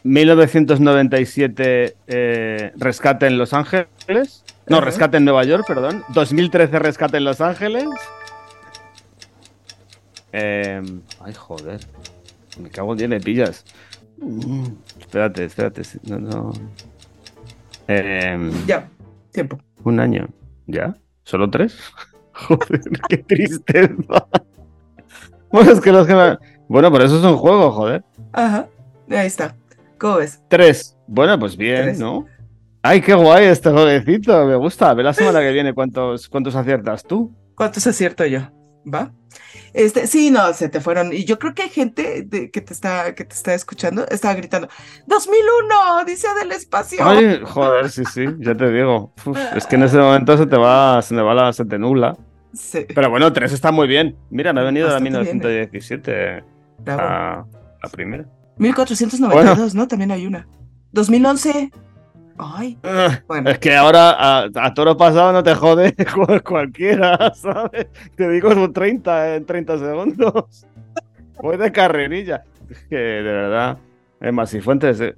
1997, 0.03 1.97
eh, 2.07 2.71
Rescate 2.75 3.27
en 3.27 3.37
Los 3.37 3.53
Ángeles. 3.53 4.43
No. 4.67 4.81
Rescate 4.81 5.17
en 5.17 5.25
Nueva 5.25 5.43
York, 5.43 5.65
perdón. 5.67 6.03
2013, 6.09 6.79
Rescate 6.79 7.17
en 7.17 7.23
Los 7.23 7.41
Ángeles. 7.41 7.85
Eh, 10.31 10.81
ay, 11.21 11.33
joder. 11.33 11.79
Me 12.61 12.69
cago 12.69 12.91
en 12.93 12.97
10, 12.97 13.09
me 13.09 13.19
pillas. 13.19 13.65
Mm, 14.17 14.65
espérate, 14.99 15.45
espérate. 15.45 15.81
No, 16.03 16.19
no. 16.19 16.53
Eh, 17.87 18.51
Ya. 18.65 18.89
Tiempo. 19.31 19.59
un 19.83 19.99
año. 19.99 20.27
¿Ya? 20.67 20.95
¿Solo 21.23 21.49
tres? 21.49 21.77
Joder, 22.33 22.81
qué 23.09 23.17
tristeza. 23.17 24.27
Bueno, 25.51 25.71
es 25.71 25.79
que 25.79 25.91
los 25.91 26.05
que 26.05 26.13
me- 26.13 26.37
Bueno, 26.67 26.91
pero 26.91 27.05
eso 27.05 27.17
es 27.17 27.23
un 27.23 27.37
juego, 27.37 27.71
joder. 27.71 28.03
Ajá. 28.33 28.67
Ahí 29.09 29.27
está. 29.27 29.55
¿Cómo 29.97 30.17
ves? 30.17 30.41
Tres. 30.49 30.97
Bueno, 31.07 31.39
pues 31.39 31.55
bien, 31.55 31.83
Tres. 31.83 31.99
¿no? 31.99 32.25
Ay, 32.81 32.99
qué 32.99 33.13
guay 33.13 33.45
este 33.45 33.69
jueguecito. 33.71 34.45
Me 34.47 34.55
gusta. 34.55 34.89
A 34.89 34.93
ver 34.93 35.05
la 35.05 35.13
semana 35.13 35.39
que 35.39 35.51
viene 35.53 35.73
cuántos, 35.73 36.27
cuántos 36.27 36.55
aciertas 36.55 37.03
tú. 37.03 37.31
¿Cuántos 37.55 37.87
acierto 37.87 38.25
yo? 38.25 38.41
¿Va? 38.93 39.13
Este, 39.77 40.07
sí, 40.07 40.31
no, 40.31 40.53
se 40.53 40.69
te 40.69 40.79
fueron. 40.79 41.11
Y 41.11 41.25
yo 41.25 41.37
creo 41.37 41.53
que 41.53 41.63
hay 41.63 41.69
gente 41.69 42.23
de- 42.25 42.49
que 42.49 42.61
te 42.61 42.71
está, 42.73 43.13
que 43.13 43.25
te 43.25 43.35
está 43.35 43.53
escuchando, 43.53 44.05
estaba 44.09 44.33
gritando, 44.33 44.69
2001, 45.05 46.05
dice 46.05 46.27
del 46.39 46.51
espacio. 46.53 46.99
Ay, 47.05 47.41
joder, 47.43 47.89
sí, 47.89 48.03
sí, 48.05 48.25
ya 48.39 48.55
te 48.55 48.71
digo. 48.71 49.11
Uf, 49.25 49.37
es 49.53 49.65
que 49.67 49.75
en 49.75 49.83
ese 49.83 49.97
momento 49.97 50.37
se 50.37 50.45
te 50.45 50.55
va, 50.57 51.01
se 51.01 51.13
me 51.13 51.21
va 51.21 51.33
la, 51.33 51.51
se 51.51 51.65
te 51.65 51.77
nubla. 51.77 52.15
Sí, 52.53 52.85
Pero 52.95 53.09
bueno, 53.09 53.33
3 53.33 53.51
está 53.51 53.73
muy 53.73 53.85
bien. 53.85 54.15
Mira, 54.29 54.53
me 54.53 54.61
ha 54.61 54.63
venido 54.63 54.87
de 54.87 54.93
la 54.93 54.99
Bastante 54.99 55.19
bien, 55.23 55.37
1917 55.39 56.43
bravo. 56.79 57.01
a 57.01 57.45
la 57.83 57.89
primera. 57.91 58.25
1492, 58.57 59.75
¿no? 59.75 59.87
También 59.89 60.11
hay 60.11 60.25
una. 60.25 60.47
2011. 60.93 61.69
Ay, 62.37 62.77
Ah, 62.83 63.21
bueno. 63.27 63.49
Es 63.49 63.59
que 63.59 63.73
ahora 63.75 64.11
a, 64.11 64.49
a 64.55 64.73
toro 64.73 64.97
pasado 64.97 65.31
no 65.31 65.41
te 65.43 65.55
jode 65.55 65.95
cual- 66.15 66.43
cualquiera, 66.43 67.33
¿sabes? 67.35 67.87
Te 68.15 68.29
digo 68.29 68.49
un 68.49 68.73
30 68.73 69.35
en 69.35 69.45
30 69.45 69.77
segundos. 69.77 70.65
Voy 71.41 71.57
de 71.57 71.71
carrerilla. 71.71 72.43
Que 72.89 72.95
de 72.97 73.21
verdad, 73.21 73.77
es 74.19 74.33
más, 74.33 74.53
y 74.53 74.59
fuentes, 74.61 74.99
eh, 74.99 75.15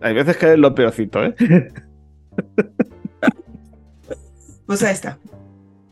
hay 0.00 0.14
veces 0.14 0.36
que 0.36 0.52
es 0.52 0.58
lo 0.58 0.74
peorcito, 0.74 1.24
¿eh? 1.24 1.34
Pues 4.66 4.82
ahí 4.82 4.92
está. 4.92 5.18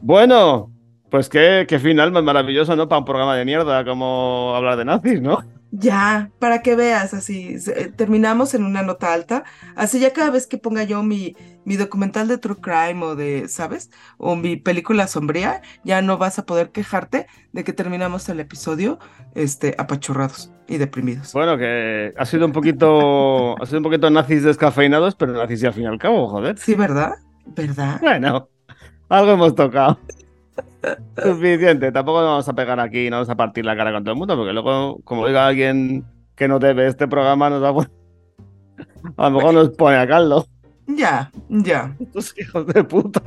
Bueno, 0.00 0.70
pues 1.10 1.28
qué, 1.28 1.64
qué 1.68 1.78
final 1.78 2.12
más 2.12 2.22
maravilloso, 2.22 2.76
¿no? 2.76 2.88
Para 2.88 2.98
un 2.98 3.04
programa 3.04 3.36
de 3.36 3.44
mierda 3.44 3.84
como 3.84 4.52
hablar 4.54 4.76
de 4.76 4.84
nazis, 4.84 5.22
¿no? 5.22 5.42
Ya, 5.70 6.30
para 6.38 6.62
que 6.62 6.76
veas, 6.76 7.12
así, 7.12 7.58
se- 7.58 7.82
eh, 7.82 7.88
terminamos 7.94 8.54
en 8.54 8.64
una 8.64 8.82
nota 8.82 9.12
alta, 9.12 9.44
así 9.74 9.98
ya 9.98 10.12
cada 10.12 10.30
vez 10.30 10.46
que 10.46 10.58
ponga 10.58 10.84
yo 10.84 11.02
mi, 11.02 11.36
mi 11.64 11.76
documental 11.76 12.28
de 12.28 12.38
True 12.38 12.56
Crime 12.60 13.04
o 13.04 13.16
de, 13.16 13.48
¿sabes? 13.48 13.90
O 14.16 14.36
mi 14.36 14.56
película 14.56 15.06
sombría, 15.08 15.60
ya 15.84 16.00
no 16.02 16.18
vas 16.18 16.38
a 16.38 16.46
poder 16.46 16.70
quejarte 16.70 17.26
de 17.52 17.64
que 17.64 17.72
terminamos 17.72 18.28
el 18.28 18.40
episodio, 18.40 18.98
este, 19.34 19.74
apachurrados 19.76 20.52
y 20.68 20.78
deprimidos. 20.78 21.32
Bueno, 21.32 21.58
que 21.58 22.14
ha 22.16 22.24
sido 22.24 22.46
un 22.46 22.52
poquito, 22.52 23.60
ha 23.60 23.66
sido 23.66 23.78
un 23.78 23.84
poquito 23.84 24.08
nazis 24.08 24.44
descafeinados, 24.44 25.14
pero 25.16 25.32
nazis 25.32 25.62
y 25.62 25.66
al 25.66 25.74
fin 25.74 25.82
y 25.82 25.86
al 25.86 25.98
cabo, 25.98 26.28
joder. 26.28 26.56
Sí, 26.58 26.74
¿verdad? 26.74 27.14
¿Verdad? 27.44 28.00
Bueno, 28.00 28.48
algo 29.08 29.32
hemos 29.32 29.54
tocado. 29.54 29.98
Suficiente, 31.22 31.92
tampoco 31.92 32.20
nos 32.20 32.28
vamos 32.30 32.48
a 32.48 32.52
pegar 32.54 32.80
aquí 32.80 33.06
y 33.06 33.10
no 33.10 33.16
vamos 33.16 33.30
a 33.30 33.36
partir 33.36 33.64
la 33.64 33.76
cara 33.76 33.92
con 33.92 34.04
todo 34.04 34.12
el 34.12 34.18
mundo, 34.18 34.36
porque 34.36 34.52
luego, 34.52 35.00
como 35.04 35.26
diga 35.26 35.46
alguien 35.46 36.04
que 36.34 36.48
no 36.48 36.58
debe 36.58 36.86
este 36.86 37.08
programa, 37.08 37.48
nos 37.50 37.62
va 37.62 37.68
a, 37.68 39.24
a 39.26 39.30
lo 39.30 39.36
mejor 39.36 39.54
nos 39.54 39.70
pone 39.70 39.96
a 39.96 40.06
caldo. 40.06 40.46
Ya, 40.86 41.30
ya. 41.48 41.96
Estos 41.98 42.34
hijos 42.38 42.66
de 42.68 42.84
puta 42.84 43.22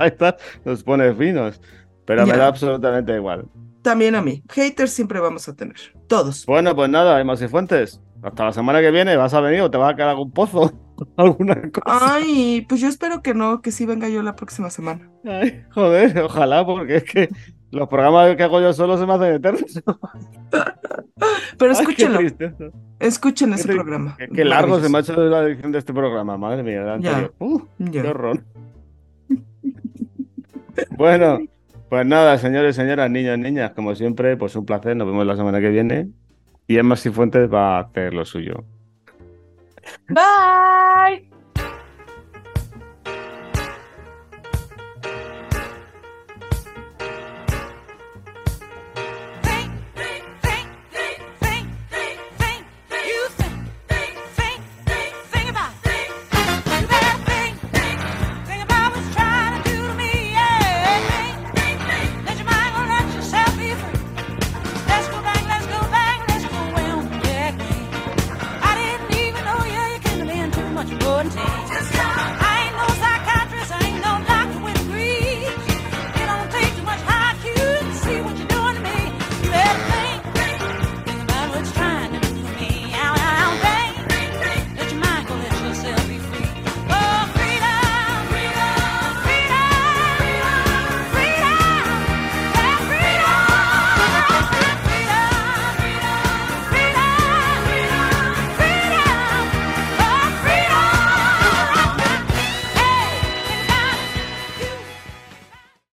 nos 0.64 0.82
pone 0.82 1.12
finos. 1.14 1.60
Pero 2.06 2.22
me 2.26 2.32
Ya. 2.32 2.38
da 2.38 2.46
absolutamente 2.48 3.14
igual. 3.14 3.46
También 3.82 4.14
a 4.14 4.22
mí. 4.22 4.42
Haters 4.48 4.92
siempre 4.92 5.20
vamos 5.20 5.48
a 5.48 5.54
tener. 5.54 5.76
Todos. 6.06 6.44
Bueno, 6.46 6.74
pues 6.74 6.88
nada, 6.90 7.20
Emma 7.20 7.34
y 7.34 7.48
Fuentes. 7.48 8.00
Hasta 8.22 8.44
la 8.46 8.52
semana 8.52 8.80
que 8.80 8.90
viene, 8.90 9.16
¿vas 9.16 9.32
a 9.34 9.40
venir 9.40 9.60
o 9.62 9.70
te 9.70 9.78
va 9.78 9.90
a 9.90 9.94
quedar 9.96 10.10
algún 10.10 10.30
pozo? 10.30 10.72
¿Alguna 11.16 11.54
cosa? 11.70 12.14
Ay, 12.14 12.64
pues 12.68 12.80
yo 12.80 12.88
espero 12.88 13.22
que 13.22 13.34
no, 13.34 13.62
que 13.62 13.72
sí 13.72 13.86
venga 13.86 14.08
yo 14.08 14.22
la 14.22 14.36
próxima 14.36 14.70
semana. 14.70 15.10
Ay, 15.24 15.62
joder, 15.70 16.18
ojalá, 16.20 16.64
porque 16.64 16.96
es 16.96 17.04
que 17.04 17.28
los 17.70 17.88
programas 17.88 18.34
que 18.36 18.42
hago 18.42 18.60
yo 18.60 18.72
solo 18.72 18.98
se 18.98 19.06
me 19.06 19.12
hacen 19.14 19.34
eternos. 19.34 19.82
Pero 21.58 21.72
Ay, 21.74 21.78
escúchenlo, 21.80 22.18
tristeza. 22.18 22.64
escuchen 22.98 23.52
ese 23.52 23.68
Qué 23.68 23.74
programa. 23.74 24.16
Qué, 24.18 24.28
qué 24.28 24.44
largo 24.44 24.80
se 24.80 24.88
me 24.88 24.98
ha 24.98 25.00
hecho 25.02 25.14
la 25.16 25.42
edición 25.44 25.72
de 25.72 25.78
este 25.78 25.92
programa, 25.92 26.36
madre 26.36 26.62
mía, 26.62 26.98
Ya. 27.00 27.30
Uh, 27.38 27.60
Ya. 27.78 28.02
qué 28.02 28.08
horror. 28.08 28.42
bueno, 30.96 31.38
pues 31.88 32.06
nada, 32.06 32.38
señores, 32.38 32.76
señoras, 32.76 33.10
niños, 33.10 33.38
niñas, 33.38 33.72
como 33.72 33.94
siempre, 33.94 34.36
pues 34.36 34.54
un 34.56 34.64
placer, 34.66 34.96
nos 34.96 35.06
vemos 35.06 35.26
la 35.26 35.36
semana 35.36 35.60
que 35.60 35.68
viene. 35.70 36.08
Y 36.66 36.78
Emma 36.78 36.96
Cifuentes 36.96 37.52
va 37.52 37.78
a 37.78 37.80
hacer 37.80 38.14
lo 38.14 38.24
suyo. 38.24 38.64
Bye. 40.10 41.22